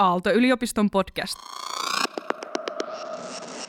Aalto-yliopiston 0.00 0.90
podcast. 0.90 1.34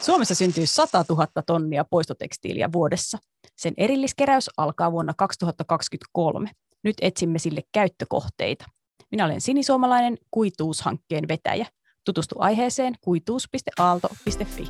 Suomessa 0.02 0.36
syntyy 0.36 0.66
100 0.66 1.06
000 1.10 1.28
tonnia 1.46 1.86
poistotekstiiliä 1.86 2.70
vuodessa. 2.72 3.18
Sen 3.58 3.74
erilliskeräys 3.78 4.50
alkaa 4.58 4.92
vuonna 4.92 5.14
2023. 5.18 6.50
Nyt 6.84 6.96
etsimme 7.02 7.40
sille 7.40 7.62
käyttökohteita. 7.72 8.66
Minä 9.12 9.26
olen 9.26 9.42
sinisuomalainen 9.42 10.18
kuituushankkeen 10.32 11.28
vetäjä. 11.28 11.66
Tutustu 12.06 12.36
aiheeseen 12.40 12.96
kuituus.aalto.fi. 13.02 14.68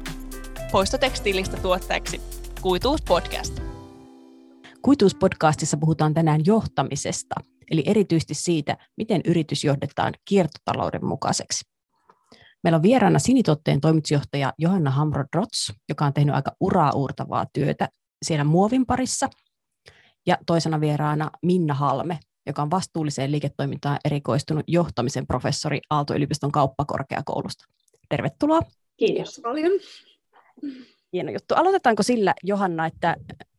Poistotekstiilistä 0.72 1.58
tuotteeksi. 1.58 2.22
Kuituus 2.62 3.02
podcast. 3.02 3.60
Kuituuspodcastissa 4.82 5.78
puhutaan 5.78 6.14
tänään 6.14 6.42
johtamisesta, 6.46 7.36
eli 7.72 7.84
erityisesti 7.86 8.34
siitä, 8.34 8.78
miten 8.98 9.22
yritys 9.26 9.64
johdetaan 9.64 10.14
kiertotalouden 10.26 11.06
mukaiseksi. 11.06 11.66
Meillä 12.64 12.76
on 12.76 12.84
vieraana 12.84 13.20
Sinituotteen 13.20 13.82
toimitusjohtaja 13.82 14.54
Johanna 14.58 14.92
Hamro-Drots, 14.92 15.74
joka 15.90 16.06
on 16.06 16.14
tehnyt 16.14 16.36
aika 16.36 16.52
uraa 16.60 16.92
uurtavaa 16.92 17.46
työtä 17.54 17.90
siellä 18.26 18.44
muovin 18.44 18.86
parissa, 18.86 19.30
ja 20.26 20.38
toisena 20.46 20.82
vieraana 20.82 21.32
Minna 21.44 21.74
Halme, 21.74 22.20
joka 22.46 22.62
on 22.62 22.72
vastuulliseen 22.72 23.32
liiketoimintaan 23.32 24.00
erikoistunut 24.06 24.64
johtamisen 24.68 25.28
professori 25.28 25.80
Aalto-yliopiston 25.90 26.52
kauppakorkeakoulusta. 26.52 27.66
Tervetuloa. 28.10 28.60
Kiitos 28.98 29.40
paljon. 29.44 29.72
Hieno 31.14 31.32
juttu. 31.32 31.56
Aloitetaanko 31.56 32.04
sillä, 32.04 32.34
Johanna, 32.44 32.86
että 32.86 33.16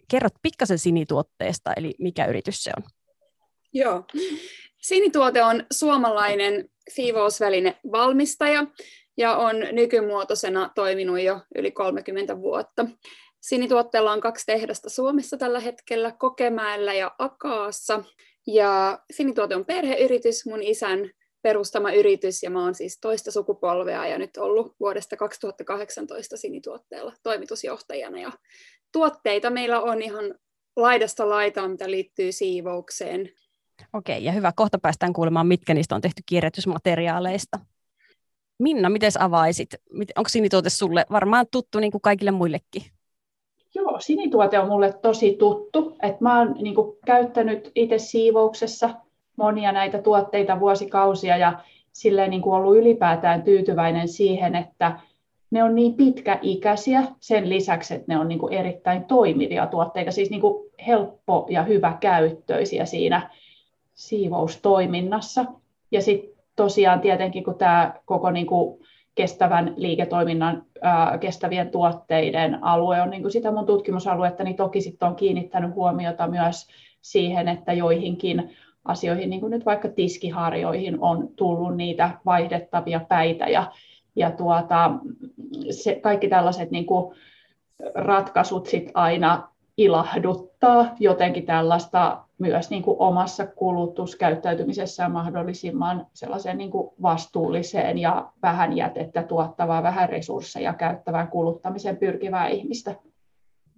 kerrot 0.08 0.34
pikkasen 0.42 0.78
Sinituotteesta, 0.78 1.72
eli 1.77 1.94
mikä 1.98 2.27
yritys 2.27 2.64
se 2.64 2.72
on? 2.77 2.83
Joo. 3.72 4.04
Sinituote 4.82 5.42
on 5.42 5.66
suomalainen 5.72 6.68
siivousväline 6.88 7.76
valmistaja 7.92 8.66
ja 9.16 9.36
on 9.36 9.56
nykymuotoisena 9.72 10.70
toiminut 10.74 11.20
jo 11.20 11.41
yli 11.55 11.70
30 11.70 12.41
vuotta. 12.41 12.86
Sinituotteella 13.41 14.12
on 14.12 14.20
kaksi 14.20 14.47
tehdasta 14.47 14.91
Suomessa 14.91 15.36
tällä 15.36 15.60
hetkellä, 15.60 16.12
Kokemäellä 16.19 16.94
ja 16.94 17.14
Akaassa. 17.19 18.05
Ja 18.47 18.98
Sinituote 19.12 19.56
on 19.56 19.64
perheyritys, 19.64 20.47
mun 20.47 20.62
isän 20.62 21.10
perustama 21.42 21.92
yritys, 21.92 22.42
ja 22.42 22.50
mä 22.50 22.64
oon 22.64 22.75
siis 22.75 22.98
toista 23.00 23.30
sukupolvea 23.30 24.06
ja 24.06 24.19
nyt 24.19 24.36
ollut 24.36 24.75
vuodesta 24.80 25.16
2018 25.16 26.36
Sinituotteella 26.36 27.12
toimitusjohtajana. 27.22 28.20
Ja 28.20 28.32
tuotteita 28.92 29.50
meillä 29.50 29.80
on 29.80 30.02
ihan 30.02 30.34
laidasta 30.77 31.28
laitaan, 31.28 31.70
mitä 31.70 31.91
liittyy 31.91 32.32
siivoukseen. 32.32 33.30
Okei, 33.92 34.24
ja 34.24 34.32
hyvä. 34.32 34.52
Kohta 34.56 34.78
päästään 34.78 35.12
kuulemaan, 35.12 35.46
mitkä 35.46 35.74
niistä 35.74 35.94
on 35.94 36.00
tehty 36.00 36.22
kierrätysmateriaaleista. 36.26 37.58
Minna, 38.58 38.88
miten 38.88 39.10
avaisit? 39.18 39.74
Onko 40.16 40.28
sinituote 40.28 40.70
sulle 40.70 41.06
varmaan 41.10 41.46
tuttu 41.50 41.78
niin 41.78 41.92
kuin 41.92 42.02
kaikille 42.02 42.30
muillekin? 42.30 42.82
Joo, 43.74 44.00
sinituote 44.00 44.58
on 44.58 44.68
mulle 44.68 44.92
tosi 44.92 45.36
tuttu. 45.38 45.96
Et 46.02 46.20
mä 46.20 46.38
oon 46.38 46.54
niin 46.60 46.74
kuin, 46.74 46.96
käyttänyt 47.06 47.72
itse 47.74 47.98
siivouksessa 47.98 48.90
monia 49.36 49.72
näitä 49.72 50.02
tuotteita 50.02 50.60
vuosikausia 50.60 51.36
ja 51.36 51.58
silleen 51.92 52.30
niin 52.30 52.42
kuin 52.42 52.54
ollut 52.54 52.76
ylipäätään 52.76 53.42
tyytyväinen 53.42 54.08
siihen, 54.08 54.54
että 54.54 55.00
ne 55.50 55.64
on 55.64 55.74
niin 55.74 55.94
pitkäikäisiä 55.94 57.02
sen 57.20 57.48
lisäksi, 57.48 57.94
että 57.94 58.04
ne 58.08 58.18
on 58.18 58.28
niin 58.28 58.38
kuin 58.38 58.52
erittäin 58.52 59.04
toimivia 59.04 59.66
tuotteita, 59.66 60.10
siis 60.10 60.30
niin 60.30 60.40
kuin 60.40 60.70
helppo 60.86 61.46
ja 61.50 61.62
hyvä 61.62 61.96
käyttöisiä 62.00 62.84
siinä 62.84 63.30
siivoustoiminnassa. 63.94 65.44
Ja 65.90 66.02
sitten 66.02 66.44
tosiaan 66.56 67.00
tietenkin, 67.00 67.44
kun 67.44 67.58
tämä 67.58 67.94
koko 68.04 68.30
niin 68.30 68.46
kuin 68.46 68.80
kestävän 69.14 69.74
liiketoiminnan, 69.76 70.66
ää, 70.82 71.18
kestävien 71.18 71.70
tuotteiden 71.70 72.64
alue 72.64 73.00
on 73.00 73.10
niin 73.10 73.22
kuin 73.22 73.32
sitä 73.32 73.50
mun 73.50 73.66
tutkimusaluetta, 73.66 74.44
niin 74.44 74.56
toki 74.56 74.80
sitten 74.80 75.08
on 75.08 75.16
kiinnittänyt 75.16 75.75
huomiota 75.75 76.26
myös 76.26 76.66
siihen, 77.00 77.48
että 77.48 77.72
joihinkin 77.72 78.56
asioihin, 78.84 79.31
niin 79.31 79.41
kuin 79.41 79.50
nyt 79.50 79.66
vaikka 79.66 79.88
tiskiharjoihin 79.88 81.00
on 81.00 81.28
tullut 81.36 81.76
niitä 81.76 82.10
vaihdettavia 82.25 83.00
päitä 83.08 83.47
ja, 83.47 83.72
ja 84.16 84.31
tuota, 84.31 84.91
se, 85.70 85.94
kaikki 85.94 86.28
tällaiset 86.28 86.70
niin 86.70 86.86
kuin 86.86 87.16
ratkaisut 87.94 88.66
sit 88.66 88.91
aina 88.94 89.48
ilahduttaa 89.76 90.94
jotenkin 91.00 91.47
tällaista 91.47 92.25
myös 92.42 92.70
niin 92.70 92.82
kuin 92.82 92.97
omassa 92.98 93.47
kulutuskäyttäytymisessään 93.47 95.12
mahdollisimman 95.12 96.06
sellaiseen 96.14 96.58
niin 96.58 96.70
kuin 96.70 96.94
vastuulliseen 97.03 97.98
ja 97.98 98.32
vähän 98.42 98.76
jätettä 98.76 99.22
tuottavaa, 99.22 99.82
vähän 99.82 100.08
resursseja 100.08 100.72
käyttävään 100.72 101.28
kuluttamiseen 101.28 101.97
pyrkivää 101.97 102.48
ihmistä. 102.48 102.94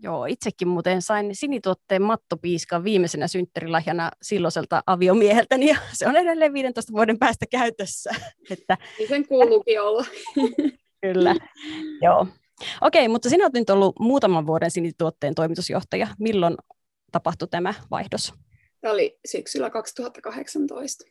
Joo, 0.03 0.27
itsekin 0.27 0.69
muuten 0.69 1.03
sain 1.03 1.35
sinituotteen 1.35 2.03
mattopiiskan 2.03 2.85
viimeisenä 2.85 3.29
synttärilahjana 3.29 4.11
silloiselta 4.23 4.83
aviomieheltäni, 4.87 5.69
ja 5.69 5.77
se 5.93 6.09
on 6.09 6.17
edelleen 6.17 6.53
15 6.53 6.93
vuoden 6.93 7.19
päästä 7.19 7.47
käytössä. 7.51 8.11
Että... 8.51 8.79
Niin 8.99 9.09
sen 9.09 9.29
kuuluukin 9.29 9.83
olla. 9.83 10.05
Kyllä, 11.03 11.35
joo. 12.03 12.27
Okei, 12.81 13.09
mutta 13.09 13.31
sinä 13.31 13.45
olet 13.45 13.55
nyt 13.55 13.71
ollut 13.71 13.99
muutaman 13.99 14.47
vuoden 14.47 14.71
sinituotteen 14.71 15.35
toimitusjohtaja. 15.35 16.07
Milloin 16.19 16.55
tapahtui 17.13 17.49
tämä 17.49 17.75
vaihdos? 17.91 18.35
Tämä 18.85 18.93
oli 18.93 19.19
syksyllä 19.27 19.71
2018. 19.71 21.05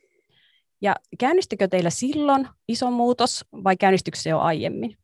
Ja 0.80 0.96
käynnistykö 1.18 1.68
teillä 1.68 1.90
silloin 1.90 2.48
iso 2.68 2.90
muutos 2.90 3.44
vai 3.64 3.76
käynnistykö 3.76 4.18
se 4.18 4.30
jo 4.30 4.38
aiemmin? 4.38 4.96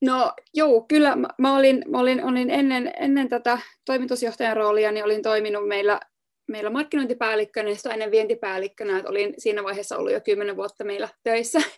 No 0.00 0.32
joo, 0.54 0.80
kyllä 0.82 1.16
mä, 1.16 1.28
mä, 1.38 1.56
olin, 1.56 1.84
mä 1.88 1.98
olin, 1.98 2.24
olin 2.24 2.50
ennen, 2.50 2.92
ennen 3.00 3.28
tätä 3.28 3.58
toimitusjohtajan 3.84 4.56
roolia, 4.56 4.92
niin 4.92 5.04
olin 5.04 5.22
toiminut 5.22 5.68
meillä 5.68 6.00
meillä 6.50 6.70
markkinointipäällikkönä 6.70 7.70
ja 7.70 7.92
ennen 7.92 8.10
vientipäällikkönä, 8.10 8.98
että 8.98 9.10
olin 9.10 9.34
siinä 9.38 9.64
vaiheessa 9.64 9.96
ollut 9.96 10.12
jo 10.12 10.20
kymmenen 10.20 10.56
vuotta 10.56 10.84
meillä 10.84 11.08
töissä. 11.22 11.58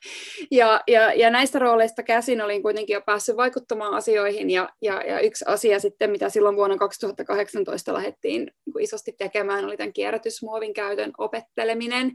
Ja, 0.50 0.80
ja, 0.86 1.14
ja 1.14 1.30
näistä 1.30 1.58
rooleista 1.58 2.02
käsin 2.02 2.40
olin 2.40 2.62
kuitenkin 2.62 2.94
jo 2.94 3.00
päässyt 3.00 3.36
vaikuttamaan 3.36 3.94
asioihin 3.94 4.50
ja, 4.50 4.68
ja, 4.82 5.02
ja 5.02 5.20
yksi 5.20 5.44
asia 5.48 5.80
sitten, 5.80 6.10
mitä 6.10 6.28
silloin 6.28 6.56
vuonna 6.56 6.76
2018 6.76 7.94
lähdettiin 7.94 8.42
niin 8.42 8.80
isosti 8.80 9.14
tekemään, 9.18 9.64
oli 9.64 9.76
tämän 9.76 9.92
kierrätysmuovin 9.92 10.74
käytön 10.74 11.12
opetteleminen. 11.18 12.12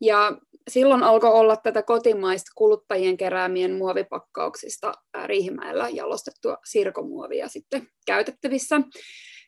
Ja 0.00 0.32
silloin 0.70 1.02
alkoi 1.02 1.30
olla 1.30 1.56
tätä 1.56 1.82
kotimaista 1.82 2.50
kuluttajien 2.54 3.16
keräämien 3.16 3.72
muovipakkauksista 3.72 4.92
Riihimäellä 5.24 5.88
jalostettua 5.88 6.56
sirkomuovia 6.64 7.48
sitten 7.48 7.88
käytettävissä. 8.06 8.80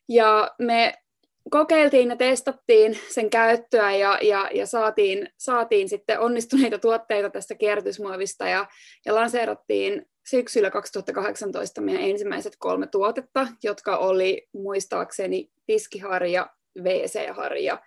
Ja 0.09 0.51
me 0.59 1.02
kokeiltiin 1.51 2.09
ja 2.09 2.17
testattiin 2.17 2.99
sen 3.09 3.31
käyttöä 3.31 3.93
ja, 3.93 4.19
ja, 4.23 4.51
ja 4.55 4.67
saatiin, 4.67 5.29
saatiin 5.39 5.89
sitten 5.89 6.21
onnistuneita 6.21 6.79
tuotteita 6.79 7.31
tästä 7.31 7.55
kierrätysmuovista 7.55 8.49
ja, 8.49 8.67
ja 9.07 9.15
lanseerattiin 9.15 10.07
syksyllä 10.31 10.71
2018 10.71 11.81
meidän 11.81 12.03
ensimmäiset 12.03 12.53
kolme 12.59 12.87
tuotetta, 12.87 13.49
jotka 13.63 13.97
oli 13.97 14.49
muistaakseni 14.55 15.49
tiskiharja, 15.67 16.47
WC-harja 16.79 17.79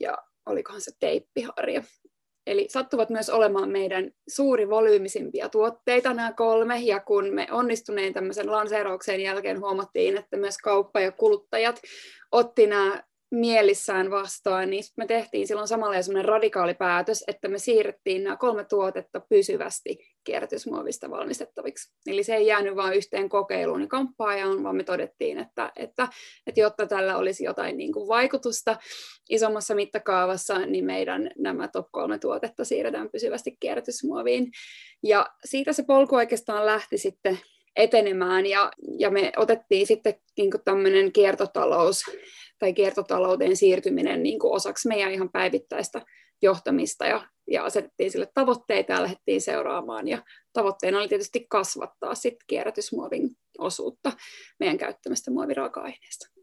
ja 0.00 0.18
olikohan 0.46 0.80
se 0.80 0.90
teippiharja. 1.00 1.82
Eli 2.46 2.66
sattuvat 2.70 3.10
myös 3.10 3.30
olemaan 3.30 3.70
meidän 3.70 4.10
suuri 4.28 4.68
volyymisimpia 4.68 5.48
tuotteita 5.48 6.14
nämä 6.14 6.32
kolme, 6.32 6.80
ja 6.80 7.00
kun 7.00 7.34
me 7.34 7.46
onnistuneen 7.50 8.12
tämmöisen 8.12 8.50
lanseerauksen 8.50 9.20
jälkeen 9.20 9.60
huomattiin, 9.60 10.16
että 10.18 10.36
myös 10.36 10.58
kauppa 10.58 11.00
ja 11.00 11.12
kuluttajat 11.12 11.80
otti 12.32 12.66
nämä 12.66 13.02
mielissään 13.34 14.10
vastaan, 14.10 14.70
niin 14.70 14.84
me 14.96 15.06
tehtiin 15.06 15.46
silloin 15.46 15.68
samalla 15.68 16.02
semmoinen 16.02 16.28
radikaali 16.28 16.74
päätös, 16.74 17.24
että 17.26 17.48
me 17.48 17.58
siirrettiin 17.58 18.24
nämä 18.24 18.36
kolme 18.36 18.64
tuotetta 18.64 19.20
pysyvästi 19.28 19.98
kierrätysmuovista 20.24 21.10
valmistettaviksi. 21.10 21.94
Eli 22.06 22.22
se 22.22 22.34
ei 22.34 22.46
jäänyt 22.46 22.76
vain 22.76 22.94
yhteen 22.94 23.28
kokeiluun 23.28 23.80
ja 23.80 23.86
kamppaajaan, 23.86 24.62
vaan 24.62 24.76
me 24.76 24.84
todettiin, 24.84 25.38
että, 25.38 25.72
että, 25.76 26.08
että 26.46 26.60
jotta 26.60 26.86
tällä 26.86 27.16
olisi 27.16 27.44
jotain 27.44 27.76
niin 27.76 27.92
kuin 27.92 28.08
vaikutusta 28.08 28.76
isommassa 29.30 29.74
mittakaavassa, 29.74 30.58
niin 30.58 30.84
meidän 30.84 31.30
nämä 31.38 31.68
top 31.68 31.86
kolme 31.90 32.18
tuotetta 32.18 32.64
siirretään 32.64 33.10
pysyvästi 33.10 33.56
kierrätysmuoviin. 33.60 34.50
Ja 35.02 35.26
siitä 35.44 35.72
se 35.72 35.84
polku 35.86 36.16
oikeastaan 36.16 36.66
lähti 36.66 36.98
sitten 36.98 37.38
etenemään 37.76 38.46
ja, 38.46 38.70
ja 38.98 39.10
me 39.10 39.32
otettiin 39.36 39.86
sitten 39.86 40.14
niin 40.36 40.50
tämmöinen 40.64 41.12
kiertotalous 41.12 42.04
tai 42.58 42.72
kiertotalouteen 42.72 43.56
siirtyminen 43.56 44.22
niin 44.22 44.38
kuin 44.38 44.52
osaksi 44.52 44.88
meidän 44.88 45.12
ihan 45.12 45.30
päivittäistä 45.30 46.02
johtamista 46.42 47.06
ja, 47.06 47.26
ja 47.50 47.64
asetettiin 47.64 48.10
sille 48.10 48.28
tavoitteita 48.34 48.92
ja 48.92 49.02
lähdettiin 49.02 49.40
seuraamaan 49.40 50.08
ja 50.08 50.22
tavoitteena 50.52 50.98
oli 50.98 51.08
tietysti 51.08 51.46
kasvattaa 51.48 52.14
sit 52.14 52.36
kierrätysmuovin 52.46 53.30
osuutta 53.58 54.12
meidän 54.60 54.78
käyttämästä 54.78 55.30
muoviraaka-aineesta. 55.30 56.34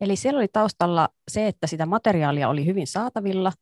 Eli 0.00 0.16
siellä 0.16 0.38
oli 0.38 0.48
taustalla 0.52 1.08
se, 1.30 1.48
että 1.48 1.66
sitä 1.66 1.86
materiaalia 1.86 2.48
oli 2.48 2.66
hyvin 2.66 2.86
saatavilla 2.86 3.52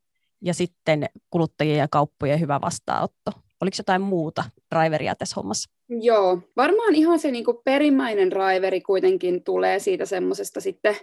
ja 0.41 0.55
sitten 0.55 1.07
kuluttajien 1.31 1.79
ja 1.79 1.89
kauppojen 1.89 2.41
hyvä 2.41 2.61
vastaanotto. 2.61 3.33
oliko 3.61 3.75
jotain 3.79 4.03
muuta 4.03 4.45
driveria 4.75 5.15
tässä 5.15 5.35
hommassa? 5.37 5.71
Joo, 5.89 6.39
varmaan 6.57 6.95
ihan 6.95 7.19
se 7.19 7.31
niin 7.31 7.45
kuin 7.45 7.57
perimmäinen 7.65 8.31
driveri 8.31 8.81
kuitenkin 8.81 9.45
tulee 9.45 9.79
siitä 9.79 10.07
semmoisesta 10.07 10.61
sitten 10.61 10.97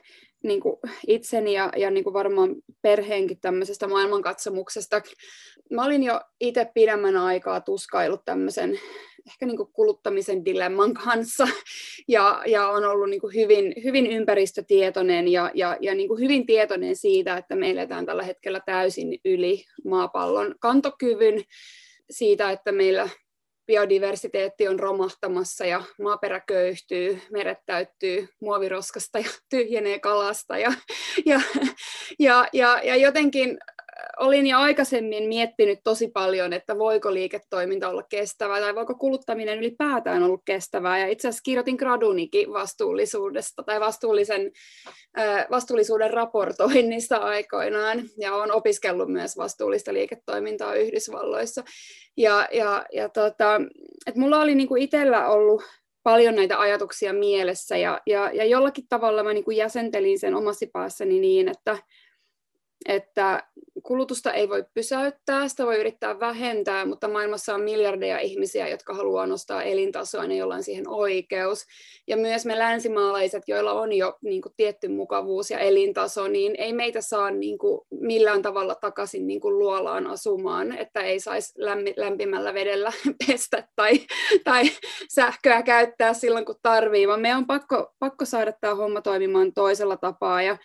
niin 0.44 0.60
kuin 0.60 0.76
itseni 1.08 1.54
ja, 1.54 1.72
ja 1.78 1.92
niin 1.92 2.04
kuin 2.04 2.14
varmaan 2.14 2.56
perheenkin 2.82 3.40
tämmöisestä 3.40 3.88
maailmankatsomuksesta. 3.88 5.02
Mä 5.72 5.86
olin 5.86 6.04
jo 6.04 6.22
itse 6.40 6.72
pidemmän 6.74 7.18
aikaa 7.18 7.62
tuskailut 7.62 8.26
tämmöisen 8.26 8.80
ehkä 9.28 9.46
niin 9.46 9.58
kuin 9.58 9.74
kuluttamisen 9.74 10.46
dilemman 10.46 10.94
kanssa 10.94 11.48
ja, 12.08 12.44
ja 12.48 12.68
on 12.68 12.86
ollut 12.86 13.10
niin 13.10 13.22
kuin 13.22 13.36
hyvin, 13.36 13.74
hyvin 13.84 14.08
ympäristötietoinen 14.08 15.28
ja, 15.28 15.52
ja, 15.54 15.78
ja 15.82 15.96
niin 15.96 16.08
kuin 16.08 16.20
hyvin 16.20 16.46
tietoinen 16.46 16.96
siitä, 16.96 17.38
että 17.38 17.56
me 17.56 17.70
eletään 17.70 18.06
tällä 18.06 18.24
hetkellä 18.24 18.60
täysin 18.66 19.20
yli 19.26 19.64
maapallon 19.86 20.56
kantokyvyn 20.60 21.44
siitä, 22.10 22.52
että 22.52 22.72
meillä 22.72 23.10
biodiversiteetti 23.69 24.68
on 24.68 24.80
romahtamassa 24.80 25.66
ja 25.66 25.83
maaperä 26.01 26.39
köyhtyy, 26.39 27.21
meret 27.31 27.57
täyttyy 27.66 28.30
muoviroskasta 28.39 29.19
ja 29.19 29.30
tyhjenee 29.50 30.00
kalasta. 30.00 30.57
Ja, 30.57 30.74
ja, 31.25 31.42
ja, 32.19 32.48
ja, 32.54 32.80
ja 32.83 32.95
jotenkin 32.95 33.60
olin 34.19 34.48
jo 34.48 34.57
aikaisemmin 34.57 35.24
miettinyt 35.24 35.80
tosi 35.83 36.07
paljon, 36.07 36.54
että 36.54 36.77
voiko 36.77 37.13
liiketoiminta 37.13 37.89
olla 37.89 38.04
kestävää 38.04 38.60
tai 38.60 38.75
voiko 38.75 38.95
kuluttaminen 38.95 39.60
ylipäätään 39.60 40.24
olla 40.24 40.38
kestävää. 40.45 41.00
Ja 41.00 41.07
itse 41.07 41.27
asiassa 41.27 41.44
kirjoitin 41.44 41.75
gradunikin 41.75 42.54
vastuullisuudesta 42.54 43.63
tai 43.63 43.80
vastuullisen, 43.80 44.51
vastuullisuuden 45.51 46.13
raportoinnista 46.13 47.18
aikoinaan 47.18 48.01
ja 48.18 48.36
olen 48.36 48.51
opiskellut 48.51 49.10
myös 49.10 49.38
vastuullista 49.38 49.94
liiketoimintaa 49.94 50.75
Yhdysvalloissa. 50.75 51.63
Ja, 52.18 52.48
ja, 52.51 52.86
ja 52.94 53.10
tota, 53.10 53.62
et 54.07 54.16
mulla 54.16 54.42
oli 54.42 54.56
niinku 54.56 54.75
itsellä 54.75 55.27
ollut 55.27 55.63
paljon 56.04 56.36
näitä 56.36 56.60
ajatuksia 56.60 57.13
mielessä 57.13 57.77
ja, 57.77 58.01
ja, 58.06 58.31
ja 58.33 58.45
jollakin 58.45 58.86
tavalla 58.89 59.24
mä 59.24 59.33
niinku 59.33 59.51
jäsentelin 59.51 60.19
sen 60.19 60.36
omassa 60.36 60.66
päässäni 60.74 61.19
niin, 61.19 61.48
että, 61.48 61.77
että 62.88 63.44
kulutusta 63.84 64.34
ei 64.34 64.50
voi 64.50 64.66
pysäyttää, 64.74 65.48
sitä 65.48 65.66
voi 65.66 65.80
yrittää 65.80 66.20
vähentää, 66.20 66.86
mutta 66.86 67.08
maailmassa 67.08 67.56
on 67.56 67.62
miljardeja 67.62 68.20
ihmisiä, 68.20 68.68
jotka 68.68 68.94
haluaa 68.94 69.28
nostaa 69.28 69.64
elintasoa, 69.64 70.26
ja 70.26 70.36
joilla 70.36 70.56
on 70.56 70.64
siihen 70.64 70.90
oikeus. 70.90 71.66
Ja 72.08 72.18
myös 72.18 72.46
me 72.46 72.60
länsimaalaiset, 72.60 73.44
joilla 73.48 73.74
on 73.74 73.94
jo 73.94 74.18
niin 74.22 74.42
kuin, 74.42 74.54
tietty 74.58 74.88
mukavuus 74.88 75.52
ja 75.52 75.60
elintaso, 75.60 76.28
niin 76.28 76.56
ei 76.58 76.74
meitä 76.74 77.02
saa 77.02 77.31
niin 77.31 77.58
kuin, 77.58 77.81
millään 77.92 78.42
tavalla 78.42 78.76
takaisin 78.76 79.28
niin 79.28 79.42
kuin, 79.42 79.60
luolaan 79.60 80.08
asumaan, 80.08 80.78
että 80.78 81.02
ei 81.02 81.20
saisi 81.20 81.54
lämpimällä 81.98 82.54
vedellä 82.54 82.92
pestä 83.28 83.68
tai, 83.76 84.00
tai 84.44 84.64
sähköä 85.10 85.64
käyttää 85.64 86.14
silloin, 86.14 86.46
kun 86.46 86.56
tarvii, 86.62 87.08
vaan 87.08 87.22
meidän 87.22 87.38
on 87.38 87.48
pakko, 87.48 87.94
pakko 88.00 88.26
saada 88.26 88.54
tämä 88.62 88.76
homma 88.76 89.02
toimimaan 89.02 89.54
toisella 89.54 89.98
tapaa. 89.98 90.42
Ja 90.42 90.58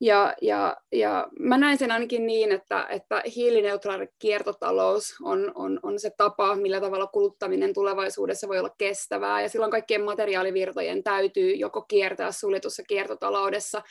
ja, 0.00 0.34
ja, 0.42 0.76
ja 0.92 1.28
mä 1.38 1.58
näen 1.58 1.78
sen 1.78 1.90
ainakin 1.90 2.26
niin, 2.26 2.52
että, 2.52 2.86
että 2.90 3.22
hiilineutraali 3.36 4.08
kiertotalous 4.18 5.14
on, 5.22 5.52
on, 5.54 5.80
on 5.82 6.00
se 6.00 6.10
tapa, 6.16 6.56
millä 6.56 6.80
tavalla 6.80 7.06
kuluttaminen 7.06 7.72
tulevaisuudessa 7.72 8.48
voi 8.48 8.58
olla 8.58 8.74
kestävää. 8.78 9.42
Ja 9.42 9.48
silloin 9.48 9.70
kaikkien 9.70 10.04
materiaalivirtojen 10.04 11.02
täytyy 11.02 11.54
joko 11.54 11.82
kiertää 11.82 12.32
suljetussa 12.32 12.82
kiertotaloudessa 12.82 13.82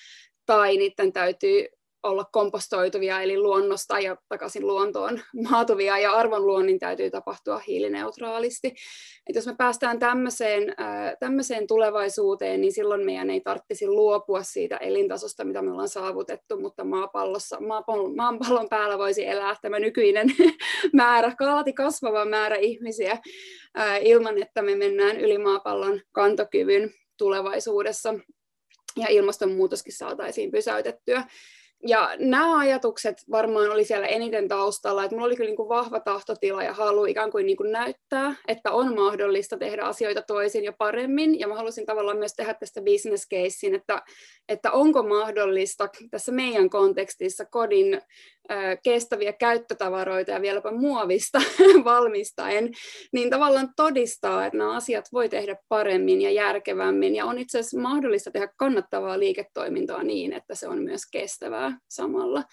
tai 0.45 0.77
niiden 0.77 1.13
täytyy 1.13 1.67
olla 2.05 2.25
kompostoituvia, 2.31 3.21
eli 3.21 3.39
luonnosta 3.39 3.99
ja 3.99 4.17
takaisin 4.29 4.67
luontoon 4.67 5.21
maatuvia, 5.49 5.97
ja 5.97 6.11
arvonluonnin 6.11 6.79
täytyy 6.79 7.11
tapahtua 7.11 7.61
hiilineutraalisti. 7.67 8.67
Et 9.29 9.35
jos 9.35 9.45
me 9.45 9.55
päästään 9.57 9.99
tämmöiseen, 9.99 10.69
äh, 10.81 11.13
tämmöiseen 11.19 11.67
tulevaisuuteen, 11.67 12.61
niin 12.61 12.73
silloin 12.73 13.05
meidän 13.05 13.29
ei 13.29 13.41
tarvitsisi 13.41 13.87
luopua 13.87 14.43
siitä 14.43 14.77
elintasosta, 14.77 15.43
mitä 15.43 15.61
me 15.61 15.71
ollaan 15.71 15.89
saavutettu, 15.89 16.59
mutta 16.59 16.83
maapallossa, 16.83 17.59
maapallon, 17.59 18.15
maapallon 18.15 18.69
päällä 18.69 18.97
voisi 18.97 19.27
elää 19.27 19.55
tämä 19.61 19.79
nykyinen 19.79 20.27
määrä, 20.93 21.35
kaalati 21.37 21.73
kasvava 21.73 22.25
määrä 22.25 22.55
ihmisiä 22.55 23.11
äh, 23.79 24.05
ilman, 24.05 24.41
että 24.41 24.61
me 24.61 24.75
mennään 24.75 25.19
yli 25.19 25.37
maapallon 25.37 26.01
kantokyvyn 26.11 26.93
tulevaisuudessa 27.17 28.13
ja 28.97 29.07
ilmastonmuutoskin 29.09 29.93
saataisiin 29.93 30.51
pysäytettyä 30.51 31.23
ja 31.87 32.09
nämä 32.19 32.57
ajatukset 32.57 33.17
varmaan 33.31 33.71
oli 33.71 33.85
siellä 33.85 34.07
eniten 34.07 34.47
taustalla, 34.47 35.03
että 35.03 35.15
minulla 35.15 35.27
oli 35.27 35.35
kyllä 35.35 35.49
niin 35.49 35.57
kuin 35.57 35.69
vahva 35.69 35.99
tahtotila 35.99 36.63
ja 36.63 36.73
halu 36.73 37.05
ikään 37.05 37.31
kuin, 37.31 37.45
niin 37.45 37.57
kuin 37.57 37.71
näyttää, 37.71 38.35
että 38.47 38.71
on 38.71 38.95
mahdollista 38.95 39.57
tehdä 39.57 39.83
asioita 39.83 40.21
toisin 40.21 40.63
ja 40.63 40.73
paremmin, 40.77 41.39
ja 41.39 41.47
mä 41.47 41.55
halusin 41.55 41.85
tavallaan 41.85 42.17
myös 42.17 42.33
tehdä 42.33 42.53
tästä 42.53 42.81
business 42.81 43.27
casein, 43.29 43.75
että, 43.75 44.01
että 44.49 44.71
onko 44.71 45.03
mahdollista 45.03 45.89
tässä 46.11 46.31
meidän 46.31 46.69
kontekstissa 46.69 47.45
kodin 47.45 48.01
kestäviä 48.83 49.33
käyttötavaroita 49.33 50.31
ja 50.31 50.41
vieläpä 50.41 50.71
muovista 50.71 51.41
valmistaen, 51.83 52.71
niin 53.13 53.29
tavallaan 53.29 53.69
todistaa, 53.75 54.45
että 54.45 54.57
nämä 54.57 54.75
asiat 54.75 55.05
voi 55.13 55.29
tehdä 55.29 55.57
paremmin 55.69 56.21
ja 56.21 56.31
järkevämmin, 56.31 57.15
ja 57.15 57.25
on 57.25 57.37
itse 57.37 57.59
asiassa 57.59 57.79
mahdollista 57.79 58.31
tehdä 58.31 58.47
kannattavaa 58.57 59.19
liiketoimintaa 59.19 60.03
niin, 60.03 60.33
että 60.33 60.55
se 60.55 60.67
on 60.67 60.81
myös 60.81 61.01
kestävää 61.11 61.74
samalla. 61.87 62.43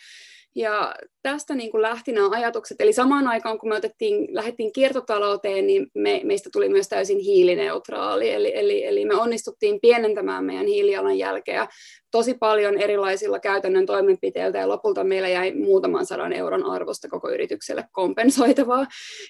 Ja 0.55 0.95
tästä 1.23 1.55
niin 1.55 1.71
kuin 1.71 1.83
lähti 1.83 2.13
nämä 2.13 2.29
ajatukset. 2.31 2.81
Eli 2.81 2.93
samaan 2.93 3.29
aikaan, 3.29 3.59
kun 3.59 3.69
me 3.69 3.77
otettiin, 3.77 4.29
lähdettiin 4.31 4.73
kiertotalouteen, 4.73 5.67
niin 5.67 5.87
me, 5.95 6.21
meistä 6.25 6.51
tuli 6.53 6.69
myös 6.69 6.89
täysin 6.89 7.19
hiilineutraali. 7.19 8.31
Eli, 8.31 8.59
eli, 8.59 8.85
eli 8.85 9.05
me 9.05 9.15
onnistuttiin 9.15 9.81
pienentämään 9.81 10.45
meidän 10.45 10.67
hiilijalanjälkeä 10.67 11.69
tosi 12.11 12.35
paljon 12.35 12.79
erilaisilla 12.79 13.39
käytännön 13.39 13.87
toimenpiteillä, 13.87 14.59
ja 14.59 14.69
lopulta 14.69 15.05
meillä 15.05 15.29
jäi 15.29 15.55
muutaman 15.55 16.07
sadan 16.07 16.33
euron 16.33 16.67
arvosta 16.67 17.09
koko 17.09 17.31
yritykselle 17.31 17.85
kompensoitavaa. 17.93 18.87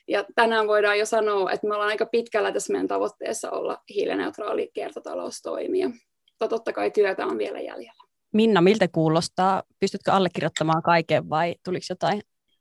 Ja 0.08 0.24
tänään 0.34 0.66
voidaan 0.66 0.98
jo 0.98 1.06
sanoa, 1.06 1.50
että 1.50 1.66
me 1.66 1.74
ollaan 1.74 1.90
aika 1.90 2.06
pitkällä 2.06 2.52
tässä 2.52 2.72
meidän 2.72 2.88
tavoitteessa 2.88 3.50
olla 3.50 3.78
hiilineutraali 3.94 4.70
kiertotaloustoimija. 4.74 5.88
Mutta 5.88 6.48
totta 6.48 6.72
kai 6.72 6.90
työtä 6.90 7.26
on 7.26 7.38
vielä 7.38 7.60
jäljellä. 7.60 8.11
Minna, 8.32 8.60
miltä 8.60 8.88
kuulostaa? 8.88 9.62
Pystytkö 9.80 10.12
allekirjoittamaan 10.12 10.82
kaiken 10.82 11.30
vai 11.30 11.54
tuliko 11.64 11.84
jotain? 11.90 12.20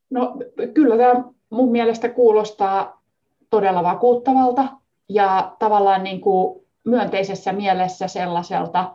No 0.09 0.35
kyllä 0.73 0.97
tämä 0.97 1.23
mun 1.49 1.71
mielestä 1.71 2.09
kuulostaa 2.09 3.01
todella 3.49 3.83
vakuuttavalta 3.83 4.67
ja 5.09 5.55
tavallaan 5.59 6.03
niin 6.03 6.21
kuin 6.21 6.65
myönteisessä 6.83 7.53
mielessä 7.53 8.07
sellaiselta, 8.07 8.93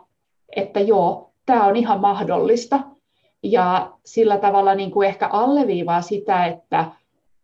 että 0.55 0.79
joo, 0.79 1.31
tämä 1.45 1.65
on 1.65 1.75
ihan 1.75 2.01
mahdollista. 2.01 2.79
Ja 3.43 3.91
sillä 4.05 4.37
tavalla 4.37 4.75
niin 4.75 4.91
kuin 4.91 5.07
ehkä 5.07 5.27
alleviivaa 5.27 6.01
sitä, 6.01 6.45
että 6.45 6.85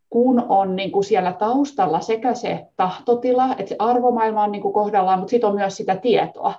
kun 0.09 0.45
on 0.49 0.75
niin 0.75 0.91
kuin 0.91 1.03
siellä 1.03 1.33
taustalla 1.33 1.99
sekä 1.99 2.33
se 2.33 2.65
tahtotila, 2.75 3.51
että 3.51 3.69
se 3.69 3.75
arvomaailma 3.79 4.43
on 4.43 4.51
niin 4.51 4.61
kuin 4.61 4.73
kohdallaan, 4.73 5.19
mutta 5.19 5.29
sitten 5.31 5.49
on 5.49 5.55
myös 5.55 5.77
sitä 5.77 5.95
tietoa 5.95 6.53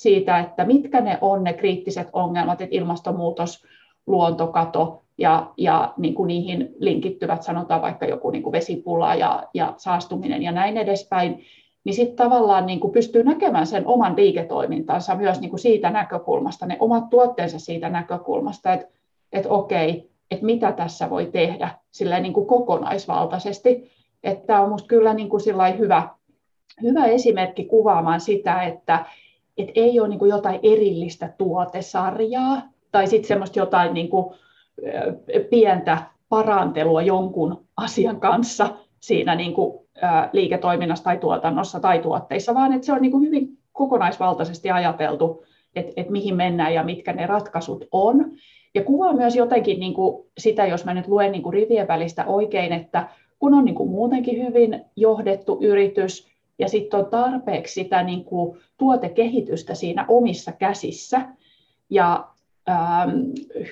siitä, 0.00 0.38
että 0.38 0.64
mitkä 0.64 1.00
ne 1.00 1.18
on 1.20 1.44
ne 1.44 1.52
kriittiset 1.52 2.08
ongelmat, 2.12 2.60
että 2.60 2.76
ilmastonmuutos, 2.76 3.64
luontokato 4.06 5.02
ja, 5.18 5.46
ja 5.56 5.94
niin 5.96 6.14
kuin 6.14 6.28
niihin 6.28 6.74
linkittyvät, 6.78 7.42
sanotaan 7.42 7.82
vaikka 7.82 8.06
joku 8.06 8.30
niin 8.30 8.42
kuin 8.42 8.52
vesipula 8.52 9.14
ja, 9.14 9.42
ja 9.54 9.74
saastuminen 9.76 10.42
ja 10.42 10.52
näin 10.52 10.76
edespäin, 10.76 11.44
niin 11.84 11.94
sitten 11.94 12.16
tavallaan 12.16 12.66
niin 12.66 12.80
kuin 12.80 12.92
pystyy 12.92 13.24
näkemään 13.24 13.66
sen 13.66 13.86
oman 13.86 14.16
liiketoimintansa 14.16 15.14
myös 15.14 15.40
niin 15.40 15.50
kuin 15.50 15.60
siitä 15.60 15.90
näkökulmasta, 15.90 16.66
ne 16.66 16.76
omat 16.80 17.10
tuotteensa 17.10 17.58
siitä 17.58 17.88
näkökulmasta, 17.88 18.72
että, 18.72 18.86
että 19.32 19.48
okei, 19.48 20.10
että 20.30 20.46
mitä 20.46 20.72
tässä 20.72 21.10
voi 21.10 21.26
tehdä 21.26 21.68
sillä 21.90 22.20
niin 22.20 22.32
kuin 22.32 22.46
kokonaisvaltaisesti. 22.46 23.90
Että 24.24 24.46
tämä 24.46 24.60
on 24.60 24.68
minusta 24.68 24.88
kyllä 24.88 25.14
niin 25.14 25.28
kuin 25.28 25.42
hyvä, 25.78 26.08
hyvä 26.82 27.06
esimerkki 27.06 27.64
kuvaamaan 27.64 28.20
sitä, 28.20 28.62
että, 28.62 29.04
että 29.60 29.72
ei 29.74 30.00
ole 30.00 30.08
niin 30.08 30.18
kuin 30.18 30.28
jotain 30.28 30.60
erillistä 30.62 31.32
tuotesarjaa 31.38 32.62
tai 32.92 33.06
sitten 33.06 33.28
semmoista 33.28 33.58
jotain 33.58 33.94
niin 33.94 34.08
kuin, 34.08 34.34
pientä 35.50 35.98
parantelua 36.28 37.02
jonkun 37.02 37.64
asian 37.76 38.20
kanssa 38.20 38.68
siinä 39.00 39.34
niin 39.34 39.54
kuin, 39.54 39.80
liiketoiminnassa 40.32 41.04
tai 41.04 41.18
tuotannossa 41.18 41.80
tai 41.80 41.98
tuotteissa, 41.98 42.54
vaan 42.54 42.72
että 42.72 42.86
se 42.86 42.92
on 42.92 43.02
niin 43.02 43.12
kuin 43.12 43.26
hyvin 43.26 43.58
kokonaisvaltaisesti 43.72 44.70
ajateltu, 44.70 45.44
että, 45.74 45.92
että 45.96 46.12
mihin 46.12 46.36
mennään 46.36 46.74
ja 46.74 46.84
mitkä 46.84 47.12
ne 47.12 47.26
ratkaisut 47.26 47.84
on. 47.92 48.30
Ja 48.74 48.84
kuvaa 48.84 49.12
myös 49.12 49.36
jotenkin 49.36 49.80
niin 49.80 49.94
kuin 49.94 50.26
sitä, 50.38 50.66
jos 50.66 50.84
mä 50.84 50.94
nyt 50.94 51.08
luen 51.08 51.32
niin 51.32 51.42
kuin 51.42 51.52
rivien 51.52 51.88
välistä 51.88 52.26
oikein, 52.26 52.72
että 52.72 53.08
kun 53.38 53.54
on 53.54 53.64
niin 53.64 53.74
kuin 53.74 53.90
muutenkin 53.90 54.46
hyvin 54.46 54.84
johdettu 54.96 55.58
yritys, 55.60 56.30
ja 56.60 56.68
sitten 56.68 57.00
on 57.00 57.06
tarpeeksi 57.06 57.74
sitä 57.74 58.02
niin 58.02 58.24
kuin 58.24 58.58
tuotekehitystä 58.78 59.74
siinä 59.74 60.04
omissa 60.08 60.52
käsissä. 60.52 61.28
Ja 61.90 62.28
ähm, 62.68 63.10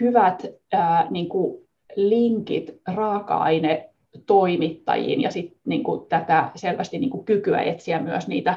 hyvät 0.01 0.47
äh, 0.75 1.11
niin 1.11 1.29
kuin 1.29 1.69
linkit 1.97 2.81
raaka-aine 2.95 3.91
toimittajiin 4.27 5.23
ja 5.23 5.31
sit, 5.31 5.57
niin 5.65 5.85
kuin 5.85 6.09
tätä 6.09 6.51
selvästi 6.55 6.99
niin 6.99 7.11
kuin 7.11 7.25
kykyä 7.25 7.63
etsiä 7.63 8.03
myös 8.03 8.29
niitä 8.29 8.55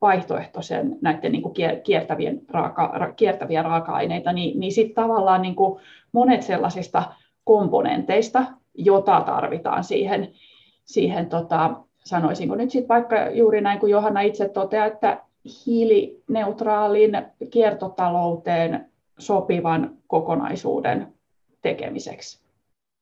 vaihtoehtoisen 0.00 0.98
näiden 1.00 1.32
niin 1.32 1.42
kuin 1.42 1.54
kiertävien 1.84 2.40
raaka, 2.48 3.12
kiertäviä 3.16 3.62
raaka-aineita, 3.62 4.32
niin, 4.32 4.60
niin 4.60 4.72
sitten 4.72 5.04
tavallaan 5.04 5.42
niin 5.42 5.54
kuin 5.54 5.80
monet 6.12 6.42
sellaisista 6.42 7.02
komponenteista, 7.44 8.44
jota 8.74 9.20
tarvitaan 9.20 9.84
siihen, 9.84 10.32
siihen 10.84 11.26
tota, 11.26 11.84
sanoisinko 12.04 12.54
nyt 12.54 12.70
sitten 12.70 12.88
vaikka 12.88 13.30
juuri 13.30 13.60
näin 13.60 13.80
kuin 13.80 13.90
Johanna 13.90 14.20
itse 14.20 14.48
toteaa, 14.48 14.86
että 14.86 15.24
hiilineutraalin 15.66 17.22
kiertotalouteen 17.50 18.92
sopivan 19.18 19.98
kokonaisuuden 20.06 21.14
tekemiseksi. 21.62 22.42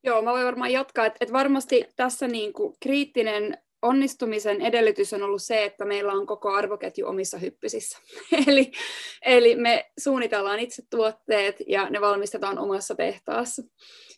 Joo, 0.04 0.22
mä 0.22 0.32
voin 0.32 0.46
varmaan 0.46 0.72
jatkaa, 0.72 1.06
että, 1.06 1.16
että 1.20 1.32
varmasti 1.32 1.88
tässä 1.96 2.28
niin 2.28 2.52
kuin 2.52 2.74
kriittinen 2.80 3.58
onnistumisen 3.82 4.60
edellytys 4.60 5.12
on 5.12 5.22
ollut 5.22 5.42
se, 5.42 5.64
että 5.64 5.84
meillä 5.84 6.12
on 6.12 6.26
koko 6.26 6.48
arvoketju 6.48 7.06
omissa 7.06 7.38
hyppysissä. 7.38 7.98
eli, 8.46 8.72
eli 9.26 9.56
me 9.56 9.90
suunnitellaan 9.98 10.58
itse 10.58 10.82
tuotteet 10.90 11.56
ja 11.66 11.90
ne 11.90 12.00
valmistetaan 12.00 12.58
omassa 12.58 12.94
tehtaassa 12.94 13.62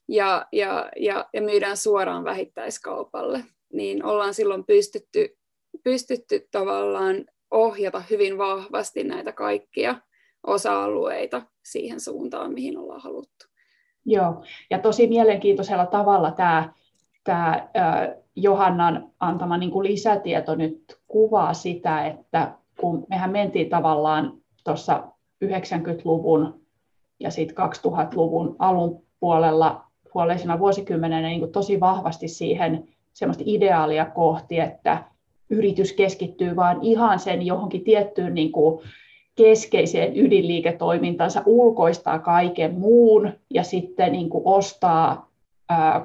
ja, 0.09 0.47
ja, 0.53 0.91
ja, 0.97 1.29
ja 1.33 1.43
myydään 1.43 1.77
suoraan 1.77 2.25
vähittäiskaupalle. 2.25 3.45
Niin 3.73 4.05
ollaan 4.05 4.35
silloin 4.35 4.65
pystytty, 4.65 5.37
pystytty 5.85 6.49
tavallaan 6.51 7.25
ohjata 7.51 8.03
hyvin 8.11 8.39
vahvasti 8.39 9.05
näitä 9.05 9.33
kaikkia 9.33 10.01
osa-alueita 10.47 11.43
siihen 11.65 12.01
suuntaan, 12.01 12.53
mihin 12.53 12.79
ollaan 12.79 13.03
haluttu. 13.03 13.47
Joo, 14.05 14.45
ja 14.71 14.79
tosi 14.79 15.07
mielenkiintoisella 15.07 15.87
tavalla 15.87 16.31
tämä, 16.31 16.73
tämä 17.25 17.69
Johannan 18.37 19.13
antama 19.21 19.59
niin 19.59 19.71
kuin 19.71 19.87
lisätieto 19.87 20.55
nyt 20.55 20.99
kuvaa 21.09 21.55
sitä, 21.55 22.07
että 22.07 22.55
kun 22.81 23.07
mehän 23.09 23.31
mentiin 23.31 23.69
tavallaan 23.71 24.33
tuossa 24.65 25.03
90-luvun 25.45 26.63
ja 27.21 27.31
sitten 27.31 27.57
2000-luvun 27.57 28.57
alun 28.59 29.03
puolella 29.21 29.85
puoleisena 30.13 30.59
vuosikymmenenä 30.59 31.29
niin 31.29 31.41
kuin 31.41 31.53
tosi 31.53 31.81
vahvasti 31.81 32.29
siihen 32.29 32.92
semmoista 33.13 33.45
ideaalia 33.47 34.05
kohti, 34.05 34.61
että 34.61 35.05
yritys 35.51 35.93
keskittyy 35.93 36.57
vaan 36.57 36.79
ihan 36.83 37.19
sen 37.19 37.47
johonkin 37.47 37.85
tiettyyn 37.85 38.35
niin 38.35 38.53
kuin 38.53 38.81
keskeiseen 39.35 40.17
ydinliiketoimintansa, 40.17 41.43
ulkoistaa 41.47 42.19
kaiken 42.19 42.75
muun 42.75 43.33
ja 43.51 43.63
sitten 43.63 44.13
niin 44.13 44.29
kuin 44.29 44.43
ostaa 44.47 45.33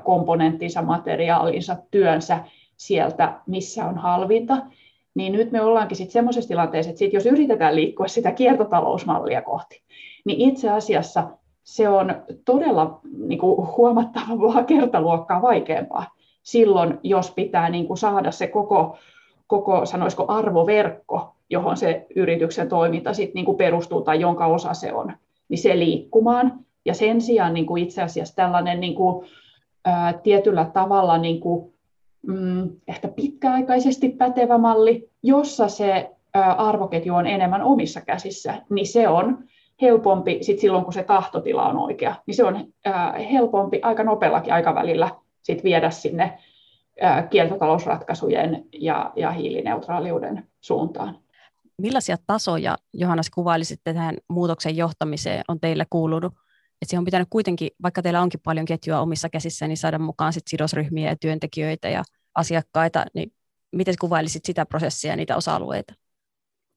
komponenttinsa, 0.04 0.82
materiaalinsa, 0.82 1.78
työnsä 1.92 2.40
sieltä, 2.78 3.40
missä 3.48 3.86
on 3.86 3.98
halvinta, 3.98 4.58
niin 5.16 5.34
nyt 5.34 5.52
me 5.52 5.62
ollaankin 5.62 5.98
sitten 5.98 6.14
semmoisessa 6.14 6.48
tilanteessa, 6.48 6.90
että 6.90 7.00
sit 7.00 7.14
jos 7.14 7.26
yritetään 7.26 7.76
liikkua 7.76 8.08
sitä 8.08 8.32
kiertotalousmallia 8.32 9.42
kohti, 9.42 9.82
niin 10.26 10.52
itse 10.52 10.70
asiassa 10.70 11.30
se 11.64 11.90
on 11.90 12.16
todella 12.46 13.00
niin 13.18 13.40
kuin 13.40 13.68
huomattavaa 13.78 14.64
kertaluokkaa 14.74 15.42
vaikeampaa 15.42 16.17
silloin, 16.48 17.00
jos 17.04 17.32
pitää 17.32 17.70
niin 17.70 17.88
kuin 17.88 17.98
saada 17.98 18.32
se 18.32 18.48
koko, 18.48 18.98
koko 19.48 19.86
sanoisiko 19.86 20.26
arvoverkko, 20.28 21.36
johon 21.50 21.78
se 21.78 22.06
yrityksen 22.16 22.70
toiminta 22.70 23.14
sit 23.14 23.34
niin 23.34 23.46
kuin 23.46 23.58
perustuu 23.58 24.02
tai 24.02 24.20
jonka 24.20 24.46
osa 24.46 24.74
se 24.74 24.94
on, 24.94 25.14
niin 25.50 25.58
se 25.58 25.80
liikkumaan. 25.80 26.60
Ja 26.86 26.94
sen 26.94 27.22
sijaan 27.22 27.54
niin 27.54 27.66
kuin 27.66 27.84
itse 27.84 28.02
asiassa 28.02 28.36
tällainen 28.36 28.80
niin 28.80 28.96
kuin, 28.96 29.28
ää, 29.86 30.14
tietyllä 30.14 30.66
tavalla 30.74 31.18
niin 31.18 31.40
kuin, 31.40 31.74
mm, 32.28 32.70
ehkä 32.88 33.08
pitkäaikaisesti 33.08 34.10
pätevä 34.10 34.58
malli, 34.58 35.10
jossa 35.24 35.68
se 35.68 36.10
ää, 36.34 36.54
arvoketju 36.54 37.16
on 37.16 37.28
enemmän 37.28 37.64
omissa 37.64 38.02
käsissä, 38.02 38.54
niin 38.70 38.88
se 38.88 39.08
on 39.08 39.38
helpompi 39.82 40.38
sit 40.42 40.60
silloin, 40.60 40.84
kun 40.84 40.94
se 40.94 41.04
tahtotila 41.04 41.68
on 41.68 41.78
oikea, 41.78 42.16
niin 42.26 42.36
se 42.36 42.44
on 42.44 42.68
ää, 42.86 43.12
helpompi 43.32 43.80
aika 43.84 44.04
nopeallakin 44.04 44.54
aikavälillä 44.54 45.10
sit 45.48 45.64
viedä 45.64 45.90
sinne 45.90 46.40
kiertotalousratkaisujen 47.30 48.66
ja, 48.74 49.12
ja 49.16 49.32
hiilineutraaliuden 49.32 50.48
suuntaan. 50.62 51.20
Millaisia 51.78 52.18
tasoja, 52.28 52.78
Johannes, 52.94 53.30
kuvailisitte 53.30 53.94
tähän 53.94 54.18
muutoksen 54.30 54.78
johtamiseen 54.78 55.44
on 55.48 55.60
teille 55.60 55.86
kuulunut? 55.90 56.34
Että 56.82 56.90
siihen 56.90 57.02
on 57.02 57.06
pitänyt 57.06 57.28
kuitenkin, 57.30 57.70
vaikka 57.84 58.02
teillä 58.02 58.22
onkin 58.22 58.40
paljon 58.44 58.66
ketjua 58.66 59.00
omissa 59.00 59.30
käsissä, 59.30 59.68
niin 59.68 59.78
saada 59.78 60.00
mukaan 60.00 60.34
sit 60.34 60.48
sidosryhmiä 60.48 61.10
ja 61.10 61.16
työntekijöitä 61.16 61.90
ja 61.90 62.04
asiakkaita, 62.36 63.06
niin 63.14 63.32
miten 63.72 63.96
kuvailisit 64.02 64.46
sitä 64.46 64.66
prosessia 64.66 65.12
ja 65.12 65.16
niitä 65.16 65.36
osa-alueita? 65.36 65.94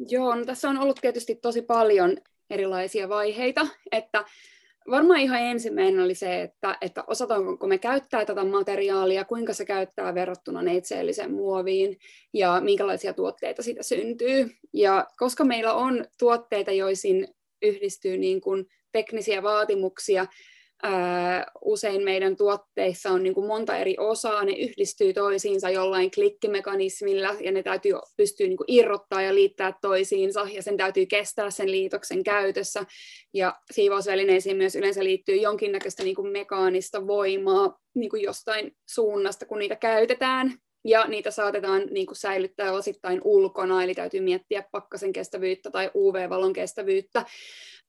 Joo, 0.08 0.34
no 0.34 0.44
tässä 0.44 0.68
on 0.68 0.78
ollut 0.78 0.98
tietysti 1.00 1.34
tosi 1.34 1.62
paljon 1.62 2.16
erilaisia 2.50 3.08
vaiheita, 3.08 3.66
että 3.92 4.24
varmaan 4.90 5.20
ihan 5.20 5.40
ensimmäinen 5.40 6.00
oli 6.00 6.14
se, 6.14 6.42
että, 6.42 6.78
että 6.80 7.04
osataanko 7.06 7.66
me 7.66 7.78
käyttää 7.78 8.24
tätä 8.24 8.44
materiaalia, 8.44 9.24
kuinka 9.24 9.54
se 9.54 9.64
käyttää 9.64 10.14
verrattuna 10.14 10.62
neitseelliseen 10.62 11.32
muoviin 11.32 11.98
ja 12.32 12.60
minkälaisia 12.60 13.12
tuotteita 13.12 13.62
siitä 13.62 13.82
syntyy. 13.82 14.50
Ja 14.72 15.06
koska 15.16 15.44
meillä 15.44 15.74
on 15.74 16.04
tuotteita, 16.18 16.72
joisin 16.72 17.28
yhdistyy 17.62 18.16
niin 18.16 18.40
kuin 18.40 18.66
teknisiä 18.92 19.42
vaatimuksia, 19.42 20.26
usein 21.64 22.02
meidän 22.02 22.36
tuotteissa 22.36 23.10
on 23.10 23.22
niin 23.22 23.34
kuin 23.34 23.46
monta 23.46 23.76
eri 23.76 23.96
osaa, 23.98 24.44
ne 24.44 24.52
yhdistyy 24.52 25.12
toisiinsa 25.12 25.70
jollain 25.70 26.10
klikkimekanismilla 26.10 27.36
ja 27.40 27.52
ne 27.52 27.62
täytyy 27.62 27.92
pystyä 28.16 28.46
niin 28.46 28.56
kuin 28.56 28.72
irrottaa 28.72 29.22
ja 29.22 29.34
liittää 29.34 29.74
toisiinsa 29.82 30.46
ja 30.52 30.62
sen 30.62 30.76
täytyy 30.76 31.06
kestää 31.06 31.50
sen 31.50 31.70
liitoksen 31.70 32.22
käytössä 32.22 32.84
ja 33.34 33.54
siivousvälineisiin 33.70 34.56
myös 34.56 34.76
yleensä 34.76 35.04
liittyy 35.04 35.36
jonkinnäköistä 35.36 36.02
niin 36.02 36.16
kuin 36.16 36.32
mekaanista 36.32 37.06
voimaa 37.06 37.78
niin 37.94 38.10
kuin 38.10 38.22
jostain 38.22 38.72
suunnasta, 38.88 39.46
kun 39.46 39.58
niitä 39.58 39.76
käytetään 39.76 40.54
ja 40.84 41.06
niitä 41.06 41.30
saatetaan 41.30 41.82
niin 41.90 42.06
kuin 42.06 42.16
säilyttää 42.16 42.72
osittain 42.72 43.20
ulkona, 43.24 43.84
eli 43.84 43.94
täytyy 43.94 44.20
miettiä 44.20 44.64
pakkasen 44.72 45.12
kestävyyttä 45.12 45.70
tai 45.70 45.90
UV-valon 45.94 46.52
kestävyyttä. 46.52 47.24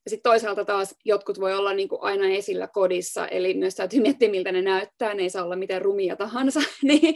Sitten 0.07 0.31
toisaalta 0.31 0.65
taas 0.65 0.95
jotkut 1.05 1.39
voi 1.39 1.53
olla 1.53 1.73
niin 1.73 1.89
kuin 1.89 2.01
aina 2.01 2.25
esillä 2.25 2.67
kodissa, 2.67 3.27
eli 3.27 3.53
myös 3.53 3.75
täytyy 3.75 4.01
miettiä, 4.01 4.29
miltä 4.29 4.51
ne 4.51 4.61
näyttää, 4.61 5.13
ne 5.13 5.23
ei 5.23 5.29
saa 5.29 5.43
olla 5.43 5.55
mitään 5.55 5.81
rumia 5.81 6.15
tahansa. 6.15 6.59
niin, 6.83 7.15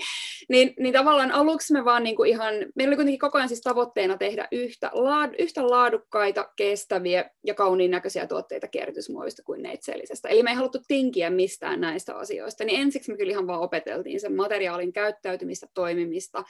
niin, 0.49 0.73
niin 0.79 0.93
tavallaan 0.93 1.31
aluksi 1.31 1.73
me 1.73 1.85
vaan 1.85 2.03
niin 2.03 2.15
kuin 2.15 2.29
ihan, 2.29 2.53
meillä 2.75 2.89
oli 2.89 2.95
kuitenkin 2.95 3.19
koko 3.19 3.37
ajan 3.37 3.47
siis 3.47 3.61
tavoitteena 3.61 4.17
tehdä 4.17 4.47
yhtä, 4.51 4.91
laad, 4.93 5.35
yhtä 5.39 5.67
laadukkaita, 5.69 6.49
kestäviä 6.55 7.29
ja 7.45 7.53
kauniin 7.53 7.91
näköisiä 7.91 8.27
tuotteita 8.27 8.67
kierrätysmuovista 8.67 9.43
kuin 9.43 9.63
neitseellisestä. 9.63 10.29
Eli 10.29 10.43
me 10.43 10.49
ei 10.49 10.55
haluttu 10.55 10.79
tinkiä 10.87 11.29
mistään 11.29 11.81
näistä 11.81 12.15
asioista, 12.15 12.63
niin 12.63 12.81
ensiksi 12.81 13.11
me 13.11 13.17
kyllä 13.17 13.31
ihan 13.31 13.47
vaan 13.47 13.61
opeteltiin 13.61 14.19
sen 14.19 14.35
materiaalin 14.35 14.93
käyttäytymistä, 14.93 15.67
toimimista, 15.73 16.43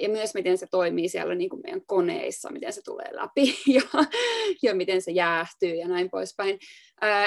ja 0.00 0.08
myös 0.08 0.34
miten 0.34 0.58
se 0.58 0.66
toimii 0.70 1.08
siellä 1.08 1.34
niin 1.34 1.50
kuin 1.50 1.62
meidän 1.64 1.86
koneissa, 1.86 2.52
miten 2.52 2.72
se 2.72 2.82
tulee 2.84 3.16
läpi 3.16 3.54
ja, 3.76 4.04
ja 4.62 4.74
miten 4.74 5.02
se 5.02 5.10
jäähtyy 5.10 5.74
ja 5.74 5.88
näin 5.88 6.10
poispäin. 6.10 6.58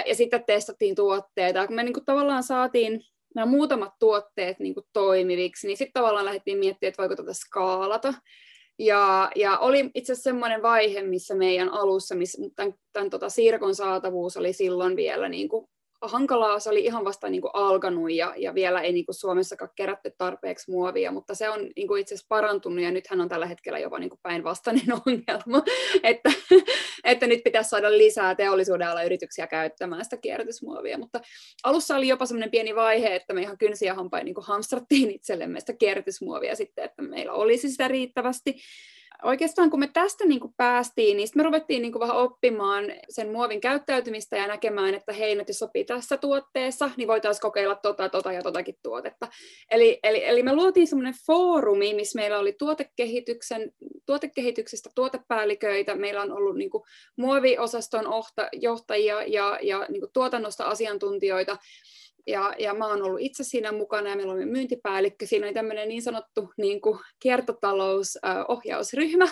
Ja 0.05 0.15
sitten 0.15 0.43
testattiin 0.45 0.95
tuotteita. 0.95 1.67
Kun 1.67 1.75
me 1.75 1.83
niin 1.83 1.93
kuin 1.93 2.05
tavallaan 2.05 2.43
saatiin 2.43 3.01
nämä 3.35 3.45
muutamat 3.45 3.93
tuotteet 3.99 4.59
niin 4.59 4.73
kuin 4.73 4.85
toimiviksi, 4.93 5.67
niin 5.67 5.77
sitten 5.77 6.01
tavallaan 6.01 6.25
lähdettiin 6.25 6.57
miettimään, 6.57 6.89
että 6.89 7.01
voiko 7.01 7.15
tätä 7.15 7.33
skaalata. 7.33 8.13
Ja, 8.79 9.31
ja 9.35 9.57
oli 9.57 9.89
itse 9.95 10.13
asiassa 10.13 10.29
semmoinen 10.29 10.61
vaihe, 10.61 11.01
missä 11.01 11.35
meidän 11.35 11.69
alussa, 11.69 12.15
missä 12.15 12.41
tämän, 12.55 12.73
tämän 12.93 13.09
tota, 13.09 13.29
sirkon 13.29 13.75
saatavuus 13.75 14.37
oli 14.37 14.53
silloin 14.53 14.95
vielä 14.95 15.29
niin 15.29 15.49
kuin 15.49 15.67
hankalaa, 16.01 16.59
se 16.59 16.69
oli 16.69 16.85
ihan 16.85 17.05
vasta 17.05 17.29
niin 17.29 17.41
kuin 17.41 17.51
alkanut 17.53 18.11
ja, 18.11 18.33
ja 18.37 18.53
vielä 18.53 18.81
ei 18.81 18.91
niin 18.91 19.05
kuin 19.05 19.15
Suomessakaan 19.15 19.71
kerätty 19.75 20.13
tarpeeksi 20.17 20.71
muovia, 20.71 21.11
mutta 21.11 21.35
se 21.35 21.49
on 21.49 21.69
niin 21.75 21.87
kuin 21.87 22.01
itse 22.01 22.15
asiassa 22.15 22.27
parantunut 22.29 22.83
ja 22.83 22.91
nythän 22.91 23.21
on 23.21 23.29
tällä 23.29 23.45
hetkellä 23.45 23.79
jopa 23.79 23.99
niin 23.99 24.09
kuin 24.09 24.19
päinvastainen 24.23 24.85
ongelma, 25.05 25.63
että, 26.03 26.31
että 27.03 27.27
nyt 27.27 27.43
pitäisi 27.43 27.69
saada 27.69 27.91
lisää 27.91 28.35
teollisuuden 28.35 28.87
alla 28.87 29.03
yrityksiä 29.03 29.47
käyttämään 29.47 30.03
sitä 30.03 30.17
kierrätysmuovia, 30.17 30.97
mutta 30.97 31.21
alussa 31.63 31.95
oli 31.95 32.07
jopa 32.07 32.25
semmoinen 32.25 32.51
pieni 32.51 32.75
vaihe, 32.75 33.15
että 33.15 33.33
me 33.33 33.41
ihan 33.41 33.57
kynsiä 33.57 33.93
hampain 33.93 34.25
niin 34.25 34.35
hamstrattiin 34.41 35.11
itsellemme 35.11 35.59
sitä 35.59 35.73
kierrätysmuovia 35.73 36.55
sitten, 36.55 36.85
että 36.85 37.01
meillä 37.01 37.33
olisi 37.33 37.69
sitä 37.69 37.87
riittävästi, 37.87 38.55
oikeastaan 39.23 39.69
kun 39.69 39.79
me 39.79 39.89
tästä 39.93 40.25
niin 40.25 40.39
kuin 40.39 40.53
päästiin, 40.57 41.17
niin 41.17 41.27
me 41.35 41.43
ruvettiin 41.43 41.81
niin 41.81 41.91
kuin 41.91 41.99
vähän 41.99 42.17
oppimaan 42.17 42.85
sen 43.09 43.31
muovin 43.31 43.61
käyttäytymistä 43.61 44.37
ja 44.37 44.47
näkemään, 44.47 44.95
että 44.95 45.13
hei, 45.13 45.35
nyt 45.35 45.47
jos 45.47 45.59
sopii 45.59 45.85
tässä 45.85 46.17
tuotteessa, 46.17 46.91
niin 46.97 47.07
voitaisiin 47.07 47.41
kokeilla 47.41 47.75
tota, 47.75 48.09
tota 48.09 48.31
ja 48.31 48.41
totakin 48.41 48.75
tuotetta. 48.83 49.27
Eli, 49.71 49.99
eli, 50.03 50.25
eli 50.25 50.43
me 50.43 50.55
luotiin 50.55 50.87
semmoinen 50.87 51.15
foorumi, 51.27 51.93
missä 51.93 52.19
meillä 52.19 52.39
oli 52.39 52.53
tuotekehityksen, 52.53 53.71
tuotekehityksestä 54.05 54.89
tuotepäälliköitä, 54.95 55.95
meillä 55.95 56.21
on 56.21 56.31
ollut 56.31 56.55
niin 56.55 56.69
kuin 56.69 56.83
muoviosaston 57.15 58.05
johtajia 58.53 59.23
ja, 59.23 59.59
ja 59.61 59.85
niin 59.89 60.01
kuin 60.01 60.11
tuotannosta 60.13 60.65
asiantuntijoita, 60.65 61.57
ja, 62.29 62.53
ja 62.59 62.73
mä 62.73 62.87
oon 62.87 63.03
ollut 63.03 63.21
itse 63.21 63.43
siinä 63.43 63.71
mukana 63.71 64.09
ja 64.09 64.15
meillä 64.15 64.33
oli 64.33 64.45
myyntipäällikkö. 64.45 65.25
Siinä 65.25 65.47
oli 65.47 65.53
tämmöinen 65.53 65.87
niin 65.87 66.01
sanottu 66.01 66.53
niin 66.57 66.81
kuin 66.81 66.99
kiertotalousohjausryhmä. 67.19 69.27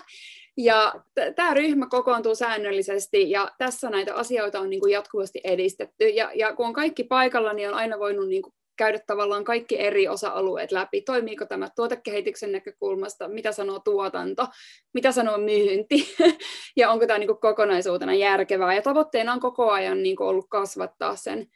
Ja 0.57 0.93
t- 1.15 1.35
tämä 1.35 1.53
ryhmä 1.53 1.87
kokoontuu 1.89 2.35
säännöllisesti 2.35 3.29
ja 3.29 3.51
tässä 3.57 3.89
näitä 3.89 4.15
asioita 4.15 4.59
on 4.59 4.69
niin 4.69 4.79
kuin 4.79 4.91
jatkuvasti 4.91 5.41
edistetty. 5.43 6.09
Ja, 6.09 6.31
ja 6.35 6.55
kun 6.55 6.65
on 6.65 6.73
kaikki 6.73 7.03
paikalla, 7.03 7.53
niin 7.53 7.69
on 7.69 7.75
aina 7.75 7.99
voinut 7.99 8.27
niin 8.27 8.41
kuin 8.41 8.53
käydä 8.77 8.99
tavallaan 9.07 9.43
kaikki 9.43 9.79
eri 9.79 10.07
osa-alueet 10.07 10.71
läpi. 10.71 11.01
Toimiiko 11.01 11.45
tämä 11.45 11.69
tuotekehityksen 11.75 12.51
näkökulmasta, 12.51 13.27
mitä 13.27 13.51
sanoo 13.51 13.79
tuotanto, 13.79 14.47
mitä 14.93 15.11
sanoo 15.11 15.37
myynti, 15.37 16.15
ja 16.77 16.91
onko 16.91 17.07
tämä 17.07 17.19
niin 17.19 17.27
kuin 17.27 17.39
kokonaisuutena 17.39 18.13
järkevää. 18.13 18.73
Ja 18.73 18.81
tavoitteena 18.81 19.33
on 19.33 19.39
koko 19.39 19.71
ajan 19.71 20.03
niin 20.03 20.15
kuin 20.15 20.27
ollut 20.27 20.45
kasvattaa 20.49 21.15
sen 21.15 21.47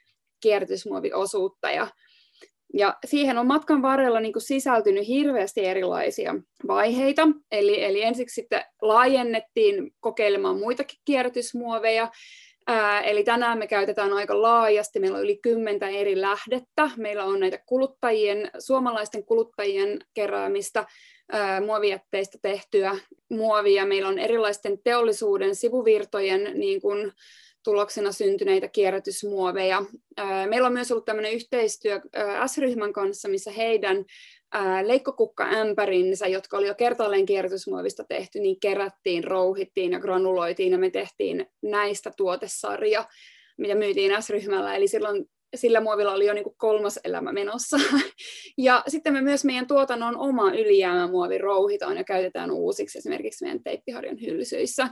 kierrätysmuoviosuutta. 0.41 1.71
Ja, 1.71 1.87
ja 2.73 2.97
siihen 3.05 3.37
on 3.37 3.47
matkan 3.47 3.81
varrella 3.81 4.19
niin 4.19 4.33
kuin 4.33 4.43
sisältynyt 4.43 5.07
hirveästi 5.07 5.65
erilaisia 5.65 6.35
vaiheita. 6.67 7.27
Eli, 7.51 7.83
eli 7.83 8.03
ensiksi 8.03 8.35
sitten 8.35 8.63
laajennettiin 8.81 9.93
kokeilemaan 9.99 10.59
muitakin 10.59 10.99
kierrätysmuoveja, 11.05 12.11
Ää, 12.67 13.01
eli 13.01 13.23
tänään 13.23 13.57
me 13.57 13.67
käytetään 13.67 14.13
aika 14.13 14.41
laajasti, 14.41 14.99
meillä 14.99 15.17
on 15.17 15.23
yli 15.23 15.39
kymmentä 15.41 15.89
eri 15.89 16.21
lähdettä. 16.21 16.89
Meillä 16.97 17.25
on 17.25 17.39
näitä 17.39 17.59
kuluttajien, 17.65 18.51
suomalaisten 18.59 19.25
kuluttajien 19.25 19.99
keräämistä 20.13 20.85
ää, 21.31 21.61
muovijätteistä 21.61 22.37
tehtyä 22.41 22.97
muovia. 23.29 23.85
Meillä 23.85 24.09
on 24.09 24.19
erilaisten 24.19 24.77
teollisuuden 24.83 25.55
sivuvirtojen 25.55 26.51
niin 26.53 26.81
kuin, 26.81 27.11
tuloksena 27.63 28.11
syntyneitä 28.11 28.67
kierrätysmuoveja. 28.67 29.85
Meillä 30.49 30.67
on 30.67 30.73
myös 30.73 30.91
ollut 30.91 31.05
tämmöinen 31.05 31.33
yhteistyö 31.33 32.01
S-ryhmän 32.45 32.93
kanssa, 32.93 33.29
missä 33.29 33.51
heidän 33.51 34.05
leikkokukka-ämpärinsä, 34.83 36.27
jotka 36.27 36.57
oli 36.57 36.67
jo 36.67 36.75
kertaalleen 36.75 37.25
kierrätysmuovista 37.25 38.03
tehty, 38.03 38.39
niin 38.39 38.59
kerättiin, 38.59 39.23
rouhittiin 39.23 39.91
ja 39.91 39.99
granuloitiin 39.99 40.71
ja 40.71 40.77
me 40.77 40.89
tehtiin 40.89 41.45
näistä 41.61 42.11
tuotesarja, 42.17 43.05
mitä 43.57 43.75
myytiin 43.75 44.23
S-ryhmällä. 44.23 44.75
Eli 44.75 44.87
silloin 44.87 45.25
sillä 45.55 45.81
muovilla 45.81 46.13
oli 46.13 46.25
jo 46.25 46.33
niin 46.33 46.55
kolmas 46.57 46.99
elämä 47.03 47.31
menossa. 47.31 47.77
Ja 48.57 48.83
sitten 48.87 49.13
me 49.13 49.21
myös 49.21 49.45
meidän 49.45 49.67
tuotannon 49.67 50.17
oma 50.17 50.51
ylijäämämuovi 50.51 51.37
rouhitaan 51.37 51.97
ja 51.97 52.03
käytetään 52.03 52.51
uusiksi 52.51 52.97
esimerkiksi 52.97 53.45
meidän 53.45 53.63
teippiharjan 53.63 54.21
hyllysyissä. 54.21 54.89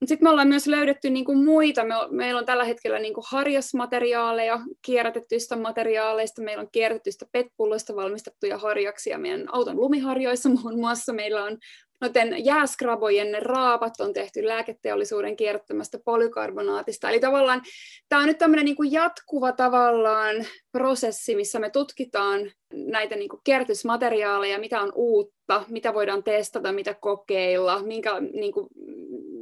Mutta 0.00 0.08
sitten 0.08 0.26
me 0.26 0.30
ollaan 0.30 0.48
myös 0.48 0.66
löydetty 0.66 1.10
niinku 1.10 1.34
muita. 1.34 1.84
Me, 1.84 1.94
meillä 2.10 2.38
on 2.38 2.46
tällä 2.46 2.64
hetkellä 2.64 2.98
niinku 2.98 3.22
harjasmateriaaleja 3.30 4.60
kierrätettyistä 4.82 5.56
materiaaleista. 5.56 6.42
Meillä 6.42 6.60
on 6.60 6.70
kierrätetyistä 6.72 7.26
petpulloista 7.32 7.96
valmistettuja 7.96 8.58
harjaksia 8.58 9.18
meidän 9.18 9.54
auton 9.54 9.76
lumiharjoissa 9.76 10.48
muun 10.62 10.80
muassa. 10.80 11.12
Meillä 11.12 11.44
on 11.44 11.58
noiden 12.00 12.44
jääskrabojen 12.44 13.42
raapat 13.42 14.00
on 14.00 14.12
tehty 14.12 14.46
lääketeollisuuden 14.46 15.36
kierrättämästä 15.36 15.98
polykarbonaatista. 16.04 17.10
Eli 17.10 17.20
tavallaan 17.20 17.62
tämä 18.08 18.22
on 18.22 18.28
nyt 18.28 18.38
tämmöinen 18.38 18.64
niinku 18.64 18.82
jatkuva 18.82 19.52
tavallaan 19.52 20.36
prosessi, 20.72 21.36
missä 21.36 21.58
me 21.58 21.70
tutkitaan 21.70 22.50
näitä 22.72 23.16
niinku 23.16 23.40
kierrätysmateriaaleja, 23.44 24.58
mitä 24.58 24.80
on 24.80 24.92
uutta, 24.94 25.64
mitä 25.68 25.94
voidaan 25.94 26.22
testata, 26.22 26.72
mitä 26.72 26.94
kokeilla, 26.94 27.82
minkä, 27.82 28.20
niinku, 28.20 28.68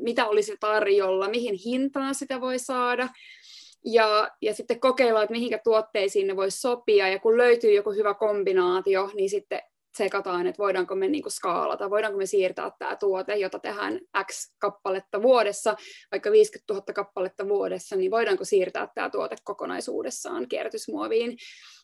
mitä 0.06 0.26
olisi 0.26 0.56
tarjolla, 0.60 1.28
mihin 1.28 1.54
hintaan 1.54 2.14
sitä 2.14 2.40
voi 2.40 2.58
saada. 2.58 3.08
Ja, 3.84 4.30
ja 4.42 4.54
sitten 4.54 4.80
kokeilla, 4.80 5.22
että 5.22 5.32
mihinkä 5.32 5.58
tuotteisiin 5.64 6.26
ne 6.26 6.36
voisi 6.36 6.60
sopia, 6.60 7.08
ja 7.08 7.18
kun 7.18 7.36
löytyy 7.36 7.72
joku 7.72 7.92
hyvä 7.92 8.14
kombinaatio, 8.14 9.10
niin 9.14 9.30
sitten 9.30 9.60
tsekataan, 9.96 10.46
että 10.46 10.58
voidaanko 10.58 10.94
me 10.94 11.08
niinku 11.08 11.30
skaalata, 11.30 11.90
voidaanko 11.90 12.18
me 12.18 12.26
siirtää 12.26 12.70
tämä 12.78 12.96
tuote, 12.96 13.36
jota 13.36 13.58
tehdään 13.58 14.00
X 14.26 14.54
kappaletta 14.58 15.22
vuodessa, 15.22 15.76
vaikka 16.12 16.30
50 16.30 16.74
000 16.74 16.92
kappaletta 16.94 17.48
vuodessa, 17.48 17.96
niin 17.96 18.10
voidaanko 18.10 18.44
siirtää 18.44 18.88
tämä 18.94 19.10
tuote 19.10 19.36
kokonaisuudessaan 19.44 20.48
kierrätysmuoviin. 20.48 21.36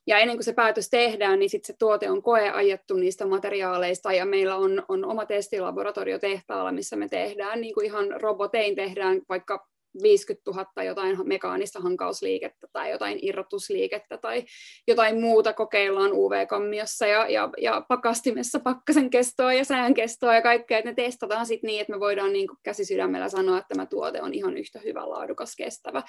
Ja 0.06 0.18
ennen 0.18 0.36
kuin 0.36 0.44
se 0.44 0.52
päätös 0.52 0.90
tehdään, 0.90 1.38
niin 1.38 1.50
sitten 1.50 1.74
se 1.74 1.78
tuote 1.78 2.10
on 2.10 2.22
koeajettu 2.22 2.94
niistä 2.94 3.26
materiaaleista, 3.26 4.12
ja 4.12 4.26
meillä 4.26 4.56
on, 4.56 4.82
on 4.88 5.04
oma 5.04 5.26
testilaboratorio 5.26 6.18
tehtaalla, 6.18 6.72
missä 6.72 6.96
me 6.96 7.08
tehdään, 7.08 7.60
niin 7.60 7.74
kuin 7.74 7.86
ihan 7.86 8.20
robotein 8.20 8.74
tehdään 8.76 9.20
vaikka 9.28 9.71
50 10.02 10.50
000 10.50 10.84
jotain 10.84 11.18
mekaanista 11.24 11.80
hankausliikettä 11.80 12.66
tai 12.72 12.90
jotain 12.90 13.18
irrotusliikettä 13.22 14.18
tai 14.18 14.44
jotain 14.88 15.20
muuta 15.20 15.52
kokeillaan 15.52 16.12
UV-kammiossa 16.12 17.06
ja, 17.06 17.28
ja, 17.28 17.50
ja 17.58 17.84
pakastimessa 17.88 18.60
pakkasen 18.60 19.10
kestoa 19.10 19.52
ja 19.52 19.64
sään 19.64 19.94
kestoa 19.94 20.34
ja 20.34 20.42
kaikkea, 20.42 20.78
että 20.78 20.90
ne 20.90 20.94
testataan 20.94 21.46
sitten 21.46 21.68
niin, 21.68 21.80
että 21.80 21.92
me 21.92 22.00
voidaan 22.00 22.32
niin 22.32 22.48
käsisydämellä 22.62 23.28
sanoa, 23.28 23.58
että 23.58 23.68
tämä 23.68 23.86
tuote 23.86 24.22
on 24.22 24.34
ihan 24.34 24.56
yhtä 24.56 24.78
hyvä, 24.84 25.08
laadukas, 25.08 25.56
kestävä 25.56 26.02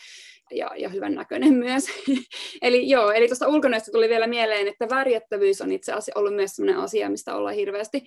ja, 0.52 0.72
ja 0.78 0.90
hyvän 0.90 1.16
näköinen 1.16 1.54
myös. 1.54 1.86
eli 2.62 2.90
joo, 2.90 3.12
eli 3.12 3.28
tuosta 3.28 3.48
ulkonäöstä 3.48 3.92
tuli 3.92 4.10
vielä 4.10 4.28
mieleen, 4.28 4.68
että 4.68 4.90
värjättävyys 4.90 5.62
on 5.62 5.72
itse 5.72 5.92
asiassa 5.92 6.20
ollut 6.20 6.36
myös 6.36 6.52
sellainen 6.52 6.84
asia, 6.84 7.10
mistä 7.10 7.36
ollaan 7.36 7.56
hirveästi 7.56 8.04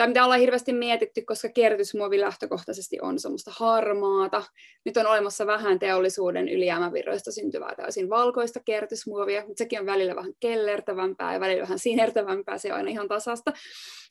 tai 0.00 0.08
mitä 0.08 0.24
ollaan 0.24 0.40
hirveästi 0.40 0.72
mietitty, 0.72 1.22
koska 1.22 1.48
kierrätysmuovi 1.48 2.20
lähtökohtaisesti 2.20 2.98
on 3.02 3.18
semmoista 3.18 3.50
harmaata. 3.54 4.42
Nyt 4.84 4.96
on 4.96 5.06
olemassa 5.06 5.46
vähän 5.46 5.78
teollisuuden 5.78 6.48
ylijäämävirroista 6.48 7.32
syntyvää 7.32 7.74
täysin 7.76 8.10
valkoista 8.10 8.60
kierrätysmuovia, 8.60 9.40
mutta 9.40 9.58
sekin 9.58 9.80
on 9.80 9.86
välillä 9.86 10.16
vähän 10.16 10.32
kellertävämpää 10.40 11.34
ja 11.34 11.40
välillä 11.40 11.62
vähän 11.62 11.78
sinertävämpää, 11.78 12.58
se 12.58 12.72
on 12.72 12.76
aina 12.76 12.90
ihan 12.90 13.08
tasasta. 13.08 13.52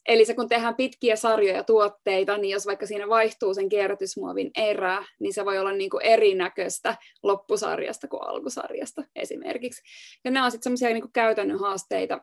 Eli 0.08 0.25
se 0.25 0.34
kun 0.34 0.47
tehdään 0.49 0.75
pitkiä 0.75 1.15
sarjoja 1.15 1.63
tuotteita, 1.63 2.38
niin 2.38 2.52
jos 2.52 2.65
vaikka 2.65 2.86
siinä 2.86 3.10
vaihtuu 3.10 3.54
sen 3.54 3.69
kierrätysmuovin 3.69 4.52
erä, 4.58 5.06
niin 5.19 5.34
se 5.34 5.45
voi 5.45 5.58
olla 5.58 5.71
niin 5.71 5.89
kuin 5.89 6.06
erinäköistä 6.06 6.95
loppusarjasta 7.23 8.08
kuin 8.08 8.23
alkusarjasta 8.23 9.04
esimerkiksi. 9.15 9.82
Ja 10.25 10.32
nämä 10.32 10.45
on 10.45 10.52
sitten 10.52 10.63
semmoisia 10.63 10.89
niin 10.89 11.13
käytännön 11.13 11.60
haasteita, 11.60 12.19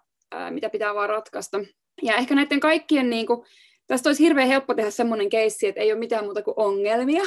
mitä 0.50 0.70
pitää 0.70 0.94
vaan 0.94 1.08
ratkaista. 1.08 1.60
Ja 2.02 2.16
ehkä 2.16 2.34
näiden 2.34 2.60
kaikkien, 2.60 3.10
niin 3.10 3.26
kuin, 3.26 3.46
tästä 3.86 4.08
olisi 4.08 4.22
hirveän 4.24 4.48
helppo 4.48 4.74
tehdä 4.74 4.90
semmoinen 4.90 5.28
keissi, 5.28 5.66
että 5.66 5.80
ei 5.80 5.92
ole 5.92 5.98
mitään 5.98 6.24
muuta 6.24 6.42
kuin 6.42 6.54
ongelmia. 6.56 7.22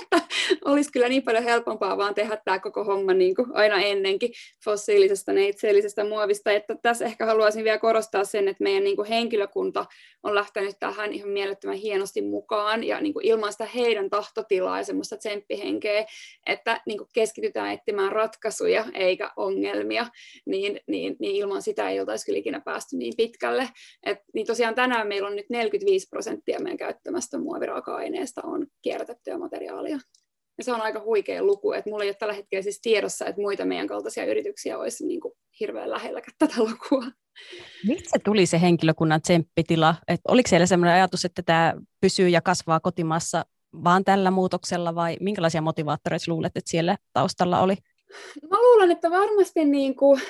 olisi 0.64 0.92
kyllä 0.92 1.08
niin 1.08 1.22
paljon 1.22 1.44
helpompaa 1.44 1.96
vaan 1.96 2.14
tehdä 2.14 2.36
tämä 2.44 2.58
koko 2.58 2.84
homma 2.84 3.14
niin 3.14 3.34
kuin 3.34 3.48
aina 3.52 3.80
ennenkin 3.80 4.32
fossiilisesta 4.64 5.32
neitseellisestä 5.32 6.04
muovista. 6.04 6.52
Että 6.52 6.76
tässä 6.82 7.04
ehkä 7.04 7.26
haluaisin 7.26 7.64
vielä 7.64 7.78
korostaa 7.78 8.24
sen, 8.24 8.48
että 8.48 8.64
meidän 8.64 8.84
niin 8.84 8.96
kuin 8.96 9.08
henkilökunta 9.08 9.86
on 10.22 10.34
lähtenyt 10.34 10.76
tähän 10.80 11.12
ihan 11.12 11.28
mielettömän 11.28 11.76
hienosti 11.76 12.22
mukaan 12.22 12.84
ja 12.84 13.00
niin 13.00 13.12
kuin 13.12 13.26
ilman 13.26 13.52
sitä 13.52 13.64
heidän 13.64 14.10
tahtotilaa 14.10 14.78
ja 14.78 14.84
semmoista 14.84 15.16
tsemppihenkeä, 15.16 16.06
että 16.46 16.80
niin 16.86 16.98
kuin 16.98 17.08
keskitytään 17.12 17.72
etsimään 17.72 18.12
ratkaisuja 18.12 18.84
eikä 18.94 19.30
ongelmia, 19.36 20.06
niin, 20.46 20.80
niin, 20.86 21.16
niin 21.18 21.36
ilman 21.36 21.62
sitä 21.62 21.90
ei 21.90 22.00
oltaisi 22.00 22.26
kyllä 22.26 22.38
ikinä 22.38 22.60
päästy 22.60 22.96
niin 22.96 23.14
pitkälle. 23.16 23.68
Et, 24.02 24.18
niin 24.34 24.46
tosiaan 24.46 24.74
tänään 24.74 25.08
meillä 25.08 25.28
on 25.28 25.36
nyt 25.36 25.50
45 25.50 25.89
prosenttia 26.10 26.60
meidän 26.60 26.76
käyttämästä 26.76 27.38
muoviraaka-aineesta 27.38 28.40
on 28.44 28.66
kierrätettyä 28.82 29.38
materiaalia. 29.38 29.98
Ja 30.58 30.64
se 30.64 30.72
on 30.72 30.80
aika 30.80 31.00
huikea 31.00 31.42
luku, 31.42 31.72
että 31.72 31.90
mulla 31.90 32.04
ei 32.04 32.10
ole 32.10 32.16
tällä 32.18 32.34
hetkellä 32.34 32.62
siis 32.62 32.80
tiedossa, 32.82 33.26
että 33.26 33.40
muita 33.40 33.64
meidän 33.64 33.86
kaltaisia 33.86 34.24
yrityksiä 34.24 34.78
olisi 34.78 35.06
niin 35.06 35.20
kuin 35.20 35.34
hirveän 35.60 35.90
lähellä 35.90 36.20
tätä 36.38 36.54
lukua. 36.58 37.04
Mistä 37.86 38.18
tuli 38.24 38.46
se 38.46 38.60
henkilökunnan 38.60 39.22
tsemppitila? 39.22 39.94
Et 40.08 40.20
oliko 40.28 40.48
siellä 40.48 40.66
sellainen 40.66 40.94
ajatus, 40.94 41.24
että 41.24 41.42
tämä 41.42 41.74
pysyy 42.00 42.28
ja 42.28 42.40
kasvaa 42.40 42.80
kotimaassa 42.80 43.44
vaan 43.84 44.04
tällä 44.04 44.30
muutoksella 44.30 44.94
vai 44.94 45.16
minkälaisia 45.20 45.60
motivaattoreita 45.62 46.24
luulet, 46.28 46.56
että 46.56 46.70
siellä 46.70 46.96
taustalla 47.12 47.60
oli? 47.60 47.74
Mä 48.50 48.58
luulen, 48.58 48.90
että 48.90 49.10
varmasti 49.10 49.64
niin 49.64 49.96
kuin 49.96 50.20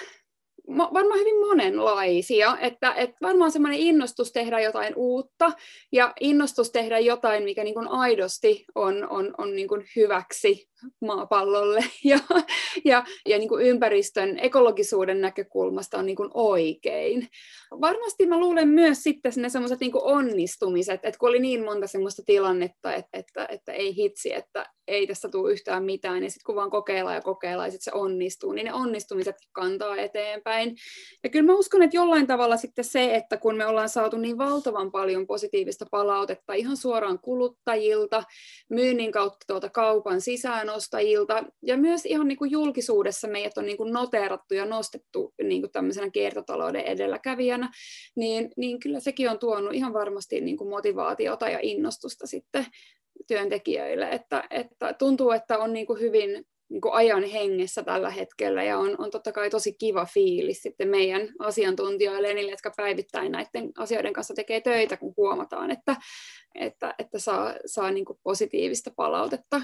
varmaan 0.69 1.21
hyvin 1.21 1.41
monenlaisia, 1.41 2.59
että, 2.61 2.95
että 2.95 3.17
varmaan 3.23 3.53
semmoinen 3.53 3.81
innostus 3.81 4.33
tehdä 4.33 4.61
jotain 4.61 4.93
uutta 4.97 5.53
ja 5.93 6.13
innostus 6.21 6.71
tehdä 6.71 6.99
jotain, 6.99 7.43
mikä 7.43 7.65
niin 7.65 7.89
aidosti 7.89 8.65
on, 8.75 9.09
on, 9.09 9.35
on 9.39 9.57
niin 9.57 9.69
hyväksi 9.97 10.69
maapallolle 11.01 11.85
ja, 12.05 12.19
ja, 12.85 13.05
ja 13.29 13.39
niin 13.39 13.61
ympäristön 13.61 14.39
ekologisuuden 14.39 15.21
näkökulmasta 15.21 15.99
on 15.99 16.07
niin 16.07 16.17
oikein. 16.35 17.29
Varmasti 17.81 18.27
mä 18.27 18.41
luulen 18.41 18.69
myös 18.69 19.03
sitten 19.03 19.33
ne 19.37 19.49
semmoiset 19.49 19.81
niin 19.81 19.93
onnistumiset, 19.95 21.01
että 21.03 21.19
kun 21.19 21.29
oli 21.29 21.39
niin 21.39 21.65
monta 21.65 21.87
semmoista 21.87 22.23
tilannetta, 22.27 22.95
että, 22.95 23.19
että, 23.19 23.47
että 23.51 23.73
ei 23.73 23.97
hitsi, 23.97 24.35
että, 24.35 24.67
ei 24.91 25.07
tästä 25.07 25.29
tule 25.29 25.53
yhtään 25.53 25.85
mitään, 25.85 26.25
ja 26.25 26.31
sitten 26.31 26.45
kun 26.47 26.55
vaan 26.55 26.71
kokeillaan 26.71 27.15
ja 27.15 27.23
kokeillaan, 27.23 27.67
ja 27.67 27.71
sitten 27.71 27.93
se 27.93 27.99
onnistuu, 27.99 28.53
niin 28.53 28.65
ne 28.65 28.75
onnistumiset 28.75 29.37
kantaa 29.53 29.97
eteenpäin. 29.97 30.77
Ja 31.25 31.31
kyllä 31.31 31.53
mä 31.53 31.59
uskon, 31.59 31.83
että 31.83 31.97
jollain 31.97 32.27
tavalla 32.27 32.57
sitten 32.57 32.85
se, 32.85 33.15
että 33.15 33.37
kun 33.37 33.57
me 33.57 33.67
ollaan 33.67 33.89
saatu 33.89 34.17
niin 34.17 34.39
valtavan 34.39 34.91
paljon 34.91 35.27
positiivista 35.27 35.87
palautetta 35.91 36.55
ihan 36.55 36.77
suoraan 36.77 37.19
kuluttajilta, 37.19 38.23
myynnin 38.71 39.13
kautta 39.13 39.45
tuolta 39.47 39.69
kaupan 39.69 40.21
sisäänostajilta, 40.21 41.45
ja 41.63 41.77
myös 41.77 42.07
ihan 42.07 42.29
niin 42.29 42.39
kuin 42.39 42.51
julkisuudessa 42.51 43.29
meidät 43.29 43.59
on 43.59 43.67
niin 43.67 43.77
kuin 43.77 43.93
noteerattu 43.93 44.55
ja 44.55 44.65
nostettu 44.65 45.35
niin 45.43 45.63
kuin 45.63 45.73
tämmöisenä 45.73 46.11
kiertotalouden 46.11 46.85
edelläkävijänä, 46.85 47.71
niin, 48.17 48.51
niin 48.57 48.81
kyllä 48.81 49.01
sekin 49.01 49.31
on 49.31 49.39
tuonut 49.39 49.75
ihan 49.75 49.93
varmasti 49.93 50.41
niin 50.41 50.57
kuin 50.57 50.71
motivaatiota 50.71 51.49
ja 51.49 51.59
innostusta 51.63 52.27
sitten 52.27 52.67
työntekijöille, 53.27 54.09
että, 54.09 54.45
että 54.51 54.93
tuntuu, 54.93 55.31
että 55.31 55.59
on 55.59 55.73
niin 55.73 55.87
kuin 55.87 56.01
hyvin 56.01 56.45
niin 56.71 56.81
kuin 56.81 56.95
ajan 56.95 57.25
hengessä 57.25 57.83
tällä 57.83 58.11
hetkellä 58.11 58.63
ja 58.63 58.79
on, 58.79 58.95
on 58.99 59.11
totta 59.11 59.33
kai 59.33 59.51
tosi 59.51 59.73
kiva 59.73 60.07
fiilis 60.07 60.63
sitten 60.63 60.89
meidän 60.89 61.29
asiantuntijoille 61.39 62.29
ja 62.29 62.35
niille, 62.35 62.51
jotka 62.51 62.73
päivittäin 62.77 63.33
näiden 63.33 63.71
asioiden 63.79 64.13
kanssa 64.13 64.35
tekee 64.35 64.61
töitä, 64.61 64.97
kun 64.97 65.15
huomataan, 65.17 65.71
että, 65.71 65.97
että, 66.55 66.95
että 66.99 67.19
saa, 67.19 67.55
saa 67.67 67.91
niin 67.91 68.05
kuin 68.05 68.19
positiivista 68.23 68.91
palautetta 68.97 69.61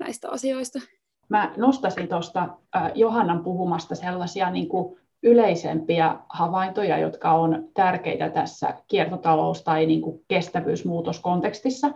näistä 0.00 0.30
asioista. 0.30 0.78
Mä 1.28 1.54
nostasin 1.56 2.08
tuosta 2.08 2.48
Johannan 2.94 3.44
puhumasta 3.44 3.94
sellaisia 3.94 4.50
niin 4.50 4.68
kuin 4.68 5.00
yleisempiä 5.22 6.16
havaintoja, 6.28 6.98
jotka 6.98 7.32
on 7.32 7.68
tärkeitä 7.74 8.30
tässä 8.30 8.74
kiertotalous- 8.88 9.62
tai 9.64 9.86
niin 9.86 10.02
kuin 10.02 10.24
kestävyysmuutoskontekstissa. 10.28 11.90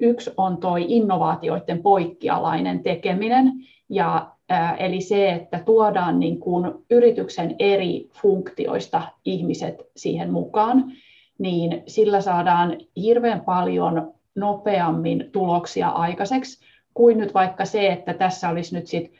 Yksi 0.00 0.30
on 0.36 0.56
tuo 0.56 0.76
innovaatioiden 0.78 1.82
poikkialainen 1.82 2.82
tekeminen, 2.82 3.52
ja, 3.88 4.30
eli 4.78 5.00
se, 5.00 5.30
että 5.30 5.62
tuodaan 5.64 6.20
niin 6.20 6.40
kuin 6.40 6.72
yrityksen 6.90 7.56
eri 7.58 8.08
funktioista 8.22 9.02
ihmiset 9.24 9.90
siihen 9.96 10.32
mukaan, 10.32 10.92
niin 11.38 11.82
sillä 11.86 12.20
saadaan 12.20 12.76
hirveän 12.96 13.40
paljon 13.40 14.14
nopeammin 14.34 15.28
tuloksia 15.32 15.88
aikaiseksi 15.88 16.64
kuin 16.94 17.18
nyt 17.18 17.34
vaikka 17.34 17.64
se, 17.64 17.86
että 17.86 18.14
tässä 18.14 18.48
olisi 18.48 18.74
nyt 18.74 18.86
sit 18.86 19.12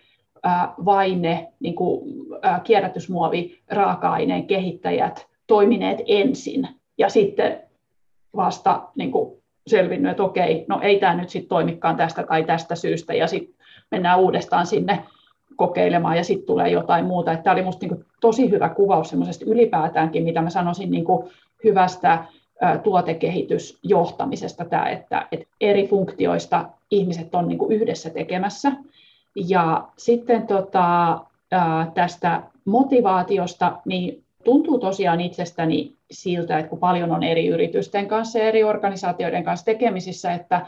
vain 0.85 1.23
ne 1.23 1.53
niin 1.61 1.75
kuin, 1.75 2.27
kierrätysmuovi 2.65 3.59
raaka-aineen 3.71 4.47
kehittäjät 4.47 5.27
toimineet 5.47 5.99
ensin 6.07 6.69
ja 6.99 7.09
sitten 7.09 7.61
vasta 8.37 8.89
niin 8.95 9.13
kuin 9.13 9.40
selvinnyt, 9.71 10.11
että 10.11 10.23
okei, 10.23 10.65
no 10.69 10.81
ei 10.83 11.01
tämä 11.01 11.15
nyt 11.15 11.29
sitten 11.29 11.49
toimikaan 11.49 11.97
tästä 11.97 12.23
tai 12.23 12.45
tästä 12.45 12.75
syystä 12.75 13.15
ja 13.15 13.27
sitten 13.27 13.55
mennään 13.91 14.21
uudestaan 14.21 14.67
sinne 14.67 15.05
kokeilemaan 15.57 16.17
ja 16.17 16.25
sitten 16.25 16.47
tulee 16.47 16.69
jotain 16.69 17.05
muuta. 17.05 17.37
Tämä 17.37 17.55
oli 17.55 17.63
minusta 17.63 17.87
niin 17.87 18.05
tosi 18.21 18.51
hyvä 18.51 18.69
kuvaus 18.69 19.09
semmoisesta 19.09 19.45
ylipäätäänkin, 19.49 20.25
mitä 20.25 20.43
mä 20.43 20.51
sanoisin 20.51 20.91
niin 20.91 21.05
kuin 21.05 21.31
hyvästä 21.65 22.25
tuotekehitysjohtamisesta, 22.83 24.65
tämä, 24.65 24.89
että, 24.89 25.27
että 25.33 25.47
eri 25.61 25.89
funktioista 25.89 26.69
ihmiset 26.91 27.35
on 27.35 27.49
niin 27.49 27.59
kuin 27.59 27.73
yhdessä 27.73 28.11
tekemässä– 28.11 28.73
ja 29.35 29.89
sitten 29.97 30.47
tota, 30.47 31.19
tästä 31.95 32.43
motivaatiosta, 32.65 33.77
niin 33.85 34.25
tuntuu 34.45 34.79
tosiaan 34.79 35.21
itsestäni 35.21 35.95
siltä, 36.11 36.59
että 36.59 36.71
kun 36.71 36.79
paljon 36.79 37.13
on 37.13 37.23
eri 37.23 37.47
yritysten 37.47 38.09
kanssa 38.09 38.39
ja 38.39 38.45
eri 38.45 38.65
organisaatioiden 38.65 39.45
kanssa 39.45 39.67
tekemisissä, 39.67 40.33
että 40.33 40.67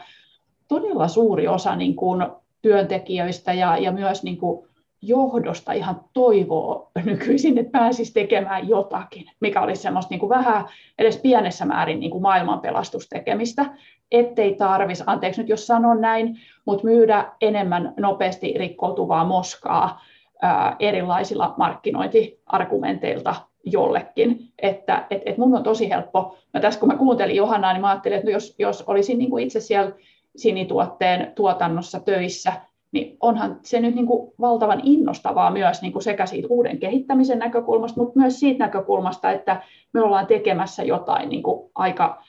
todella 0.67 1.07
suuri 1.07 1.47
osa 1.47 1.75
niin 1.75 1.95
kuin 1.95 2.25
työntekijöistä 2.61 3.53
ja, 3.53 3.77
ja 3.77 3.91
myös 3.91 4.23
niin 4.23 4.37
kuin 4.37 4.67
johdosta 5.01 5.71
ihan 5.73 6.01
toivoo 6.13 6.91
nykyisin, 7.05 7.57
että 7.57 7.71
pääsisi 7.71 8.13
tekemään 8.13 8.69
jotakin, 8.69 9.25
mikä 9.39 9.61
olisi 9.61 9.81
semmoista 9.81 10.09
niin 10.09 10.19
kuin 10.19 10.29
vähän 10.29 10.65
edes 10.99 11.17
pienessä 11.17 11.65
määrin 11.65 11.99
niin 11.99 12.11
kuin 12.11 12.21
maailmanpelastustekemistä, 12.21 13.65
ettei 14.11 14.55
tarvitsisi, 14.55 15.03
anteeksi 15.07 15.41
nyt 15.41 15.49
jos 15.49 15.67
sanon 15.67 16.01
näin, 16.01 16.39
mutta 16.65 16.83
myydä 16.83 17.31
enemmän 17.41 17.93
nopeasti 17.99 18.53
rikkoutuvaa 18.57 19.25
moskaa 19.25 20.01
ää, 20.41 20.75
erilaisilla 20.79 21.53
markkinointiargumenteilta 21.57 23.35
jollekin. 23.63 24.39
Että 24.61 25.07
et, 25.09 25.21
et 25.25 25.37
mun 25.37 25.55
on 25.55 25.63
tosi 25.63 25.89
helppo, 25.89 26.37
no 26.53 26.59
tässä 26.59 26.79
kun 26.79 26.89
mä 26.89 26.97
kuuntelin 26.97 27.35
Johannaa, 27.35 27.73
niin 27.73 27.81
mä 27.81 27.89
ajattelin, 27.89 28.17
että 28.17 28.31
jos, 28.31 28.55
jos 28.59 28.83
olisin 28.87 29.17
niin 29.17 29.29
kuin 29.29 29.43
itse 29.43 29.59
siellä 29.59 29.91
sinituotteen 30.35 31.31
tuotannossa 31.35 31.99
töissä, 31.99 32.53
niin 32.91 33.17
onhan 33.21 33.59
se 33.61 33.79
nyt 33.79 33.95
niin 33.95 34.05
kuin 34.05 34.33
valtavan 34.41 34.81
innostavaa 34.83 35.51
myös 35.51 35.81
niin 35.81 35.91
kuin 35.91 36.03
sekä 36.03 36.25
siitä 36.25 36.47
uuden 36.51 36.79
kehittämisen 36.79 37.39
näkökulmasta, 37.39 38.01
mutta 38.01 38.19
myös 38.19 38.39
siitä 38.39 38.65
näkökulmasta, 38.65 39.31
että 39.31 39.61
me 39.93 40.01
ollaan 40.01 40.27
tekemässä 40.27 40.83
jotain 40.83 41.29
niin 41.29 41.43
kuin 41.43 41.71
aika, 41.75 42.23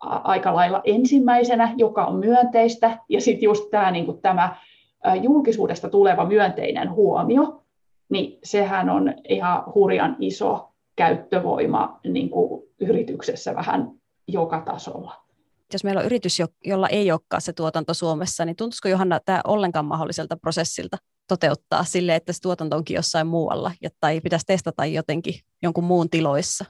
aika 0.00 0.54
lailla 0.54 0.80
ensimmäisenä, 0.84 1.74
joka 1.76 2.04
on 2.04 2.16
myönteistä, 2.16 2.98
ja 3.08 3.20
sitten 3.20 3.44
just 3.46 3.70
tämä, 3.70 3.90
niin 3.90 4.06
kuin 4.06 4.20
tämä 4.20 4.56
julkisuudesta 5.22 5.88
tuleva 5.88 6.24
myönteinen 6.24 6.92
huomio, 6.92 7.62
niin 8.08 8.38
sehän 8.42 8.90
on 8.90 9.14
ihan 9.28 9.62
hurjan 9.74 10.16
iso 10.20 10.68
käyttövoima 10.96 12.00
niin 12.04 12.30
kuin 12.30 12.68
yrityksessä 12.80 13.54
vähän 13.54 13.90
joka 14.28 14.60
tasolla 14.60 15.26
jos 15.72 15.84
meillä 15.84 16.00
on 16.00 16.06
yritys, 16.06 16.38
jolla 16.64 16.88
ei 16.88 17.10
olekaan 17.10 17.42
se 17.42 17.52
tuotanto 17.52 17.94
Suomessa, 17.94 18.44
niin 18.44 18.56
tuntuisiko 18.56 18.88
Johanna 18.88 19.20
tämä 19.24 19.40
ollenkaan 19.44 19.84
mahdolliselta 19.84 20.36
prosessilta 20.36 20.96
toteuttaa 21.28 21.84
sille, 21.84 22.14
että 22.14 22.32
se 22.32 22.40
tuotanto 22.40 22.76
onkin 22.76 22.94
jossain 22.94 23.26
muualla, 23.26 23.72
tai 24.00 24.20
pitäisi 24.20 24.46
testata 24.46 24.86
jotenkin 24.86 25.34
jonkun 25.62 25.84
muun 25.84 26.10
tiloissa? 26.10 26.64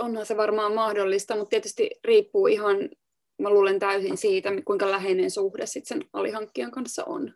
Onhan 0.00 0.26
se 0.26 0.36
varmaan 0.36 0.74
mahdollista, 0.74 1.36
mutta 1.36 1.50
tietysti 1.50 1.90
riippuu 2.04 2.46
ihan, 2.46 2.76
mä 3.38 3.50
luulen 3.50 3.78
täysin 3.78 4.16
siitä, 4.16 4.50
kuinka 4.64 4.90
läheinen 4.90 5.30
suhde 5.30 5.66
sit 5.66 5.86
sen 5.86 6.04
alihankkijan 6.12 6.70
kanssa 6.70 7.04
on. 7.04 7.34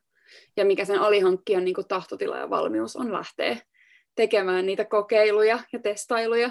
Ja 0.57 0.65
mikä 0.65 0.85
sen 0.85 1.01
alihankkijan 1.01 1.65
niin 1.65 1.77
tahtotila 1.89 2.39
ja 2.39 2.51
valmius 2.51 2.97
on 2.97 3.13
lähteä 3.13 3.57
tekemään 4.21 4.67
niitä 4.67 4.85
kokeiluja 4.85 5.59
ja 5.73 5.79
testailuja 5.79 6.51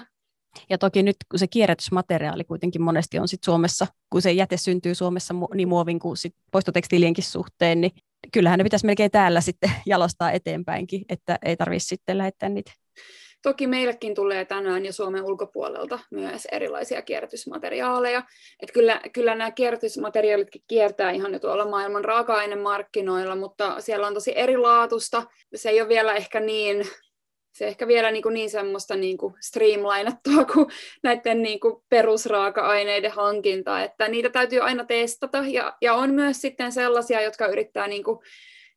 ja 0.69 0.77
toki 0.77 1.03
nyt, 1.03 1.15
kun 1.31 1.39
se 1.39 1.47
kierrätysmateriaali 1.47 2.43
kuitenkin 2.43 2.81
monesti 2.81 3.19
on 3.19 3.27
sit 3.27 3.43
Suomessa, 3.43 3.87
kun 4.09 4.21
se 4.21 4.31
jäte 4.31 4.57
syntyy 4.57 4.95
Suomessa 4.95 5.33
niin 5.53 5.67
muovin 5.67 5.99
kuin 5.99 6.17
sit 6.17 6.35
poistotekstiilienkin 6.51 7.23
suhteen, 7.23 7.81
niin 7.81 7.91
kyllähän 8.33 8.57
ne 8.57 8.63
pitäisi 8.63 8.85
melkein 8.85 9.11
täällä 9.11 9.41
sitten 9.41 9.71
jalostaa 9.85 10.31
eteenpäinkin, 10.31 11.05
että 11.09 11.39
ei 11.45 11.57
tarvitse 11.57 11.87
sitten 11.87 12.17
lähettää 12.17 12.49
niitä. 12.49 12.71
Toki 13.41 13.67
meillekin 13.67 14.15
tulee 14.15 14.45
tänään 14.45 14.85
jo 14.85 14.91
Suomen 14.91 15.23
ulkopuolelta 15.23 15.99
myös 16.11 16.45
erilaisia 16.51 17.01
kierrätysmateriaaleja. 17.01 18.23
Että 18.59 18.73
kyllä, 18.73 19.01
kyllä 19.13 19.35
nämä 19.35 19.51
kierrätysmateriaalitkin 19.51 20.61
kiertää 20.67 21.11
ihan 21.11 21.33
jo 21.33 21.39
tuolla 21.39 21.69
maailman 21.69 22.05
raaka-ainemarkkinoilla, 22.05 23.35
mutta 23.35 23.81
siellä 23.81 24.07
on 24.07 24.13
tosi 24.13 24.33
erilaatusta. 24.35 25.23
Se 25.55 25.69
ei 25.69 25.81
ole 25.81 25.89
vielä 25.89 26.15
ehkä 26.15 26.39
niin 26.39 26.85
se 27.59 27.67
ehkä 27.67 27.87
vielä 27.87 28.11
niin, 28.11 28.23
kuin 28.23 28.33
niin 28.33 28.49
semmoista 28.49 28.95
niin 28.95 29.17
kuin 29.17 29.33
streamlainattua 29.41 30.45
kuin 30.53 30.67
näiden 31.03 31.41
niin 31.41 31.59
kuin 31.59 31.83
perusraaka-aineiden 31.89 33.11
hankinta, 33.11 33.83
että 33.83 34.07
niitä 34.07 34.29
täytyy 34.29 34.59
aina 34.59 34.85
testata, 34.85 35.37
ja, 35.47 35.77
ja 35.81 35.93
on 35.93 36.13
myös 36.13 36.41
sitten 36.41 36.71
sellaisia, 36.71 37.21
jotka 37.21 37.47
yrittää 37.47 37.87
niin 37.87 38.03
kuin 38.03 38.19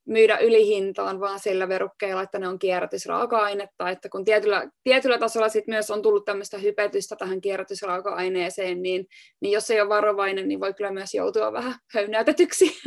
myydä 0.06 0.38
ylihintaan 0.38 1.20
vaan 1.20 1.40
sillä 1.40 1.68
verukkeella, 1.68 2.22
että 2.22 2.38
ne 2.38 2.48
on 2.48 2.58
kierrätysraaka-ainetta, 2.58 3.90
että 3.90 4.08
kun 4.08 4.24
tietyllä, 4.24 4.70
tietyllä 4.84 5.18
tasolla 5.18 5.48
sit 5.48 5.66
myös 5.66 5.90
on 5.90 6.02
tullut 6.02 6.24
tämmöistä 6.24 6.58
hypetystä 6.58 7.16
tähän 7.16 7.40
kierrätysraaka-aineeseen, 7.40 8.82
niin, 8.82 9.06
niin 9.40 9.52
jos 9.52 9.70
ei 9.70 9.80
ole 9.80 9.88
varovainen, 9.88 10.48
niin 10.48 10.60
voi 10.60 10.74
kyllä 10.74 10.90
myös 10.90 11.14
joutua 11.14 11.52
vähän 11.52 11.74
höynäytetyksi. 11.94 12.80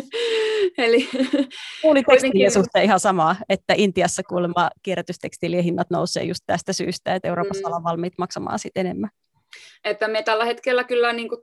Eli 0.78 1.08
Kuulin 1.82 2.04
suhteen 2.52 2.84
ihan 2.84 3.00
samaa, 3.00 3.36
että 3.48 3.74
Intiassa 3.76 4.22
kuulemma 4.22 4.70
kierrätystekstiilien 4.82 5.64
hinnat 5.64 5.90
nousee 5.90 6.24
just 6.24 6.40
tästä 6.46 6.72
syystä, 6.72 7.14
että 7.14 7.28
Euroopassa 7.28 7.62
mm. 7.62 7.66
ollaan 7.66 7.84
valmiit 7.84 8.14
maksamaan 8.18 8.58
sit 8.58 8.76
enemmän. 8.76 9.10
Että 9.84 10.08
me 10.08 10.22
tällä 10.22 10.44
hetkellä 10.44 10.84
kyllä 10.84 11.12
niin 11.12 11.28
kuin 11.28 11.40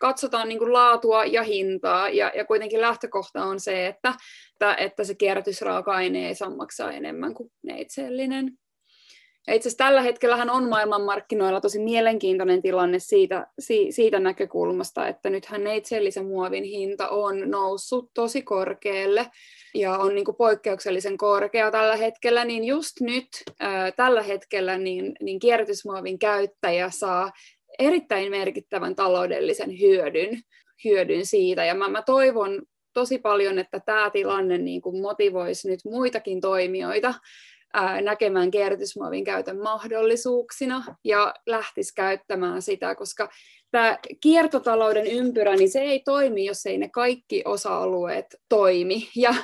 katsotaan 0.00 0.48
niin 0.48 0.58
kuin 0.58 0.72
laatua 0.72 1.24
ja 1.24 1.42
hintaa, 1.42 2.08
ja, 2.08 2.32
ja 2.36 2.44
kuitenkin 2.44 2.80
lähtökohta 2.80 3.44
on 3.44 3.60
se, 3.60 3.86
että, 3.86 4.14
että, 4.52 4.74
että 4.74 5.04
se 5.04 5.14
kierrätysraaka-aine 5.14 6.28
ei 6.28 6.34
saa 6.34 6.56
maksaa 6.56 6.92
enemmän 6.92 7.34
kuin 7.34 7.52
neitsellinen. 7.62 8.52
Ja 9.46 9.54
itse 9.54 9.68
asiassa 9.68 9.84
tällä 9.84 10.02
hetkellähän 10.02 10.50
on 10.50 10.68
maailmanmarkkinoilla 10.68 11.60
tosi 11.60 11.78
mielenkiintoinen 11.78 12.62
tilanne 12.62 12.98
siitä, 12.98 13.46
siitä 13.90 14.20
näkökulmasta, 14.20 15.08
että 15.08 15.30
nythän 15.30 15.64
neitsellisen 15.64 16.26
muovin 16.26 16.64
hinta 16.64 17.08
on 17.08 17.50
noussut 17.50 18.10
tosi 18.14 18.42
korkealle 18.42 19.26
ja 19.74 19.98
on 19.98 20.14
niin 20.14 20.24
poikkeuksellisen 20.38 21.16
korkea 21.16 21.70
tällä 21.70 21.96
hetkellä, 21.96 22.44
niin 22.44 22.64
just 22.64 23.00
nyt 23.00 23.28
ää, 23.60 23.92
tällä 23.92 24.22
hetkellä 24.22 24.78
niin, 24.78 25.12
niin 25.20 25.38
kierrätysmuovin 25.38 26.18
käyttäjä 26.18 26.90
saa 26.90 27.30
erittäin 27.80 28.30
merkittävän 28.30 28.94
taloudellisen 28.94 29.80
hyödyn, 29.80 30.40
hyödyn 30.84 31.26
siitä. 31.26 31.64
Ja 31.64 31.74
mä, 31.74 31.88
mä 31.88 32.02
toivon 32.02 32.62
tosi 32.92 33.18
paljon, 33.18 33.58
että 33.58 33.80
tämä 33.80 34.10
tilanne 34.10 34.58
niin 34.58 34.80
kuin 34.80 35.02
motivoisi 35.02 35.68
nyt 35.68 35.80
muitakin 35.84 36.40
toimijoita 36.40 37.14
näkemään 38.02 38.50
kierrätysmuovin 38.50 39.24
käytön 39.24 39.62
mahdollisuuksina 39.62 40.84
ja 41.04 41.34
lähtisi 41.46 41.94
käyttämään 41.94 42.62
sitä, 42.62 42.94
koska 42.94 43.28
tämä 43.70 43.98
kiertotalouden 44.20 45.06
ympyrä, 45.06 45.56
niin 45.56 45.70
se 45.70 45.80
ei 45.80 46.00
toimi, 46.04 46.44
jos 46.44 46.66
ei 46.66 46.78
ne 46.78 46.88
kaikki 46.88 47.42
osa-alueet 47.44 48.26
toimi. 48.48 49.08
Ja, 49.16 49.34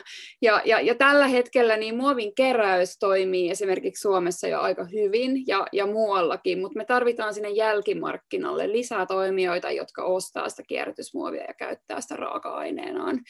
ja, 0.42 0.62
ja, 0.64 0.80
ja 0.80 0.94
tällä 0.94 1.26
hetkellä 1.26 1.76
niin 1.76 1.96
muovin 1.96 2.34
keräys 2.34 2.98
toimii 2.98 3.50
esimerkiksi 3.50 4.00
Suomessa 4.00 4.48
jo 4.48 4.60
aika 4.60 4.84
hyvin 4.84 5.46
ja, 5.46 5.66
ja 5.72 5.86
muuallakin, 5.86 6.60
mutta 6.60 6.78
me 6.78 6.84
tarvitaan 6.84 7.34
sinne 7.34 7.50
jälkimarkkinalle 7.50 8.72
lisää 8.72 9.06
toimijoita, 9.06 9.70
jotka 9.70 10.04
ostaa 10.04 10.48
sitä 10.48 10.62
kierrätysmuovia 10.68 11.44
ja 11.44 11.54
käyttää 11.54 12.00
sitä 12.00 12.16
raaka-aineenaan. 12.16 13.20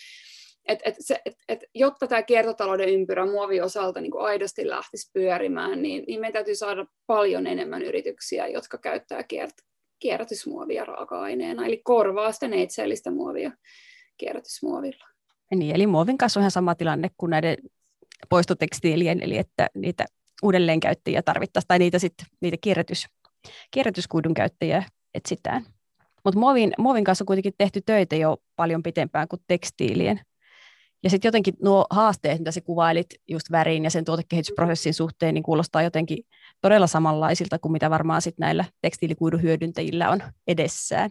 Et, 0.68 0.78
et 0.84 0.94
se, 1.00 1.20
et, 1.24 1.34
et, 1.48 1.64
jotta 1.74 2.06
tämä 2.06 2.22
kiertotalouden 2.22 2.88
ympyrä 2.88 3.26
muovin 3.26 3.62
osalta 3.62 4.00
niin 4.00 4.18
aidosti 4.18 4.68
lähtisi 4.68 5.10
pyörimään, 5.12 5.82
niin, 5.82 6.04
niin 6.06 6.20
meidän 6.20 6.32
täytyy 6.32 6.54
saada 6.54 6.86
paljon 7.06 7.46
enemmän 7.46 7.82
yrityksiä, 7.82 8.46
jotka 8.46 8.78
käyttää 8.78 9.22
kiert, 9.22 9.54
kierrätysmuovia 9.98 10.84
raaka-aineena, 10.84 11.66
eli 11.66 11.80
korvaa 11.84 12.32
sitä 12.32 12.48
neitsellistä 12.48 13.10
muovia 13.10 13.52
kierrätysmuovilla. 14.16 15.04
Niin, 15.54 15.74
eli 15.74 15.86
muovin 15.86 16.18
kanssa 16.18 16.40
on 16.40 16.42
ihan 16.42 16.50
sama 16.50 16.74
tilanne 16.74 17.10
kuin 17.18 17.30
näiden 17.30 17.56
poistotekstiilien, 18.28 19.22
eli 19.22 19.38
että 19.38 19.70
niitä 19.74 20.04
uudelleenkäyttäjiä 20.42 21.22
tarvittaisiin, 21.22 21.68
tai 21.68 21.78
niitä, 21.78 21.98
sit, 21.98 22.14
niitä 22.40 22.56
kierrätys, 22.60 23.06
kierrätyskuidun 23.70 24.34
käyttäjiä 24.34 24.84
etsitään. 25.14 25.64
Mutta 26.24 26.40
muovin, 26.40 26.72
muovin 26.78 27.04
kanssa 27.04 27.22
on 27.22 27.26
kuitenkin 27.26 27.54
tehty 27.58 27.80
töitä 27.86 28.16
jo 28.16 28.36
paljon 28.56 28.82
pitempään 28.82 29.28
kuin 29.28 29.42
tekstiilien. 29.46 30.20
Ja 31.02 31.10
sitten 31.10 31.28
jotenkin 31.28 31.54
nuo 31.62 31.86
haasteet, 31.90 32.38
mitä 32.38 32.50
sä 32.50 32.60
kuvailit 32.60 33.06
just 33.28 33.50
väriin 33.50 33.84
ja 33.84 33.90
sen 33.90 34.04
tuotekehitysprosessin 34.04 34.94
suhteen, 34.94 35.34
niin 35.34 35.42
kuulostaa 35.42 35.82
jotenkin 35.82 36.18
todella 36.60 36.86
samanlaisilta 36.86 37.58
kuin 37.58 37.72
mitä 37.72 37.90
varmaan 37.90 38.22
sit 38.22 38.38
näillä 38.38 38.64
tekstiilikuidun 38.82 39.42
hyödyntäjillä 39.42 40.10
on 40.10 40.22
edessään. 40.46 41.10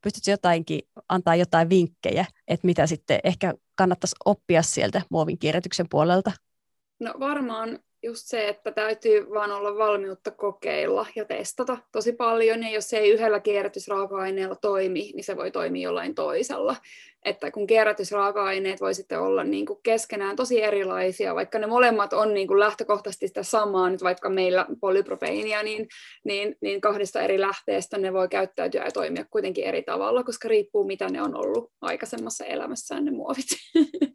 Pystytkö 0.00 0.30
jotainkin 0.30 0.80
antaa 1.08 1.36
jotain 1.36 1.68
vinkkejä, 1.68 2.24
että 2.48 2.66
mitä 2.66 2.86
sitten 2.86 3.20
ehkä 3.24 3.54
kannattaisi 3.74 4.16
oppia 4.24 4.62
sieltä 4.62 5.02
muovin 5.10 5.38
kierrätyksen 5.38 5.86
puolelta? 5.90 6.32
No 7.00 7.14
varmaan 7.20 7.78
just 8.02 8.26
se, 8.26 8.48
että 8.48 8.72
täytyy 8.72 9.30
vaan 9.30 9.52
olla 9.52 9.78
valmiutta 9.78 10.30
kokeilla 10.30 11.06
ja 11.16 11.24
testata 11.24 11.78
tosi 11.92 12.12
paljon, 12.12 12.62
ja 12.62 12.70
jos 12.70 12.88
se 12.88 12.98
ei 12.98 13.10
yhdellä 13.10 13.40
kierrätysraaka-aineella 13.40 14.56
toimi, 14.56 15.12
niin 15.14 15.24
se 15.24 15.36
voi 15.36 15.50
toimia 15.50 15.82
jollain 15.82 16.14
toisella. 16.14 16.76
Että 17.24 17.50
kun 17.50 17.66
kierrätysraaka-aineet 17.66 18.80
voi 18.80 18.94
sitten 18.94 19.20
olla 19.20 19.44
niin 19.44 19.66
kuin 19.66 19.78
keskenään 19.82 20.36
tosi 20.36 20.62
erilaisia, 20.62 21.34
vaikka 21.34 21.58
ne 21.58 21.66
molemmat 21.66 22.12
on 22.12 22.34
niin 22.34 22.48
kuin 22.48 22.60
lähtökohtaisesti 22.60 23.28
sitä 23.28 23.42
samaa, 23.42 23.90
nyt 23.90 24.02
vaikka 24.02 24.30
meillä 24.30 24.66
polypropeiinia, 24.80 25.62
niin, 25.62 25.88
niin, 26.24 26.56
niin 26.60 26.80
kahdesta 26.80 27.20
eri 27.22 27.40
lähteestä 27.40 27.98
ne 27.98 28.12
voi 28.12 28.28
käyttäytyä 28.28 28.84
ja 28.84 28.92
toimia 28.92 29.24
kuitenkin 29.30 29.64
eri 29.64 29.82
tavalla, 29.82 30.24
koska 30.24 30.48
riippuu 30.48 30.84
mitä 30.84 31.08
ne 31.08 31.22
on 31.22 31.36
ollut 31.36 31.72
aikaisemmassa 31.80 32.44
elämässään 32.44 33.04
ne 33.04 33.10
muovit. 33.10 33.46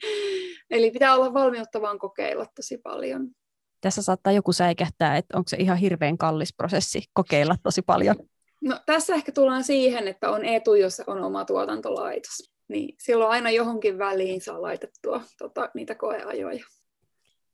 Eli 0.71 0.91
pitää 0.91 1.15
olla 1.15 1.33
valmiutta 1.33 1.81
vaan 1.81 1.99
kokeilla 1.99 2.45
tosi 2.55 2.77
paljon 2.77 3.29
tässä 3.87 4.01
saattaa 4.01 4.33
joku 4.33 4.53
säikähtää, 4.53 5.17
että 5.17 5.37
onko 5.37 5.47
se 5.47 5.57
ihan 5.57 5.77
hirveän 5.77 6.17
kallis 6.17 6.53
prosessi 6.53 7.03
kokeilla 7.13 7.55
tosi 7.63 7.81
paljon. 7.81 8.15
No, 8.61 8.79
tässä 8.85 9.15
ehkä 9.15 9.31
tullaan 9.31 9.63
siihen, 9.63 10.07
että 10.07 10.29
on 10.29 10.45
etu, 10.45 10.75
jos 10.75 11.01
on 11.07 11.23
oma 11.23 11.45
tuotantolaitos. 11.45 12.51
Niin 12.67 12.95
silloin 12.99 13.31
aina 13.31 13.49
johonkin 13.49 13.97
väliin 13.97 14.41
saa 14.41 14.61
laitettua 14.61 15.21
tota, 15.37 15.69
niitä 15.73 15.95
koeajoja. 15.95 16.63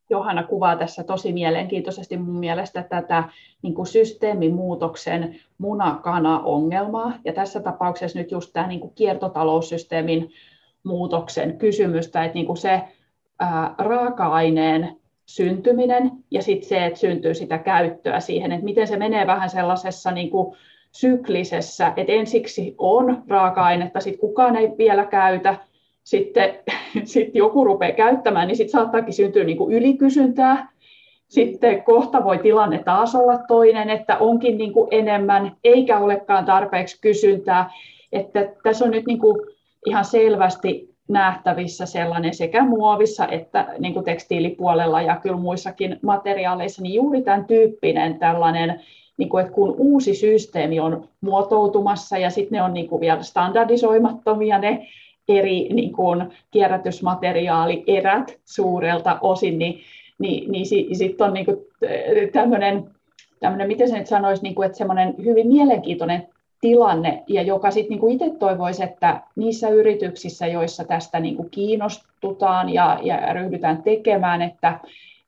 Johanna 0.09 0.43
kuvaa 0.43 0.75
tässä 0.75 1.03
tosi 1.03 1.33
mielenkiintoisesti 1.33 2.17
mun 2.17 2.39
mielestä 2.39 2.83
tätä 2.83 3.23
niin 3.61 3.73
kuin 3.73 3.87
systeemimuutoksen 3.87 5.39
munakana-ongelmaa. 5.57 7.13
Ja 7.25 7.33
tässä 7.33 7.59
tapauksessa 7.59 8.19
nyt 8.19 8.31
just 8.31 8.53
tämä 8.53 8.67
niin 8.67 8.79
kuin 8.79 8.95
kiertotaloussysteemin 8.95 10.33
muutoksen 10.83 11.57
kysymystä, 11.57 12.23
että 12.23 12.35
niin 12.35 12.45
kuin 12.45 12.57
se 12.57 12.81
ää, 13.39 13.75
raaka-aineen 13.77 15.02
syntyminen 15.25 16.11
ja 16.31 16.41
sitten 16.41 16.69
se, 16.69 16.85
että 16.85 16.99
syntyy 16.99 17.33
sitä 17.33 17.57
käyttöä 17.57 18.19
siihen, 18.19 18.51
että 18.51 18.65
miten 18.65 18.87
se 18.87 18.97
menee 18.97 19.27
vähän 19.27 19.49
sellaisessa 19.49 20.11
niin 20.11 20.29
kuin 20.29 20.55
syklisessä, 20.91 21.93
että 21.97 22.13
ensiksi 22.13 22.75
on 22.77 23.23
raaka-ainetta, 23.27 23.99
sitten 23.99 24.19
kukaan 24.19 24.55
ei 24.55 24.71
vielä 24.77 25.05
käytä, 25.05 25.55
sitten 26.03 26.59
sit 27.03 27.35
joku 27.35 27.63
rupeaa 27.63 27.91
käyttämään, 27.91 28.47
niin 28.47 28.57
sitten 28.57 28.71
saattaakin 28.71 29.13
syntyä 29.13 29.43
niin 29.43 29.57
kuin 29.57 29.73
ylikysyntää, 29.73 30.73
sitten 31.33 31.83
kohta 31.83 32.23
voi 32.23 32.37
tilanne 32.37 32.83
taas 32.83 33.15
olla 33.15 33.37
toinen, 33.47 33.89
että 33.89 34.17
onkin 34.17 34.57
niin 34.57 34.73
kuin 34.73 34.87
enemmän 34.91 35.55
eikä 35.63 35.99
olekaan 35.99 36.45
tarpeeksi 36.45 37.01
kysyntää. 37.01 37.71
Että 38.11 38.53
tässä 38.63 38.85
on 38.85 38.91
nyt 38.91 39.05
niin 39.05 39.19
kuin 39.19 39.47
ihan 39.85 40.05
selvästi 40.05 40.92
nähtävissä 41.07 41.85
sellainen 41.85 42.33
sekä 42.33 42.65
muovissa 42.65 43.27
että 43.27 43.67
niin 43.79 43.93
kuin 43.93 44.05
tekstiilipuolella 44.05 45.01
ja 45.01 45.15
kyllä 45.15 45.37
muissakin 45.37 45.99
materiaaleissa, 46.01 46.81
niin 46.81 46.93
juuri 46.95 47.21
tämän 47.21 47.45
tyyppinen 47.45 48.19
tällainen, 48.19 48.81
niin 49.17 49.29
kuin, 49.29 49.41
että 49.41 49.53
kun 49.53 49.75
uusi 49.77 50.15
systeemi 50.15 50.79
on 50.79 51.09
muotoutumassa 51.21 52.17
ja 52.17 52.29
sitten 52.29 52.55
ne 52.57 52.63
on 52.63 52.73
niin 52.73 52.87
kuin 52.87 53.01
vielä 53.01 53.23
standardisoimattomia 53.23 54.57
ne 54.57 54.87
eri 55.27 55.69
niin 55.73 55.93
kuin 55.93 56.33
kierrätysmateriaalierät 56.51 58.39
suurelta 58.45 59.17
osin, 59.21 59.59
niin, 59.59 59.79
niin, 60.19 60.51
niin 60.51 60.65
sitten 60.95 61.27
on 61.27 61.33
niin 61.33 61.45
kuin 61.45 61.57
tämmöinen, 62.31 62.89
tämmöinen, 63.39 63.67
miten 63.67 63.89
se 63.89 63.97
nyt 63.97 64.07
sanoisi, 64.07 64.43
niin 64.43 64.55
kuin, 64.55 64.65
että 64.65 64.77
semmoinen 64.77 65.15
hyvin 65.23 65.47
mielenkiintoinen 65.47 66.27
tilanne, 66.63 67.23
ja 67.27 67.41
joka 67.41 67.71
sitten 67.71 67.89
niinku 67.89 68.07
itse 68.07 68.29
toivoisi, 68.39 68.83
että 68.83 69.21
niissä 69.35 69.69
yrityksissä, 69.69 70.47
joissa 70.47 70.83
tästä 70.83 71.19
niinku 71.19 71.47
kiinnostutaan 71.51 72.69
ja, 72.69 72.99
ja 73.01 73.33
ryhdytään 73.33 73.83
tekemään, 73.83 74.41
että 74.41 74.79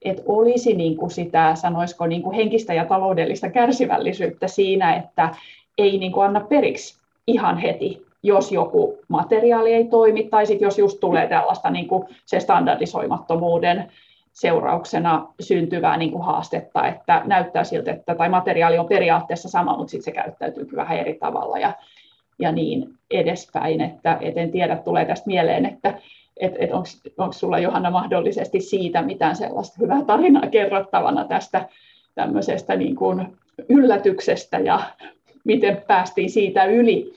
et 0.02 0.24
olisi 0.26 0.74
niinku 0.74 1.10
sitä, 1.10 1.56
sanoisiko, 1.56 2.08
niinku 2.08 2.32
henkistä 2.32 2.74
ja 2.74 2.86
taloudellista 2.86 3.50
kärsivällisyyttä 3.50 4.48
siinä, 4.48 4.96
että 4.96 5.36
ei 5.78 5.98
niinku 5.98 6.20
anna 6.20 6.40
periksi 6.40 6.98
ihan 7.28 7.58
heti, 7.58 8.06
jos 8.24 8.52
joku 8.52 8.98
materiaali 9.08 9.74
ei 9.74 9.86
toimi, 9.86 10.24
tai 10.24 10.46
sitten 10.46 10.66
jos 10.66 10.80
just 10.80 11.00
tulee 11.00 11.28
tällaista 11.28 11.70
niinku 11.70 12.10
se 12.26 12.40
standardisoimattomuuden 12.40 13.92
seurauksena 14.36 15.28
syntyvää 15.40 15.98
niin 15.98 16.12
kuin 16.12 16.26
haastetta, 16.26 16.88
että 16.88 17.22
näyttää 17.26 17.64
siltä, 17.64 17.92
että 17.92 18.16
tai 18.16 18.30
materiaali 18.30 18.78
on 18.78 18.88
periaatteessa 18.88 19.50
sama, 19.50 19.78
mutta 19.78 19.92
sitten 19.92 20.04
se 20.04 20.12
käyttäytyy 20.12 20.68
vähän 20.76 20.98
eri 20.98 21.14
tavalla 21.14 21.60
ja, 21.60 21.74
ja 22.40 22.52
niin 22.52 22.94
edespäin. 23.12 23.82
Että, 23.82 24.18
et 24.22 24.38
en 24.38 24.52
tiedä, 24.52 24.76
tulee 24.76 25.06
tästä 25.06 25.28
mieleen, 25.28 25.66
että 25.66 26.00
et, 26.38 26.54
et 26.60 26.70
onko 27.18 27.34
sulla 27.34 27.60
Johanna 27.60 27.92
mahdollisesti 27.92 28.60
siitä 28.60 29.02
mitään 29.02 29.36
sellaista 29.36 29.78
hyvää 29.80 30.04
tarinaa 30.04 30.48
kerrottavana 30.48 31.26
tästä 31.26 31.70
tämmöisestä 32.16 32.76
niin 32.76 32.96
kuin 32.96 33.38
yllätyksestä 33.70 34.60
ja 34.60 34.80
miten 35.44 35.84
päästiin 35.88 36.30
siitä 36.30 36.66
yli, 36.66 37.14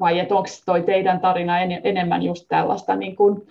vai 0.00 0.20
onko 0.20 0.44
toi 0.66 0.82
teidän 0.82 1.20
tarina 1.20 1.60
en, 1.60 1.80
enemmän 1.84 2.22
just 2.22 2.46
tällaista 2.48 2.96
niin 2.96 3.16
kuin 3.16 3.46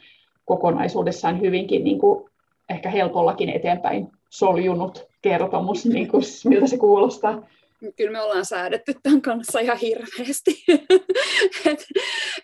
kokonaisuudessaan 0.45 1.41
hyvinkin 1.41 1.83
niin 1.83 1.99
kuin 1.99 2.30
ehkä 2.69 2.89
helpollakin 2.89 3.49
eteenpäin 3.49 4.07
soljunut 4.29 5.07
kertomus, 5.21 5.85
niin 5.85 6.07
kuin, 6.07 6.23
miltä 6.45 6.67
se 6.67 6.77
kuulostaa. 6.77 7.47
Kyllä 7.95 8.11
me 8.11 8.21
ollaan 8.21 8.45
säädetty 8.45 8.93
tämän 9.03 9.21
kanssa 9.21 9.59
ihan 9.59 9.77
hirveästi. 9.77 10.63
et, 11.65 11.85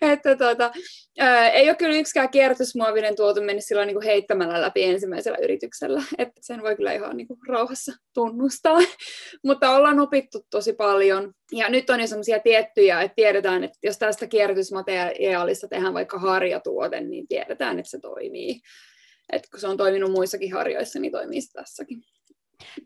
että 0.02 0.36
tuota, 0.36 0.72
ää, 1.18 1.50
ei 1.50 1.68
ole 1.68 1.76
kyllä 1.76 1.96
yksikään 1.96 2.30
kierrätysmuovinen 2.30 3.16
tuotu 3.16 3.40
mennyt 3.40 3.64
sillä 3.64 3.84
niin 3.84 3.94
kuin 3.94 4.04
heittämällä 4.04 4.60
läpi 4.60 4.84
ensimmäisellä 4.84 5.38
yrityksellä. 5.42 6.02
Et 6.18 6.28
sen 6.40 6.62
voi 6.62 6.76
kyllä 6.76 6.92
ihan 6.92 7.16
niin 7.16 7.28
kuin 7.28 7.38
rauhassa 7.48 7.92
tunnustaa. 8.14 8.78
Mutta 9.46 9.76
ollaan 9.76 10.00
opittu 10.00 10.46
tosi 10.50 10.72
paljon. 10.72 11.32
Ja 11.52 11.68
nyt 11.68 11.90
on 11.90 12.00
jo 12.00 12.06
sellaisia 12.06 12.40
tiettyjä, 12.40 13.02
että 13.02 13.14
tiedetään, 13.16 13.64
että 13.64 13.78
jos 13.82 13.98
tästä 13.98 14.26
kierrätysmateriaalista 14.26 15.68
tehdään 15.68 15.94
vaikka 15.94 16.18
harjatuote, 16.18 17.00
niin 17.00 17.28
tiedetään, 17.28 17.78
että 17.78 17.90
se 17.90 18.00
toimii 18.00 18.60
että 19.32 19.48
kun 19.50 19.60
se 19.60 19.68
on 19.68 19.76
toiminut 19.76 20.12
muissakin 20.12 20.52
harjoissa, 20.52 20.98
niin 20.98 21.12
toimii 21.12 21.40
se 21.40 21.52
tässäkin. 21.52 22.02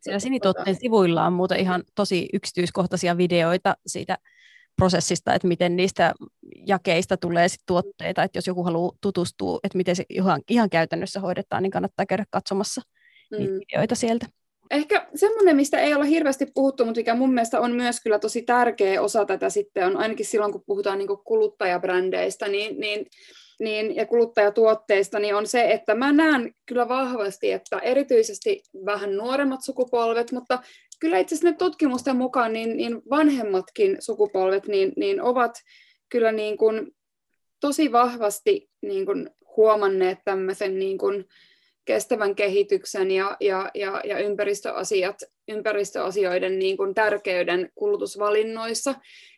Siellä 0.01 0.19
Sinituotteen 0.19 0.77
sivuilla 0.81 1.27
on 1.27 1.33
muuten 1.33 1.61
ihan 1.61 1.83
tosi 1.95 2.29
yksityiskohtaisia 2.33 3.17
videoita 3.17 3.77
siitä 3.87 4.19
prosessista, 4.77 5.35
että 5.35 5.49
miten 5.49 5.77
niistä 5.77 6.15
jakeista 6.67 7.17
tulee 7.17 7.49
sit 7.49 7.61
tuotteita, 7.67 8.23
että 8.23 8.37
jos 8.37 8.47
joku 8.47 8.65
haluaa 8.65 8.93
tutustua, 9.01 9.59
että 9.65 9.79
miten 9.79 9.97
se 9.97 10.05
ihan, 10.09 10.43
ihan 10.49 10.71
käytännössä 10.71 11.21
hoidetaan, 11.21 11.63
niin 11.63 11.71
kannattaa 11.71 12.07
käydä 12.07 12.25
katsomassa 12.31 12.81
mm. 13.31 13.39
niitä 13.39 13.55
videoita 13.55 13.95
sieltä. 13.95 14.27
Ehkä 14.71 15.07
semmoinen, 15.15 15.57
mistä 15.57 15.79
ei 15.79 15.95
olla 15.95 16.05
hirveästi 16.05 16.47
puhuttu, 16.55 16.85
mutta 16.85 16.99
mikä 16.99 17.15
mun 17.15 17.35
mielestä 17.35 17.61
on 17.61 17.73
myös 17.73 18.01
kyllä 18.01 18.19
tosi 18.19 18.43
tärkeä 18.43 19.03
osa 19.03 19.25
tätä 19.25 19.51
sitten, 19.51 19.87
on 19.87 19.97
ainakin 19.97 20.27
silloin, 20.27 20.53
kun 20.53 20.63
puhutaan 20.67 20.99
niin 20.99 21.09
kuluttajabrändeistä, 21.25 22.49
niin, 22.49 22.81
niin 22.81 23.07
niin, 23.63 23.97
ja 23.97 24.07
kuluttajatuotteista, 24.07 25.19
niin 25.19 25.35
on 25.35 25.47
se, 25.47 25.71
että 25.71 25.95
mä 25.95 26.13
näen 26.13 26.55
kyllä 26.67 26.89
vahvasti, 26.89 27.53
että 27.53 27.79
erityisesti 27.79 28.63
vähän 28.87 29.17
nuoremmat 29.17 29.65
sukupolvet, 29.65 30.33
mutta 30.33 30.59
kyllä 31.01 31.19
itse 31.19 31.35
asiassa 31.35 31.59
tutkimusten 31.59 32.17
mukaan 32.17 32.53
niin, 32.53 32.77
niin 32.77 33.03
vanhemmatkin 33.11 33.97
sukupolvet 34.01 34.67
niin, 34.67 34.93
niin 34.97 35.23
ovat 35.23 35.53
kyllä 36.09 36.33
niin 36.33 36.57
kuin 36.57 36.95
tosi 37.61 37.93
vahvasti 37.93 38.69
niin 38.83 39.07
kuin 39.07 39.31
huomanneet 39.57 40.19
tämmöisen 40.25 40.79
niin 40.79 40.99
kuin 40.99 41.25
kestävän 41.85 42.35
kehityksen 42.35 43.11
ja, 43.11 43.37
ja, 43.41 43.71
ja, 43.75 44.01
ja 44.05 44.19
ympäristöasiat, 44.19 45.17
ympäristöasioiden 45.49 46.59
niin 46.59 46.77
kuin 46.77 46.95
tärkeyden 46.95 47.69
kulutusvalinnoissa. 47.75 48.95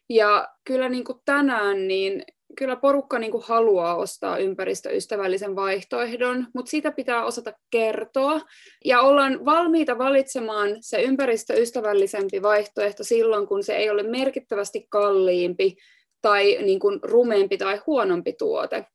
Ja 0.09 0.49
kyllä 0.65 0.89
niin 0.89 1.05
kuin 1.05 1.19
tänään 1.25 1.89
niin 1.89 2.25
kyllä 2.57 2.77
porukka 2.77 3.19
niin 3.19 3.33
kuin 3.33 3.45
haluaa 3.47 3.97
ostaa 3.97 4.39
ympäristöystävällisen 4.39 5.57
vaihtoehdon, 5.57 6.47
mutta 6.55 6.71
siitä 6.71 6.93
pitää 6.93 7.25
osata 7.25 7.53
kertoa. 7.71 8.41
Ja 8.85 9.01
ollaan 9.01 9.45
valmiita 9.45 9.99
valitsemaan 9.99 10.77
se 10.81 11.03
ympäristöystävällisempi 11.03 12.43
vaihtoehto 12.43 13.05
silloin, 13.05 13.47
kun 13.47 13.65
se 13.65 13.77
ei 13.77 13.91
ole 13.91 14.03
merkittävästi 14.03 14.87
kalliimpi 14.89 15.77
tai 16.23 16.59
niin 16.63 16.81
kuin 16.81 17.01
rumeempi 17.03 17.59
tai 17.59 17.81
huonompi 17.87 18.33
tuote. 18.33 18.87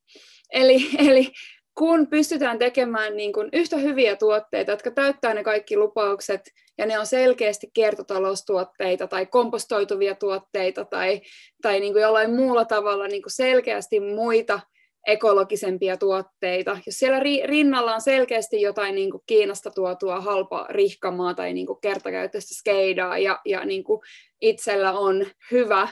Eli, 0.54 0.90
eli 0.98 1.32
kun 1.80 2.08
pystytään 2.08 2.60
tekemään 2.60 3.18
niin 3.18 3.34
kuin 3.34 3.50
yhtä 3.54 3.78
hyviä 3.78 4.16
tuotteita, 4.16 4.72
jotka 4.72 4.92
täyttää 4.92 5.34
ne 5.34 5.44
kaikki 5.44 5.78
lupaukset, 5.78 6.42
ja 6.78 6.86
ne 6.86 7.00
on 7.00 7.06
selkeästi 7.06 7.68
kiertotaloustuotteita 7.74 9.08
tai 9.08 9.26
kompostoituvia 9.26 10.16
tuotteita 10.16 10.86
tai, 10.86 11.22
tai 11.62 11.80
niin 11.80 11.94
kuin 11.94 12.04
jollain 12.04 12.36
muulla 12.36 12.66
tavalla 12.66 13.08
niin 13.08 13.22
kuin 13.22 13.32
selkeästi 13.32 14.00
muita 14.00 14.60
ekologisempia 15.08 15.98
tuotteita. 15.98 16.78
Jos 16.86 17.00
siellä 17.00 17.20
rinnalla 17.46 17.96
on 17.96 18.02
selkeästi 18.02 18.62
jotain 18.62 18.96
niin 18.96 19.12
kuin 19.12 19.24
Kiinasta 19.26 19.72
tuotua 19.72 20.22
halpa 20.22 20.66
rihkamaa 20.70 21.34
tai 21.34 21.54
niin 21.54 21.68
kuin 21.68 21.82
kertakäyttöistä 21.82 22.56
skeidaa 22.56 23.18
ja, 23.18 23.40
ja 23.46 23.66
niin 23.66 23.84
kuin 23.84 24.02
itsellä 24.42 24.94
on 24.94 25.26
hyvä, 25.52 25.88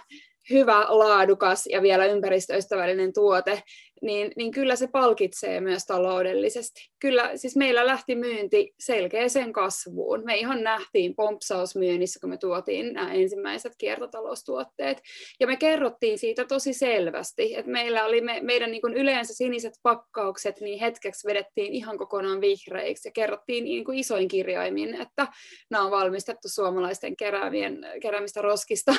hyvä, 0.49 0.85
laadukas 0.89 1.67
ja 1.67 1.81
vielä 1.81 2.05
ympäristöystävällinen 2.05 3.13
tuote, 3.13 3.63
niin, 4.01 4.31
niin 4.35 4.51
kyllä 4.51 4.75
se 4.75 4.87
palkitsee 4.87 5.61
myös 5.61 5.85
taloudellisesti. 5.85 6.89
Kyllä, 6.99 7.31
siis 7.35 7.55
meillä 7.55 7.85
lähti 7.85 8.15
myynti 8.15 8.73
selkeäseen 8.79 9.53
kasvuun. 9.53 10.21
Me 10.25 10.35
ihan 10.35 10.63
nähtiin 10.63 11.15
pompsausmyynnissä, 11.15 12.19
kun 12.19 12.29
me 12.29 12.37
tuotiin 12.37 12.93
nämä 12.93 13.13
ensimmäiset 13.13 13.73
kiertotaloustuotteet. 13.77 15.01
Ja 15.39 15.47
me 15.47 15.57
kerrottiin 15.57 16.19
siitä 16.19 16.45
tosi 16.45 16.73
selvästi, 16.73 17.55
että 17.55 17.71
meillä 17.71 18.05
oli 18.05 18.21
me, 18.21 18.39
meidän 18.41 18.71
niin 18.71 18.81
kuin 18.81 18.93
yleensä 18.93 19.33
siniset 19.33 19.73
pakkaukset, 19.83 20.61
niin 20.61 20.79
hetkeksi 20.79 21.27
vedettiin 21.27 21.73
ihan 21.73 21.97
kokonaan 21.97 22.41
vihreiksi 22.41 23.07
ja 23.07 23.11
kerrottiin 23.11 23.63
niin 23.63 23.85
kuin 23.85 23.97
isoin 23.97 24.27
kirjaimin, 24.27 25.01
että 25.01 25.27
nämä 25.71 25.85
on 25.85 25.91
valmistettu 25.91 26.49
suomalaisten 26.49 27.17
keräävien, 27.17 27.85
keräämistä 28.01 28.41
roskista, 28.41 28.95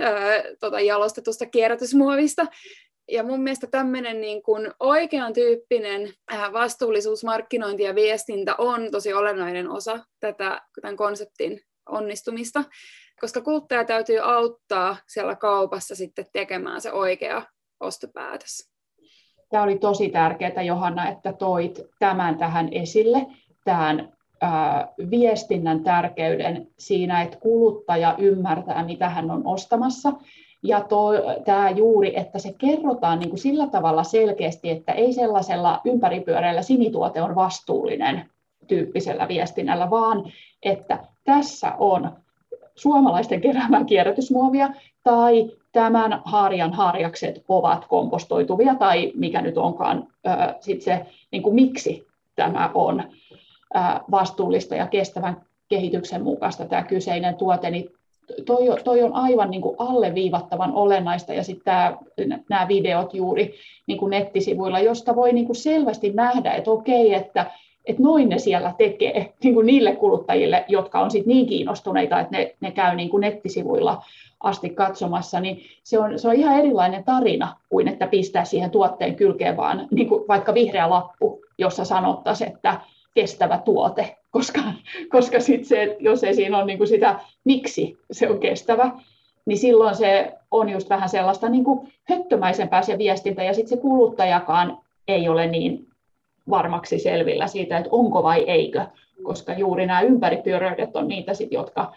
tota, 0.60 0.80
jalostetusta 0.80 1.46
kierrätysmuovista 1.46 2.46
ja 3.08 3.22
mun 3.22 3.40
mielestä 3.40 3.66
tämmöinen 3.66 4.20
niin 4.20 4.42
kuin 4.42 4.70
oikean 4.80 5.32
tyyppinen 5.32 6.12
äh, 6.32 6.52
vastuullisuus, 6.52 7.24
markkinointi 7.24 7.82
ja 7.82 7.94
viestintä 7.94 8.54
on 8.58 8.90
tosi 8.90 9.12
olennainen 9.12 9.70
osa 9.70 9.98
tätä, 10.20 10.62
tämän 10.80 10.96
konseptin 10.96 11.60
onnistumista, 11.88 12.64
koska 13.20 13.40
kuluttaja 13.40 13.84
täytyy 13.84 14.18
auttaa 14.18 14.96
siellä 15.06 15.36
kaupassa 15.36 15.94
sitten 15.94 16.26
tekemään 16.32 16.80
se 16.80 16.92
oikea 16.92 17.42
ostopäätös. 17.80 18.70
Tämä 19.50 19.62
oli 19.62 19.78
tosi 19.78 20.08
tärkeää, 20.08 20.62
Johanna, 20.62 21.08
että 21.08 21.32
toit 21.32 21.80
tämän 21.98 22.38
tähän 22.38 22.68
esille, 22.72 23.26
tämän 23.64 24.12
ää, 24.40 24.88
viestinnän 25.10 25.84
tärkeyden 25.84 26.66
siinä, 26.78 27.22
että 27.22 27.38
kuluttaja 27.38 28.14
ymmärtää, 28.18 28.84
mitä 28.84 29.08
hän 29.08 29.30
on 29.30 29.46
ostamassa, 29.46 30.12
ja 30.64 30.86
tämä 31.44 31.70
juuri, 31.70 32.18
että 32.18 32.38
se 32.38 32.54
kerrotaan 32.58 33.18
niin 33.18 33.28
kuin 33.28 33.40
sillä 33.40 33.66
tavalla 33.66 34.04
selkeästi, 34.04 34.70
että 34.70 34.92
ei 34.92 35.12
sellaisella 35.12 35.80
ympäripyöreällä 35.84 36.62
sinituote 36.62 37.22
on 37.22 37.34
vastuullinen 37.34 38.30
tyyppisellä 38.66 39.28
viestinnällä, 39.28 39.90
vaan 39.90 40.32
että 40.62 40.98
tässä 41.24 41.72
on 41.78 42.12
suomalaisten 42.74 43.40
keräämää 43.40 43.84
kierrätysmuovia 43.84 44.68
tai 45.04 45.50
tämän 45.72 46.22
harjan 46.24 46.72
harjakset 46.72 47.44
ovat 47.48 47.84
kompostoituvia 47.84 48.74
tai 48.74 49.12
mikä 49.14 49.42
nyt 49.42 49.58
onkaan 49.58 50.08
sit 50.60 50.82
se, 50.82 51.06
niin 51.30 51.42
kuin 51.42 51.54
miksi 51.54 52.06
tämä 52.36 52.70
on 52.74 53.02
vastuullista 54.10 54.74
ja 54.74 54.86
kestävän 54.86 55.42
kehityksen 55.68 56.22
mukaista. 56.22 56.64
Tämä 56.64 56.82
kyseinen 56.82 57.34
tuote, 57.34 57.70
niin 57.70 57.90
toi, 58.46 58.82
toi 58.84 59.02
on 59.02 59.12
aivan 59.12 59.50
niin 59.50 59.62
kuin 59.62 59.76
alleviivattavan 59.78 60.72
olennaista, 60.72 61.34
ja 61.34 61.42
sitten 61.44 61.74
nämä 62.48 62.68
videot 62.68 63.14
juuri 63.14 63.54
niin 63.86 63.98
kuin 63.98 64.10
nettisivuilla, 64.10 64.80
josta 64.80 65.16
voi 65.16 65.32
niin 65.32 65.46
kuin 65.46 65.56
selvästi 65.56 66.12
nähdä, 66.12 66.52
että 66.52 66.70
okei, 66.70 67.14
että, 67.14 67.50
että 67.84 68.02
noin 68.02 68.28
ne 68.28 68.38
siellä 68.38 68.74
tekee 68.78 69.34
niin 69.44 69.54
kuin 69.54 69.66
niille 69.66 69.96
kuluttajille, 69.96 70.64
jotka 70.68 71.00
on 71.00 71.10
sit 71.10 71.26
niin 71.26 71.46
kiinnostuneita, 71.46 72.20
että 72.20 72.36
ne, 72.36 72.54
ne 72.60 72.70
käy 72.70 72.96
niin 72.96 73.10
kuin 73.10 73.20
nettisivuilla 73.20 74.02
asti 74.40 74.70
katsomassa, 74.70 75.40
niin 75.40 75.62
se 75.82 75.98
on, 75.98 76.18
se 76.18 76.28
on 76.28 76.34
ihan 76.34 76.58
erilainen 76.58 77.04
tarina 77.04 77.56
kuin 77.68 77.88
että 77.88 78.06
pistää 78.06 78.44
siihen 78.44 78.70
tuotteen 78.70 79.16
kylkeen 79.16 79.56
vaan 79.56 79.88
niin 79.90 80.08
kuin 80.08 80.24
vaikka 80.28 80.54
vihreä 80.54 80.90
lappu, 80.90 81.40
jossa 81.58 81.84
sanottaisiin, 81.84 82.52
että 82.52 82.80
kestävä 83.14 83.58
tuote, 83.58 84.16
koska, 84.34 84.60
koska 85.08 85.40
sit 85.40 85.64
se, 85.64 85.96
jos 86.00 86.24
ei 86.24 86.34
siinä 86.34 86.56
ole 86.56 86.66
niin 86.66 86.78
kuin 86.78 86.88
sitä, 86.88 87.20
miksi 87.44 87.98
se 88.10 88.30
on 88.30 88.40
kestävä, 88.40 88.90
niin 89.46 89.58
silloin 89.58 89.94
se 89.94 90.32
on 90.50 90.68
just 90.68 90.90
vähän 90.90 91.08
sellaista 91.08 91.48
niin 91.48 91.64
kuin 91.64 91.92
höttömäisempää 92.04 92.82
se 92.82 92.98
viestintä, 92.98 93.42
ja 93.42 93.54
sitten 93.54 93.76
se 93.76 93.82
kuluttajakaan 93.82 94.78
ei 95.08 95.28
ole 95.28 95.46
niin 95.46 95.86
varmaksi 96.50 96.98
selvillä 96.98 97.46
siitä, 97.46 97.78
että 97.78 97.90
onko 97.92 98.22
vai 98.22 98.42
eikö, 98.42 98.86
koska 99.22 99.52
juuri 99.52 99.86
nämä 99.86 100.00
ympäripyöröydet 100.00 100.96
on 100.96 101.08
niitä, 101.08 101.34
sit, 101.34 101.52
jotka 101.52 101.92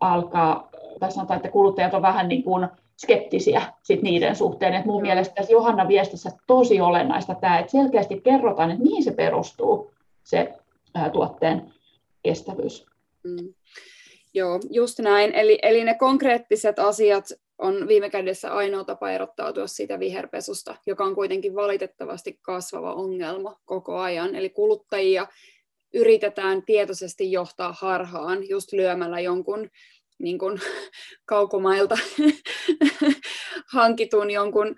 alkaa, 0.00 0.70
tai 1.00 1.12
sanotaan, 1.12 1.36
että 1.36 1.50
kuluttajat 1.50 1.94
on 1.94 2.02
vähän 2.02 2.28
niin 2.28 2.42
kuin 2.42 2.68
skeptisiä 2.96 3.62
sit 3.82 4.02
niiden 4.02 4.36
suhteen. 4.36 4.74
Et 4.74 4.84
mun 4.84 5.02
mm. 5.02 5.06
mielestä 5.06 5.34
tässä 5.34 5.52
Johanna 5.52 5.88
viestissä 5.88 6.30
tosi 6.46 6.80
olennaista 6.80 7.34
tämä, 7.34 7.58
että 7.58 7.72
selkeästi 7.72 8.20
kerrotaan, 8.20 8.70
että 8.70 8.82
mihin 8.82 9.04
se 9.04 9.12
perustuu 9.12 9.94
se 10.24 10.54
ää, 10.94 11.10
tuotteen 11.10 11.74
kestävyys. 12.22 12.86
Mm. 13.24 13.54
Joo, 14.34 14.60
just 14.70 14.98
näin. 14.98 15.34
Eli, 15.34 15.58
eli 15.62 15.84
ne 15.84 15.94
konkreettiset 15.94 16.78
asiat 16.78 17.24
on 17.58 17.88
viime 17.88 18.10
kädessä 18.10 18.52
ainoa 18.52 18.84
tapa 18.84 19.10
erottautua 19.10 19.66
siitä 19.66 19.98
viherpesusta, 19.98 20.74
joka 20.86 21.04
on 21.04 21.14
kuitenkin 21.14 21.54
valitettavasti 21.54 22.38
kasvava 22.42 22.94
ongelma 22.94 23.60
koko 23.64 23.98
ajan. 23.98 24.34
Eli 24.34 24.50
kuluttajia 24.50 25.26
yritetään 25.94 26.62
tietoisesti 26.62 27.32
johtaa 27.32 27.74
harhaan 27.78 28.48
just 28.48 28.72
lyömällä 28.72 29.20
jonkun 29.20 29.70
niin 30.22 30.38
kuin, 30.38 30.60
kaukomailta 31.26 31.98
hankitun 33.74 34.30
jonkun 34.30 34.74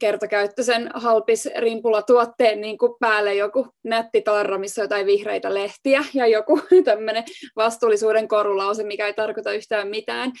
kertakäyttöisen 0.00 0.90
halpis 0.94 1.48
rimpulatuotteen 1.58 2.60
niin 2.60 2.78
kuin 2.78 2.92
päälle 3.00 3.34
joku 3.34 3.66
nätti 3.84 4.22
tarra, 4.22 4.58
missä 4.58 4.82
on 4.82 4.84
jotain 4.84 5.06
vihreitä 5.06 5.54
lehtiä 5.54 6.04
ja 6.14 6.26
joku 6.26 6.60
tämmöinen 6.84 7.24
vastuullisuuden 7.56 8.28
korulause, 8.28 8.82
mikä 8.84 9.06
ei 9.06 9.14
tarkoita 9.14 9.52
yhtään 9.52 9.88
mitään. 9.88 10.32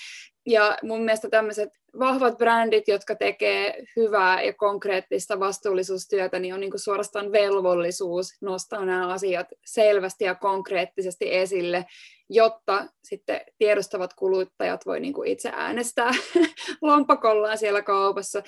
Ja 0.46 0.78
mun 0.82 1.02
mielestä 1.02 1.28
tämmöiset 1.28 1.68
vahvat 1.98 2.38
brändit, 2.38 2.88
jotka 2.88 3.14
tekee 3.14 3.84
hyvää 3.96 4.42
ja 4.42 4.52
konkreettista 4.54 5.40
vastuullisuustyötä, 5.40 6.38
niin 6.38 6.54
on 6.54 6.60
niin 6.60 6.70
kuin 6.70 6.80
suorastaan 6.80 7.32
velvollisuus 7.32 8.28
nostaa 8.40 8.84
nämä 8.84 9.08
asiat 9.08 9.46
selvästi 9.64 10.24
ja 10.24 10.34
konkreettisesti 10.34 11.34
esille, 11.34 11.84
jotta 12.30 12.86
sitten 13.04 13.40
tiedostavat 13.58 14.14
kuluttajat 14.14 14.86
voi 14.86 15.00
niin 15.00 15.14
kuin 15.14 15.28
itse 15.28 15.50
äänestää 15.54 16.10
lompakollaan 16.82 17.58
siellä 17.58 17.82
kaupassa, 17.82 18.42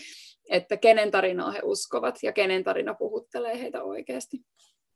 että 0.51 0.77
kenen 0.77 1.11
tarinaa 1.11 1.51
he 1.51 1.61
uskovat 1.63 2.19
ja 2.23 2.33
kenen 2.33 2.65
tarina 2.65 2.95
puhuttelee 2.95 3.61
heitä 3.61 3.83
oikeasti. 3.83 4.37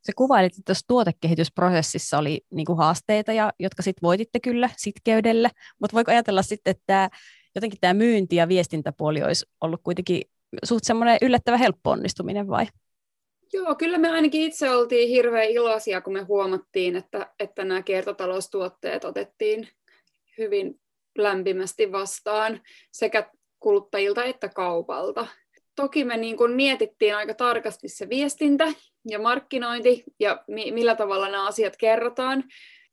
Se 0.03 0.13
kuvailit, 0.17 0.53
että 0.53 0.63
tuossa 0.67 0.87
tuotekehitysprosessissa 0.89 2.19
oli 2.19 2.41
niin 2.51 2.67
kuin 2.67 2.79
haasteita, 2.79 3.33
ja, 3.33 3.53
jotka 3.59 3.83
sitten 3.83 4.03
voititte 4.03 4.41
kyllä 4.41 4.71
sitkeydellä, 4.77 5.51
mutta 5.81 5.95
voiko 5.95 6.11
ajatella 6.11 6.43
sitten, 6.43 6.71
että 6.71 6.83
tämä, 6.87 7.09
jotenkin 7.55 7.81
tämä 7.81 7.95
myynti- 7.95 8.37
ja 8.37 8.49
viestintäpuoli 8.49 9.23
olisi 9.23 9.47
ollut 9.61 9.81
kuitenkin 9.83 10.23
suht 10.65 10.85
semmoinen 10.85 11.19
yllättävä 11.23 11.57
helppo 11.57 11.91
onnistuminen 11.91 12.49
vai? 12.49 12.67
Joo, 13.53 13.75
kyllä 13.75 13.99
me 13.99 14.11
ainakin 14.11 14.43
itse 14.43 14.71
oltiin 14.71 15.09
hirveän 15.09 15.49
iloisia, 15.49 16.01
kun 16.01 16.13
me 16.13 16.23
huomattiin, 16.23 16.97
että, 16.97 17.31
että 17.39 17.65
nämä 17.65 17.83
kiertotaloustuotteet 17.83 19.05
otettiin 19.05 19.69
hyvin 20.39 20.81
lämpimästi 21.19 21.93
vastaan 21.93 22.61
sekä 22.93 23.31
kuluttajilta 23.61 24.25
että 24.25 24.49
kaupalta 24.49 25.27
toki 25.81 26.05
me 26.05 26.17
niin 26.17 26.37
kuin 26.37 26.53
mietittiin 26.53 27.17
aika 27.17 27.35
tarkasti 27.35 27.89
se 27.89 28.09
viestintä 28.09 28.73
ja 29.09 29.19
markkinointi 29.19 30.05
ja 30.21 30.45
mi- 30.49 30.73
millä 30.73 30.95
tavalla 30.95 31.29
nämä 31.29 31.47
asiat 31.47 31.77
kerrotaan, 31.77 32.45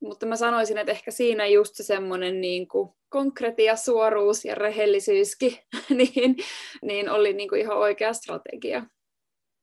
mutta 0.01 0.25
mä 0.25 0.35
sanoisin, 0.35 0.77
että 0.77 0.91
ehkä 0.91 1.11
siinä 1.11 1.45
just 1.45 1.75
se 1.75 1.83
semmoinen 1.83 2.41
niin 2.41 2.67
kuin 2.67 2.89
konkretia, 3.09 3.75
suoruus 3.75 4.45
ja 4.45 4.55
rehellisyyskin 4.55 5.57
niin, 5.97 6.35
niin 6.81 7.09
oli 7.09 7.33
niin 7.33 7.49
kuin 7.49 7.61
ihan 7.61 7.77
oikea 7.77 8.13
strategia. 8.13 8.85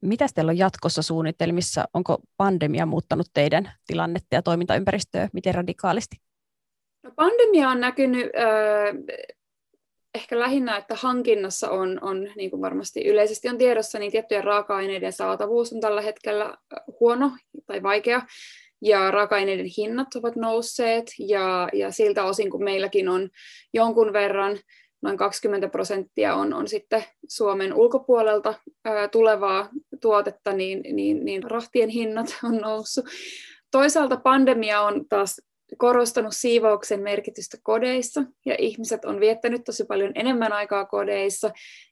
Mitä 0.02 0.26
teillä 0.34 0.50
on 0.50 0.58
jatkossa 0.58 1.02
suunnitelmissa? 1.02 1.84
Onko 1.94 2.18
pandemia 2.36 2.86
muuttanut 2.86 3.26
teidän 3.34 3.72
tilannetta 3.86 4.34
ja 4.34 4.42
toimintaympäristöä 4.42 5.28
miten 5.32 5.54
radikaalisti? 5.54 6.16
No, 7.02 7.10
pandemia 7.16 7.68
on 7.68 7.80
näkynyt 7.80 8.24
äh, 8.24 9.18
ehkä 10.14 10.38
lähinnä, 10.38 10.76
että 10.76 10.94
hankinnassa 10.94 11.70
on, 11.70 11.98
on 12.02 12.28
niin 12.36 12.50
kuin 12.50 12.62
varmasti 12.62 13.04
yleisesti 13.04 13.48
on 13.48 13.58
tiedossa, 13.58 13.98
niin 13.98 14.12
tiettyjen 14.12 14.44
raaka-aineiden 14.44 15.12
saatavuus 15.12 15.72
on 15.72 15.80
tällä 15.80 16.00
hetkellä 16.00 16.56
huono 17.00 17.30
tai 17.66 17.82
vaikea, 17.82 18.22
ja 18.82 19.10
raaka-aineiden 19.10 19.70
hinnat 19.78 20.14
ovat 20.14 20.36
nousseet, 20.36 21.12
ja, 21.18 21.68
ja 21.72 21.92
siltä 21.92 22.24
osin, 22.24 22.50
kun 22.50 22.64
meilläkin 22.64 23.08
on 23.08 23.28
jonkun 23.74 24.12
verran, 24.12 24.58
noin 25.02 25.16
20 25.16 25.68
prosenttia 25.68 26.34
on, 26.34 26.54
on 26.54 26.68
sitten 26.68 27.04
Suomen 27.28 27.74
ulkopuolelta 27.74 28.54
ää, 28.84 29.08
tulevaa 29.08 29.68
tuotetta, 30.00 30.52
niin, 30.52 30.80
niin, 30.96 31.24
niin 31.24 31.42
rahtien 31.42 31.88
hinnat 31.88 32.26
on 32.44 32.56
noussut. 32.56 33.04
Toisaalta 33.70 34.16
pandemia 34.16 34.80
on 34.80 35.08
taas 35.08 35.40
korostanut 35.78 36.36
siivouksen 36.36 37.02
merkitystä 37.02 37.56
kodeissa 37.62 38.24
ja 38.46 38.54
ihmiset 38.58 39.04
on 39.04 39.20
viettänyt 39.20 39.64
tosi 39.64 39.84
paljon 39.84 40.12
enemmän 40.14 40.52
aikaa 40.52 40.84
kodeissa. 40.84 41.50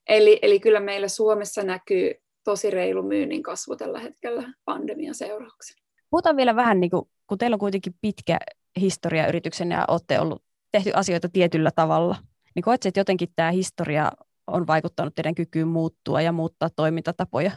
Eli, 0.08 0.38
eli 0.42 0.60
kyllä 0.60 0.80
meillä 0.80 1.08
Suomessa 1.08 1.62
näkyy 1.62 2.14
tosi 2.44 2.70
reilu 2.70 3.02
myynnin 3.02 3.42
kasvu 3.42 3.76
tällä 3.76 4.00
hetkellä 4.00 4.52
pandemian 4.64 5.14
seurauksena. 5.14 5.82
Puhutaan 6.10 6.36
vielä 6.36 6.56
vähän, 6.56 6.80
niin 6.80 6.90
kuin, 6.90 7.02
kun 7.26 7.38
teillä 7.38 7.54
on 7.54 7.60
kuitenkin 7.60 7.94
pitkä 8.00 8.38
historia 8.80 9.26
yrityksen 9.26 9.70
ja 9.70 9.84
olette 9.88 10.20
ollut 10.20 10.42
tehty 10.72 10.90
asioita 10.94 11.28
tietyllä 11.28 11.70
tavalla, 11.76 12.16
niin 12.54 12.62
koetko, 12.62 12.88
että 12.88 13.00
jotenkin 13.00 13.28
tämä 13.36 13.50
historia 13.50 14.12
on 14.46 14.66
vaikuttanut 14.66 15.14
teidän 15.14 15.34
kykyyn 15.34 15.68
muuttua 15.68 16.20
ja 16.20 16.32
muuttaa 16.32 16.70
toimintatapoja? 16.76 17.50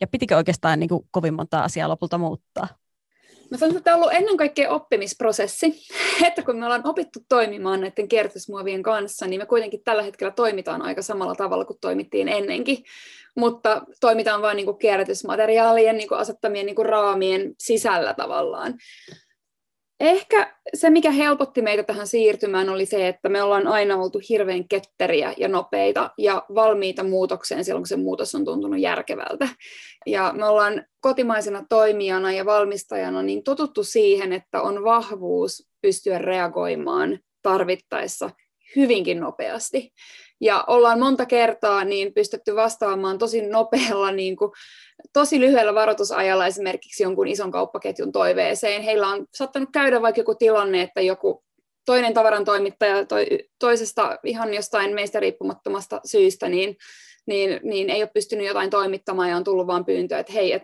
Ja 0.00 0.06
pitikö 0.06 0.36
oikeastaan 0.36 0.80
niin 0.80 0.88
kuin, 0.88 1.08
kovin 1.10 1.34
monta 1.34 1.60
asiaa 1.60 1.88
lopulta 1.88 2.18
muuttaa? 2.18 2.68
Mä 3.50 3.58
sanon, 3.58 3.76
että 3.76 3.84
tämä 3.84 3.96
on 3.96 4.02
ollut 4.02 4.14
ennen 4.14 4.36
kaikkea 4.36 4.70
oppimisprosessi, 4.70 5.86
että 6.26 6.42
kun 6.42 6.58
me 6.58 6.64
ollaan 6.64 6.86
opittu 6.88 7.18
toimimaan 7.28 7.80
näiden 7.80 8.08
kierrätysmuovien 8.08 8.82
kanssa, 8.82 9.26
niin 9.26 9.40
me 9.40 9.46
kuitenkin 9.46 9.84
tällä 9.84 10.02
hetkellä 10.02 10.30
toimitaan 10.30 10.82
aika 10.82 11.02
samalla 11.02 11.34
tavalla 11.34 11.64
kuin 11.64 11.78
toimittiin 11.80 12.28
ennenkin, 12.28 12.84
mutta 13.36 13.82
toimitaan 14.00 14.42
vain 14.42 14.56
niin 14.56 14.66
kuin 14.66 14.78
kierrätysmateriaalien 14.78 15.96
niin 15.96 16.08
kuin 16.08 16.18
asettamien 16.18 16.66
niin 16.66 16.76
kuin 16.76 16.86
raamien 16.86 17.54
sisällä 17.58 18.14
tavallaan. 18.14 18.74
Ehkä 20.04 20.56
se, 20.74 20.90
mikä 20.90 21.10
helpotti 21.10 21.62
meitä 21.62 21.82
tähän 21.82 22.06
siirtymään, 22.06 22.68
oli 22.68 22.86
se, 22.86 23.08
että 23.08 23.28
me 23.28 23.42
ollaan 23.42 23.66
aina 23.66 23.96
oltu 23.96 24.20
hirveän 24.28 24.68
ketteriä 24.68 25.34
ja 25.36 25.48
nopeita 25.48 26.10
ja 26.18 26.42
valmiita 26.54 27.04
muutokseen 27.04 27.64
silloin, 27.64 27.82
kun 27.82 27.88
se 27.88 27.96
muutos 27.96 28.34
on 28.34 28.44
tuntunut 28.44 28.80
järkevältä. 28.80 29.48
Ja 30.06 30.32
me 30.36 30.44
ollaan 30.44 30.84
kotimaisena 31.00 31.64
toimijana 31.68 32.32
ja 32.32 32.44
valmistajana 32.44 33.22
niin 33.22 33.44
totuttu 33.44 33.84
siihen, 33.84 34.32
että 34.32 34.62
on 34.62 34.84
vahvuus 34.84 35.68
pystyä 35.82 36.18
reagoimaan 36.18 37.18
tarvittaessa 37.42 38.30
hyvinkin 38.76 39.20
nopeasti 39.20 39.92
ja 40.40 40.64
ollaan 40.66 40.98
monta 40.98 41.26
kertaa 41.26 41.84
niin 41.84 42.14
pystytty 42.14 42.56
vastaamaan 42.56 43.18
tosi 43.18 43.42
nopealla, 43.42 44.10
niin 44.10 44.36
kuin, 44.36 44.50
tosi 45.12 45.40
lyhyellä 45.40 45.74
varoitusajalla 45.74 46.46
esimerkiksi 46.46 47.02
jonkun 47.02 47.28
ison 47.28 47.50
kauppaketjun 47.50 48.12
toiveeseen. 48.12 48.82
Heillä 48.82 49.08
on 49.08 49.26
saattanut 49.34 49.68
käydä 49.72 50.02
vaikka 50.02 50.20
joku 50.20 50.34
tilanne, 50.34 50.82
että 50.82 51.00
joku 51.00 51.44
toinen 51.86 52.14
tavaran 52.14 52.44
toimittaja 52.44 53.06
toi, 53.06 53.26
toisesta 53.58 54.18
ihan 54.24 54.54
jostain 54.54 54.94
meistä 54.94 55.20
riippumattomasta 55.20 56.00
syystä, 56.04 56.48
niin, 56.48 56.76
niin, 57.26 57.60
niin 57.62 57.90
ei 57.90 58.02
ole 58.02 58.10
pystynyt 58.14 58.46
jotain 58.46 58.70
toimittamaan 58.70 59.30
ja 59.30 59.36
on 59.36 59.44
tullut 59.44 59.66
vain 59.66 59.84
pyyntö, 59.84 60.18
että 60.18 60.32
hei, 60.32 60.52
et 60.52 60.62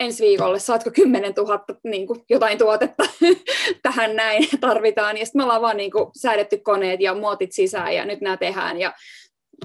ensi 0.00 0.24
viikolle 0.24 0.58
saatko 0.58 0.90
10 0.90 1.32
000 1.36 1.64
niin 1.84 2.06
kuin, 2.06 2.24
jotain 2.30 2.58
tuotetta 2.58 3.04
tähän 3.82 4.16
näin 4.16 4.48
tarvitaan. 4.60 5.16
Ja 5.16 5.26
sitten 5.26 5.40
me 5.40 5.44
ollaan 5.44 5.62
vaan 5.62 5.76
niin 5.76 5.90
kuin, 5.90 6.10
säädetty 6.20 6.56
koneet 6.56 7.00
ja 7.00 7.14
muotit 7.14 7.52
sisään 7.52 7.94
ja 7.94 8.04
nyt 8.04 8.20
nämä 8.20 8.36
tehdään 8.36 8.80
ja 8.80 8.92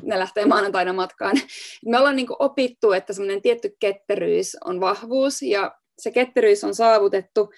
ne 0.02 0.20
lähtee 0.20 0.46
maanantaina 0.46 0.94
matkaan. 0.94 1.36
Me 1.86 1.98
ollaan 1.98 2.16
niin 2.16 2.28
kuin, 2.28 2.38
opittu, 2.40 2.92
että 2.92 3.14
semmoinen 3.14 3.42
tietty 3.42 3.76
ketteryys 3.80 4.58
on 4.66 4.80
vahvuus 4.80 5.42
ja 5.42 5.76
se 6.00 6.12
ketteryys 6.12 6.64
on 6.64 6.76
saavutettu 6.76 7.50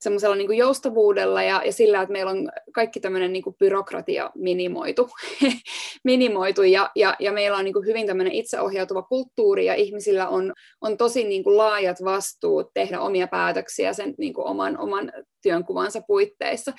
semmoisella 0.00 0.36
niin 0.36 0.56
joustavuudella 0.56 1.42
ja, 1.42 1.62
ja 1.64 1.72
sillä, 1.72 2.02
että 2.02 2.12
meillä 2.12 2.30
on 2.30 2.48
kaikki 2.72 3.00
tämmöinen 3.00 3.32
niin 3.32 3.44
byrokratia 3.58 4.30
minimoitu, 4.34 5.10
minimoitu 6.04 6.62
ja, 6.62 6.90
ja, 6.94 7.16
ja 7.18 7.32
meillä 7.32 7.56
on 7.56 7.64
niin 7.64 7.72
kuin 7.72 7.86
hyvin 7.86 8.06
tämmöinen 8.06 8.32
itseohjautuva 8.32 9.02
kulttuuri 9.02 9.66
ja 9.66 9.74
ihmisillä 9.74 10.28
on, 10.28 10.52
on 10.80 10.96
tosi 10.96 11.24
niin 11.24 11.44
kuin 11.44 11.56
laajat 11.56 12.04
vastuut 12.04 12.70
tehdä 12.74 13.00
omia 13.00 13.28
päätöksiä 13.28 13.92
sen 13.92 14.14
niin 14.18 14.34
kuin 14.34 14.46
oman, 14.46 14.78
oman 14.78 15.12
työnkuvansa 15.42 16.00
puitteissa. 16.06 16.72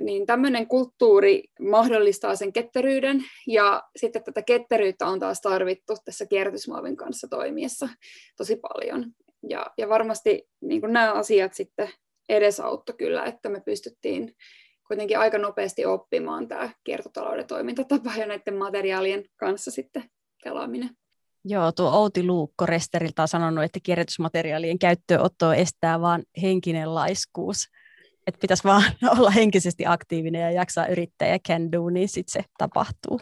Niin 0.00 0.26
tämmöinen 0.26 0.66
kulttuuri 0.66 1.42
mahdollistaa 1.60 2.36
sen 2.36 2.52
ketteryyden 2.52 3.24
ja 3.46 3.82
sitten 3.96 4.24
tätä 4.24 4.42
ketteryyttä 4.42 5.06
on 5.06 5.20
taas 5.20 5.40
tarvittu 5.40 5.94
tässä 6.04 6.26
kierrätysmuovin 6.26 6.96
kanssa 6.96 7.28
toimiessa 7.28 7.88
tosi 8.36 8.56
paljon. 8.56 9.06
Ja, 9.48 9.66
ja 9.78 9.88
varmasti 9.88 10.48
niin 10.60 10.80
kuin 10.80 10.92
nämä 10.92 11.12
asiat 11.12 11.54
sitten 11.54 11.88
edesauttoi 12.28 12.94
kyllä, 12.98 13.24
että 13.24 13.48
me 13.48 13.60
pystyttiin 13.60 14.36
kuitenkin 14.86 15.18
aika 15.18 15.38
nopeasti 15.38 15.86
oppimaan 15.86 16.48
tämä 16.48 16.70
kiertotalouden 16.84 17.46
toimintatapa 17.46 18.10
ja 18.16 18.26
näiden 18.26 18.56
materiaalien 18.56 19.24
kanssa 19.36 19.70
sitten 19.70 20.04
pelaaminen. 20.44 20.90
Joo, 21.44 21.72
tuo 21.72 21.90
Outi 21.90 22.26
Luukko 22.26 22.66
Resteriltä 22.66 23.22
on 23.22 23.28
sanonut, 23.28 23.64
että 23.64 23.80
kierrätysmateriaalien 23.82 24.78
käyttöönottoa 24.78 25.54
estää 25.54 26.00
vain 26.00 26.22
henkinen 26.42 26.94
laiskuus. 26.94 27.68
Että 28.26 28.40
pitäisi 28.40 28.64
vaan 28.64 28.82
olla 29.18 29.30
henkisesti 29.30 29.86
aktiivinen 29.86 30.42
ja 30.42 30.50
jaksaa 30.50 30.86
yrittää 30.86 31.28
ja 31.28 31.38
can 31.38 31.72
do, 31.72 31.90
niin 31.90 32.08
sitten 32.08 32.42
se 32.42 32.48
tapahtuu. 32.58 33.20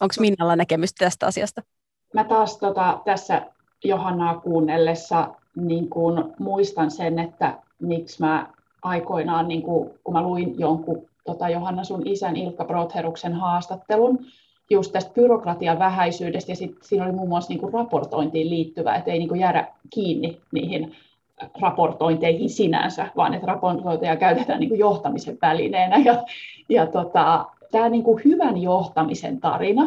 Onko 0.00 0.14
Minnalla 0.20 0.56
näkemystä 0.56 1.04
tästä 1.04 1.26
asiasta? 1.26 1.62
Mä 2.14 2.24
taas 2.24 2.58
tota, 2.58 3.02
tässä 3.04 3.46
Johannaa 3.84 4.40
kuunnellessa 4.40 5.34
niin 5.56 5.90
kun 5.90 6.34
muistan 6.38 6.90
sen, 6.90 7.18
että 7.18 7.58
miksi 7.80 8.20
mä 8.20 8.46
aikoinaan, 8.82 9.48
niin 9.48 9.62
kun, 9.62 9.90
kun 10.04 10.14
mä 10.14 10.22
luin 10.22 10.54
jonkun 10.58 11.08
tota 11.24 11.48
Johanna 11.48 11.84
sun 11.84 12.06
isän 12.06 12.36
Ilkka 12.36 12.64
Brotheruksen 12.64 13.32
haastattelun, 13.32 14.18
just 14.70 14.92
tästä 14.92 15.14
byrokratian 15.14 15.78
vähäisyydestä, 15.78 16.52
ja 16.52 16.56
sit 16.56 16.76
siinä 16.82 17.04
oli 17.04 17.12
muun 17.12 17.28
muassa 17.28 17.48
niin 17.48 17.60
kuin 17.60 17.72
raportointiin 17.72 18.50
liittyvä, 18.50 18.94
että 18.94 19.12
ei 19.12 19.18
niin 19.18 19.28
kuin 19.28 19.40
jäädä 19.40 19.68
kiinni 19.90 20.40
niihin 20.52 20.92
raportointeihin 21.60 22.50
sinänsä, 22.50 23.08
vaan 23.16 23.34
että 23.34 23.46
raportointeja 23.46 24.16
käytetään 24.16 24.60
niin 24.60 24.68
kuin 24.68 24.78
johtamisen 24.78 25.38
välineenä. 25.42 25.96
Ja, 25.96 26.24
ja 26.68 26.86
tota, 26.86 27.46
tämä 27.70 27.88
niin 27.88 28.02
kuin 28.02 28.24
hyvän 28.24 28.58
johtamisen 28.62 29.40
tarina 29.40 29.82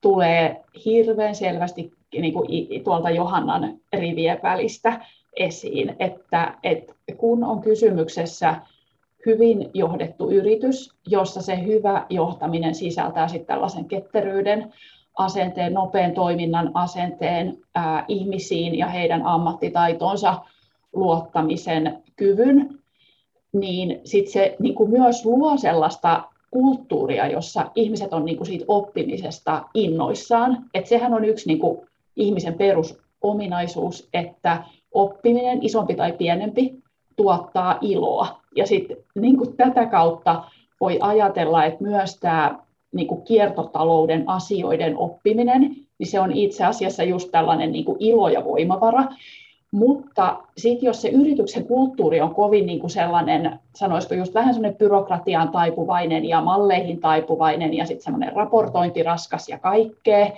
tulee 0.00 0.64
hirveän 0.84 1.34
selvästi 1.34 1.92
niin 2.12 2.32
kuin 2.32 2.48
tuolta 2.84 3.10
Johannan 3.10 3.74
rivien 3.92 4.40
välistä 4.42 5.00
esiin, 5.36 5.96
että, 5.98 6.54
että 6.62 6.92
kun 7.16 7.44
on 7.44 7.60
kysymyksessä 7.60 8.56
hyvin 9.26 9.70
johdettu 9.74 10.30
yritys, 10.30 10.92
jossa 11.06 11.42
se 11.42 11.64
hyvä 11.66 12.06
johtaminen 12.10 12.74
sisältää 12.74 13.28
sitten 13.28 13.46
tällaisen 13.46 13.84
ketteryyden, 13.84 14.72
asenteen, 15.18 15.74
nopean 15.74 16.12
toiminnan 16.12 16.70
asenteen 16.74 17.58
ää, 17.74 18.04
ihmisiin 18.08 18.78
ja 18.78 18.86
heidän 18.86 19.22
ammattitaitonsa 19.22 20.42
luottamisen 20.92 22.02
kyvyn, 22.16 22.78
niin 23.52 24.00
sitten 24.04 24.32
se 24.32 24.56
niin 24.58 24.74
kuin 24.74 24.90
myös 24.90 25.24
luo 25.24 25.56
sellaista 25.56 26.22
kulttuuria, 26.50 27.26
jossa 27.26 27.70
ihmiset 27.74 28.12
on 28.12 28.24
niin 28.24 28.36
kuin 28.36 28.46
siitä 28.46 28.64
oppimisesta 28.68 29.64
innoissaan. 29.74 30.64
Et 30.74 30.86
sehän 30.86 31.14
on 31.14 31.24
yksi 31.24 31.46
niin 31.46 31.58
kuin 31.58 31.78
ihmisen 32.16 32.54
perusominaisuus, 32.54 34.08
että 34.14 34.64
oppiminen, 34.92 35.58
isompi 35.62 35.94
tai 35.94 36.12
pienempi, 36.12 36.74
tuottaa 37.16 37.78
iloa. 37.80 38.40
Ja 38.56 38.66
sitten 38.66 38.96
niin 39.14 39.56
tätä 39.56 39.86
kautta 39.86 40.44
voi 40.80 40.98
ajatella, 41.00 41.64
että 41.64 41.84
myös 41.84 42.16
tämä 42.16 42.58
niin 42.92 43.06
kuin 43.06 43.22
kiertotalouden 43.22 44.28
asioiden 44.28 44.98
oppiminen, 44.98 45.60
niin 45.98 46.06
se 46.06 46.20
on 46.20 46.32
itse 46.32 46.64
asiassa 46.64 47.02
just 47.02 47.30
tällainen 47.30 47.72
niin 47.72 47.84
kuin 47.84 47.96
ilo 48.00 48.28
ja 48.28 48.44
voimavara. 48.44 49.04
Mutta 49.72 50.38
sitten 50.56 50.86
jos 50.86 51.02
se 51.02 51.08
yrityksen 51.08 51.66
kulttuuri 51.66 52.20
on 52.20 52.34
kovin 52.34 52.66
niin 52.66 52.80
kuin 52.80 52.90
sellainen, 52.90 53.58
sanoisiko 53.74 54.14
just 54.14 54.34
vähän 54.34 54.54
sellainen 54.54 54.78
byrokratiaan 54.78 55.48
taipuvainen 55.48 56.24
ja 56.24 56.40
malleihin 56.40 57.00
taipuvainen 57.00 57.74
ja 57.74 57.86
sitten 57.86 58.04
semmoinen 58.04 58.32
raportointiraskas 58.32 59.48
ja 59.48 59.58
kaikkea, 59.58 60.30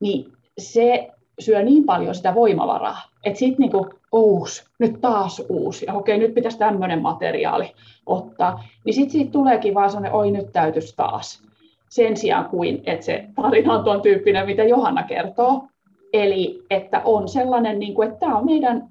niin 0.00 0.32
se 0.58 1.10
syö 1.38 1.62
niin 1.62 1.84
paljon 1.84 2.14
sitä 2.14 2.34
voimavaraa, 2.34 2.98
että 3.24 3.38
sitten 3.38 3.58
niinku, 3.58 3.86
uusi, 4.12 4.64
nyt 4.78 5.00
taas 5.00 5.42
uusi, 5.48 5.86
ja 5.86 5.94
okei, 5.94 6.18
nyt 6.18 6.34
pitäisi 6.34 6.58
tämmöinen 6.58 7.02
materiaali 7.02 7.72
ottaa, 8.06 8.64
niin 8.84 8.94
sitten 8.94 9.10
siitä 9.10 9.32
tuleekin 9.32 9.74
vaan 9.74 9.90
sellainen, 9.90 10.12
oi 10.12 10.30
nyt 10.30 10.52
täytyisi 10.52 10.96
taas, 10.96 11.42
sen 11.88 12.16
sijaan 12.16 12.44
kuin, 12.44 12.82
että 12.86 13.04
se 13.04 13.24
tarina 13.42 13.74
on 13.74 13.84
tuon 13.84 14.02
tyyppinen, 14.02 14.46
mitä 14.46 14.64
Johanna 14.64 15.02
kertoo, 15.02 15.64
eli 16.12 16.62
että 16.70 17.02
on 17.04 17.28
sellainen, 17.28 17.78
niin 17.78 17.94
kuin, 17.94 18.08
että 18.08 18.20
tämä 18.20 18.36
on 18.36 18.46
meidän 18.46 18.88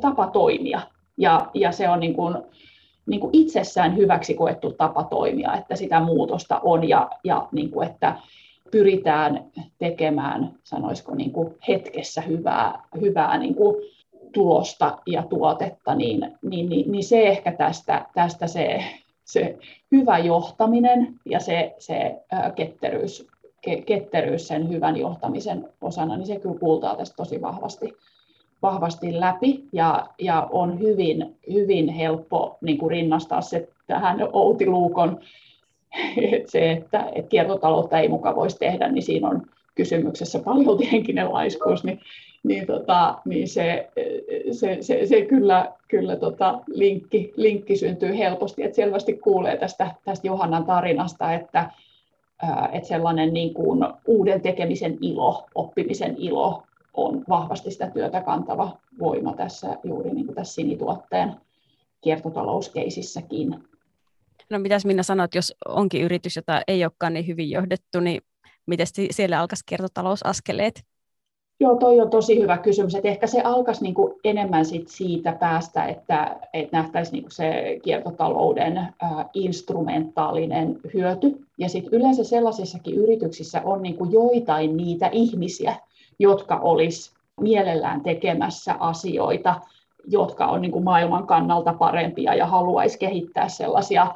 tapa 0.00 0.26
toimia, 0.26 0.80
ja, 1.16 1.46
ja 1.54 1.72
se 1.72 1.88
on 1.88 2.00
niin 2.00 2.14
kuin, 2.14 2.36
niin 3.06 3.20
kuin 3.20 3.30
itsessään 3.32 3.96
hyväksi 3.96 4.34
koettu 4.34 4.72
tapa 4.72 5.04
toimia, 5.04 5.54
että 5.54 5.76
sitä 5.76 6.00
muutosta 6.00 6.60
on, 6.62 6.88
ja, 6.88 7.10
ja 7.24 7.48
niin 7.52 7.70
kuin, 7.70 7.88
että 7.88 8.14
pyritään 8.70 9.44
tekemään, 9.78 10.54
sanoisiko 10.64 11.14
niin 11.14 11.32
kuin 11.32 11.54
hetkessä 11.68 12.20
hyvää, 12.20 12.82
hyvää 13.00 13.38
niin 13.38 13.54
kuin 13.54 13.76
tulosta 14.32 14.98
ja 15.06 15.22
tuotetta, 15.22 15.94
niin, 15.94 16.38
niin, 16.42 16.68
niin, 16.68 16.92
niin 16.92 17.04
se 17.04 17.22
ehkä 17.22 17.52
tästä, 17.52 18.06
tästä 18.14 18.46
se, 18.46 18.84
se 19.24 19.58
hyvä 19.92 20.18
johtaminen 20.18 21.14
ja 21.24 21.40
se, 21.40 21.74
se 21.78 22.16
ketteryys, 22.54 23.26
ketteryys 23.86 24.48
sen 24.48 24.68
hyvän 24.68 24.96
johtamisen 24.96 25.68
osana, 25.80 26.16
niin 26.16 26.26
se 26.26 26.38
kyllä 26.38 26.58
kuultaa 26.58 26.96
tästä 26.96 27.16
tosi 27.16 27.42
vahvasti, 27.42 27.96
vahvasti 28.62 29.20
läpi 29.20 29.64
ja, 29.72 30.06
ja 30.18 30.48
on 30.52 30.80
hyvin, 30.80 31.36
hyvin 31.52 31.88
helppo 31.88 32.58
niin 32.60 32.78
kuin 32.78 32.90
rinnastaa 32.90 33.40
se 33.40 33.68
tähän 33.86 34.18
Outi 34.32 34.66
Luukon 34.66 35.20
se, 36.46 36.70
että, 36.70 37.08
että 37.14 37.28
kiertotaloutta 37.28 37.98
ei 37.98 38.08
muka 38.08 38.36
voisi 38.36 38.58
tehdä, 38.58 38.88
niin 38.88 39.02
siinä 39.02 39.28
on 39.28 39.42
kysymyksessä 39.74 40.38
paljon 40.38 40.82
henkinen 40.92 41.32
laiskuus, 41.32 41.84
niin, 41.84 42.00
niin, 42.42 42.66
tota, 42.66 43.18
niin 43.24 43.48
se, 43.48 43.90
se, 44.52 44.78
se, 44.80 45.06
se, 45.06 45.22
kyllä, 45.22 45.72
kyllä 45.88 46.16
tota, 46.16 46.60
linkki, 46.66 47.32
linkki 47.36 47.76
syntyy 47.76 48.18
helposti, 48.18 48.62
että 48.62 48.76
selvästi 48.76 49.12
kuulee 49.12 49.56
tästä, 49.56 49.94
tästä 50.04 50.26
Johannan 50.26 50.64
tarinasta, 50.64 51.32
että, 51.32 51.70
että 52.72 52.88
sellainen 52.88 53.32
niin 53.32 53.54
kuin 53.54 53.80
uuden 54.06 54.40
tekemisen 54.40 54.98
ilo, 55.00 55.46
oppimisen 55.54 56.16
ilo 56.18 56.62
on 56.94 57.24
vahvasti 57.28 57.70
sitä 57.70 57.90
työtä 57.90 58.20
kantava 58.20 58.76
voima 58.98 59.32
tässä 59.32 59.76
juuri 59.84 60.10
niin 60.10 60.26
kuin 60.26 60.36
tässä 60.36 60.54
sinituotteen 60.54 61.34
kiertotalouskeisissäkin. 62.00 63.67
No 64.50 64.58
mitäs 64.58 64.84
Minna 64.84 65.02
sanoit, 65.02 65.34
jos 65.34 65.54
onkin 65.68 66.02
yritys, 66.02 66.36
jota 66.36 66.60
ei 66.68 66.84
olekaan 66.84 67.14
niin 67.14 67.26
hyvin 67.26 67.50
johdettu, 67.50 68.00
niin 68.00 68.20
miten 68.66 68.86
siellä 69.10 69.40
alkaisi 69.40 69.64
kiertotalousaskeleet? 69.66 70.82
Joo, 71.60 71.76
toi 71.76 72.00
on 72.00 72.10
tosi 72.10 72.40
hyvä 72.40 72.58
kysymys. 72.58 72.94
Et 72.94 73.06
ehkä 73.06 73.26
se 73.26 73.40
alkaisi 73.40 73.82
niinku 73.82 74.20
enemmän 74.24 74.64
sit 74.64 74.88
siitä 74.88 75.32
päästä, 75.32 75.84
että 75.84 76.36
et 76.52 76.72
nähtäisiin 76.72 77.12
niinku 77.12 77.30
se 77.30 77.78
kiertotalouden 77.82 78.76
ä, 78.78 78.88
instrumentaalinen 79.34 80.78
hyöty. 80.94 81.46
Ja 81.58 81.68
sitten 81.68 82.00
yleensä 82.00 82.24
sellaisissakin 82.24 82.94
yrityksissä 82.94 83.62
on 83.64 83.82
niinku 83.82 84.04
joitain 84.04 84.76
niitä 84.76 85.08
ihmisiä, 85.12 85.76
jotka 86.18 86.56
olisi 86.56 87.12
mielellään 87.40 88.00
tekemässä 88.00 88.74
asioita, 88.80 89.60
jotka 90.06 90.46
on 90.46 90.60
niinku 90.62 90.80
maailman 90.80 91.26
kannalta 91.26 91.72
parempia 91.72 92.34
ja 92.34 92.46
haluaisi 92.46 92.98
kehittää 92.98 93.48
sellaisia 93.48 94.14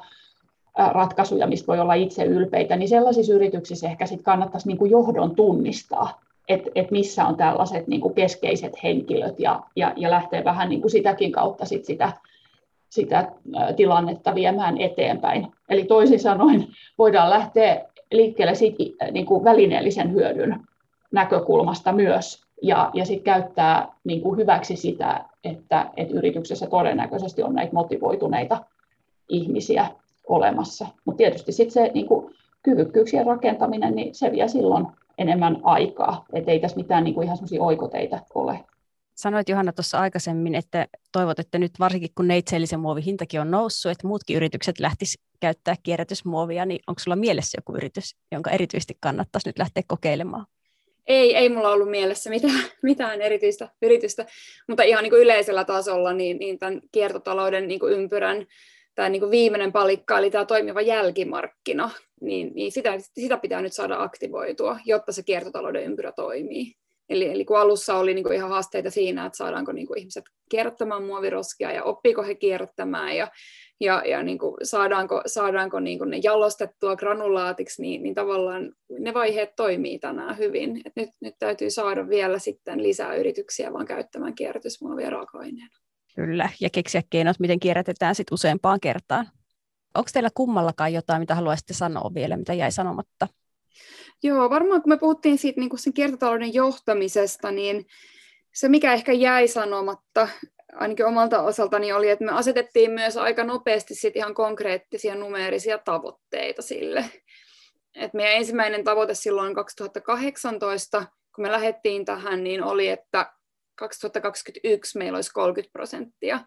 ratkaisuja, 0.77 1.47
mistä 1.47 1.67
voi 1.67 1.81
olla 1.81 1.95
itse 1.95 2.25
ylpeitä, 2.25 2.77
niin 2.77 2.89
sellaisissa 2.89 3.35
yrityksissä 3.35 3.87
ehkä 3.87 4.07
sit 4.07 4.23
kannattaisi 4.23 4.69
niin 4.69 4.79
kuin 4.79 4.91
johdon 4.91 5.35
tunnistaa, 5.35 6.21
että 6.49 6.71
et 6.75 6.91
missä 6.91 7.27
on 7.27 7.37
tällaiset 7.37 7.87
niin 7.87 8.01
kuin 8.01 8.15
keskeiset 8.15 8.83
henkilöt 8.83 9.41
ja, 9.41 9.63
ja, 9.77 9.93
ja 9.97 10.11
lähteä 10.11 10.45
vähän 10.45 10.69
niin 10.69 10.81
kuin 10.81 10.91
sitäkin 10.91 11.33
kautta 11.33 11.65
sit 11.65 11.85
sitä, 11.85 12.13
sitä 12.91 13.33
tilannetta 13.77 14.35
viemään 14.35 14.81
eteenpäin. 14.81 15.53
Eli 15.69 15.85
toisin 15.85 16.21
sanoen 16.21 16.67
voidaan 16.99 17.31
lähteä 17.31 17.85
liikkeelle 18.13 18.55
siitä, 18.55 19.05
niin 19.11 19.27
kuin 19.27 19.45
välineellisen 19.45 20.13
hyödyn 20.13 20.61
näkökulmasta 21.13 21.93
myös 21.93 22.43
ja, 22.63 22.91
ja 22.95 23.05
sitten 23.05 23.25
käyttää 23.25 23.89
niin 24.05 24.21
kuin 24.21 24.37
hyväksi 24.37 24.77
sitä, 24.77 25.25
että, 25.45 25.91
että 25.97 26.15
yrityksessä 26.15 26.67
todennäköisesti 26.67 27.43
on 27.43 27.55
näitä 27.55 27.73
motivoituneita 27.73 28.65
ihmisiä 29.29 29.87
olemassa. 30.29 30.87
Mutta 31.05 31.17
tietysti 31.17 31.53
sitten 31.53 31.73
se 31.73 31.91
niin 31.95 32.07
kuin 32.07 32.35
kyvykkyyksien 32.63 33.27
rakentaminen, 33.27 33.95
niin 33.95 34.15
se 34.15 34.33
vie 34.33 34.49
silloin 34.49 34.87
enemmän 35.19 35.61
aikaa. 35.63 36.25
Että 36.33 36.51
ei 36.51 36.61
tässä 36.61 36.77
mitään 36.77 37.05
niin 37.05 37.15
kuin 37.15 37.25
ihan 37.25 37.37
sellaisia 37.37 37.63
oikoteita 37.63 38.19
ole. 38.35 38.65
Sanoit 39.15 39.49
Johanna 39.49 39.73
tuossa 39.73 39.99
aikaisemmin, 39.99 40.55
että 40.55 40.87
toivot, 41.13 41.39
että 41.39 41.59
nyt 41.59 41.73
varsinkin 41.79 42.11
kun 42.15 42.29
neitseellisen 42.29 42.81
muovin 42.81 43.05
hintakin 43.05 43.41
on 43.41 43.51
noussut, 43.51 43.93
että 43.93 44.07
muutkin 44.07 44.37
yritykset 44.37 44.81
lähtisivät 44.81 45.27
käyttää 45.41 45.75
kierrätysmuovia, 45.83 46.67
niin 46.67 46.81
onko 46.87 46.99
sulla 46.99 47.17
mielessä 47.17 47.59
joku 47.59 47.77
yritys, 47.77 48.17
jonka 48.33 48.51
erityisesti 48.51 48.97
kannattaisi 49.01 49.49
nyt 49.49 49.59
lähteä 49.59 49.83
kokeilemaan? 49.87 50.47
Ei, 51.07 51.37
ei 51.37 51.49
mulla 51.49 51.71
ollut 51.71 51.91
mielessä 51.91 52.31
mitään, 52.31 52.65
mitään 52.83 53.21
erityistä 53.21 53.69
yritystä, 53.83 54.27
mutta 54.69 54.83
ihan 54.83 55.03
niin 55.03 55.11
kuin 55.11 55.23
yleisellä 55.23 55.65
tasolla 55.65 56.13
niin, 56.13 56.39
niin 56.39 56.59
tämän 56.59 56.81
kiertotalouden 56.93 57.69
niin 57.69 57.81
kuin 57.81 57.93
ympyrän 57.93 58.47
tämä 58.95 59.09
niin 59.09 59.31
viimeinen 59.31 59.73
palikka, 59.73 60.19
eli 60.19 60.31
tämä 60.31 60.45
toimiva 60.45 60.81
jälkimarkkina, 60.81 61.91
niin, 62.21 62.53
niin 62.55 62.73
sitä, 62.73 62.93
sitä 62.99 63.37
pitää 63.37 63.61
nyt 63.61 63.73
saada 63.73 64.03
aktivoitua, 64.03 64.79
jotta 64.87 65.13
se 65.13 65.23
kiertotalouden 65.23 65.85
ympyrä 65.85 66.13
toimii. 66.13 66.73
Eli, 67.09 67.31
eli 67.31 67.45
kun 67.45 67.59
alussa 67.59 67.95
oli 67.95 68.15
niin 68.15 68.25
kuin 68.25 68.37
ihan 68.37 68.51
haasteita 68.51 68.91
siinä, 68.91 69.27
että 69.27 69.37
saadaanko 69.37 69.73
niin 69.73 69.87
kuin 69.87 69.99
ihmiset 69.99 70.25
kierrättämään 70.51 71.03
muoviroskia 71.03 71.73
ja 71.73 71.85
oppiiko 71.85 72.23
he 72.23 72.35
kierrättämään 72.35 73.17
ja, 73.17 73.29
ja, 73.81 74.03
ja 74.07 74.23
niin 74.23 74.39
kuin 74.39 74.55
saadaanko, 74.63 75.23
saadaanko 75.27 75.81
niin 75.81 75.99
kuin 75.99 76.11
ne 76.11 76.21
jalostettua 76.23 76.97
granulaatiksi, 76.97 77.83
niin, 77.83 78.03
niin 78.03 78.15
tavallaan 78.15 78.73
ne 78.99 79.15
vaiheet 79.15 79.57
toimii 79.57 79.99
tänään 79.99 80.39
hyvin. 80.39 80.81
Et 80.85 80.93
nyt, 80.97 81.09
nyt 81.21 81.35
täytyy 81.39 81.71
saada 81.71 82.09
vielä 82.09 82.39
sitten 82.39 82.83
lisää 82.83 83.15
yrityksiä 83.15 83.73
vaan 83.73 83.87
käyttämään 83.87 84.35
kierrätysmuovia 84.35 85.11
raaka-aineena. 85.11 85.82
Kyllä, 86.15 86.49
ja 86.61 86.71
keksiä 86.71 87.03
keinot, 87.11 87.39
miten 87.39 87.61
kierrätetään 87.61 88.15
sit 88.15 88.33
useampaan 88.33 88.81
kertaan. 88.81 89.29
Onko 89.95 90.11
teillä 90.13 90.31
kummallakaan 90.35 90.93
jotain, 90.93 91.21
mitä 91.21 91.35
haluaisitte 91.35 91.75
sanoa 91.75 92.15
vielä, 92.15 92.37
mitä 92.37 92.55
jäi 92.55 92.73
sanomatta? 92.73 93.29
Joo, 94.23 94.51
varmaan 94.51 94.83
kun 94.83 94.93
me 94.93 94.99
puhuttiin 94.99 95.39
siitä 95.39 95.61
niin 95.61 95.79
sen 95.79 95.93
kiertotalouden 95.93 96.55
johtamisesta, 96.55 97.51
niin 97.51 97.87
se 98.55 98.69
mikä 98.69 98.93
ehkä 98.93 99.13
jäi 99.13 99.49
sanomatta, 99.49 100.29
ainakin 100.73 101.07
omalta 101.07 101.43
osaltani 101.43 101.93
oli, 101.93 102.11
että 102.11 102.25
me 102.25 102.33
asetettiin 102.33 102.91
myös 102.91 103.17
aika 103.17 103.45
nopeasti 103.45 103.95
sit 103.95 104.17
ihan 104.17 104.35
konkreettisia 104.35 105.15
numeerisia 105.15 105.79
tavoitteita 105.79 106.63
sille. 106.63 107.05
Et 107.95 108.15
meidän 108.15 108.35
ensimmäinen 108.35 108.85
tavoite 108.85 109.15
silloin 109.15 109.55
2018, 109.55 111.07
kun 111.35 111.43
me 111.43 111.53
lähdettiin 111.53 112.05
tähän, 112.05 112.45
niin 112.45 112.63
oli, 112.63 112.89
että 112.89 113.33
2021 113.83 114.99
meillä 114.99 115.17
olisi 115.17 115.33
30 115.33 115.73
prosenttia 115.73 116.41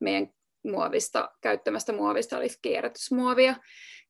meidän 0.00 0.28
muovista, 0.64 1.30
käyttämästä 1.40 1.92
muovista 1.92 2.36
olisi 2.36 2.58
kierrätysmuovia. 2.62 3.56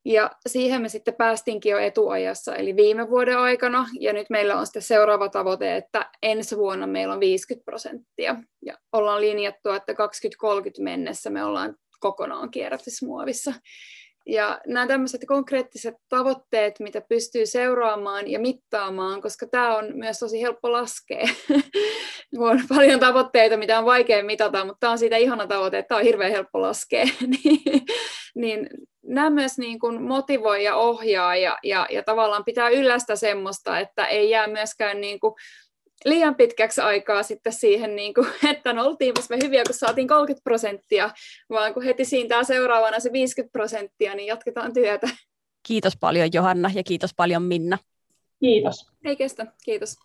Ja 0.05 0.31
siihen 0.49 0.83
me 0.83 0.89
sitten 0.89 1.15
päästinkin 1.15 1.71
jo 1.71 1.79
etuajassa, 1.79 2.57
eli 2.57 2.77
viime 2.77 3.11
vuoden 3.11 3.39
aikana, 3.39 3.87
ja 4.01 4.13
nyt 4.13 4.31
meillä 4.31 4.57
on 4.57 4.67
sitten 4.67 4.83
seuraava 4.83 5.29
tavoite, 5.29 5.77
että 5.77 6.11
ensi 6.23 6.57
vuonna 6.57 6.87
meillä 6.87 7.15
on 7.15 7.21
50 7.21 7.65
prosenttia. 7.65 8.37
Ja 8.67 8.79
ollaan 8.93 9.21
linjattu, 9.21 9.71
että 9.71 9.95
2030 9.95 10.83
mennessä 10.83 11.31
me 11.31 11.45
ollaan 11.45 11.77
kokonaan 12.01 12.51
kierrätysmuovissa. 12.51 13.55
Ja 14.27 14.61
nämä 14.67 14.87
tämmöiset 14.87 15.21
konkreettiset 15.27 15.95
tavoitteet, 16.09 16.81
mitä 16.81 17.01
pystyy 17.01 17.47
seuraamaan 17.47 18.31
ja 18.31 18.39
mittaamaan, 18.39 19.23
koska 19.23 19.47
tämä 19.47 19.77
on 19.77 19.85
myös 19.95 20.19
tosi 20.19 20.43
helppo 20.43 20.73
laskea. 20.73 21.27
on 22.39 22.61
paljon 22.69 23.01
tavoitteita, 23.01 23.57
mitä 23.57 23.79
on 23.79 23.85
vaikea 23.85 24.25
mitata, 24.25 24.65
mutta 24.65 24.81
tämä 24.81 24.91
on 24.91 24.99
siitä 24.99 25.17
ihana 25.17 25.47
tavoite, 25.47 25.79
että 25.79 25.89
tämä 25.89 25.99
on 25.99 26.05
hirveän 26.05 26.31
helppo 26.31 26.61
laskea. 26.61 27.05
niin, 27.45 27.63
niin 28.35 28.69
nämä 29.07 29.31
myös 29.31 29.59
niin 29.59 29.79
kuin 29.79 30.03
motivoi 30.03 30.65
ja 30.65 30.77
ohjaa 30.77 31.37
ja, 31.37 31.59
ja, 31.63 31.87
ja 31.91 32.03
tavallaan 32.03 32.45
pitää 32.45 32.69
yllästä 32.69 33.17
semmoista, 33.17 33.79
että 33.79 34.05
ei 34.05 34.31
jää 34.31 34.47
myöskään 34.47 35.01
niin 35.01 35.21
kuin 35.21 35.35
liian 36.05 36.35
pitkäksi 36.35 36.81
aikaa 36.81 37.23
sitten 37.23 37.53
siihen, 37.53 37.97
niin 37.97 38.15
kuin, 38.15 38.27
että 38.53 38.73
no 38.73 38.85
oltiinpas 38.85 39.31
me 39.31 39.39
hyviä, 39.45 39.63
kun 39.67 39.75
saatiin 39.75 40.09
30 40.09 40.45
prosenttia, 40.45 41.11
vaan 41.51 41.75
kun 41.75 41.83
heti 41.83 42.05
siinä 42.05 42.45
seuraavana 42.45 43.01
se 43.01 43.13
50 43.13 43.53
prosenttia, 43.53 44.15
niin 44.15 44.27
jatketaan 44.27 44.73
työtä. 44.73 45.09
Kiitos 45.63 45.97
paljon 45.97 46.29
Johanna 46.33 46.71
ja 46.75 46.83
kiitos 46.83 47.15
paljon 47.15 47.43
Minna. 47.43 47.79
Kiitos. 48.41 48.87
Ei 49.05 49.17
kestä, 49.17 49.47
kiitos. 49.65 49.97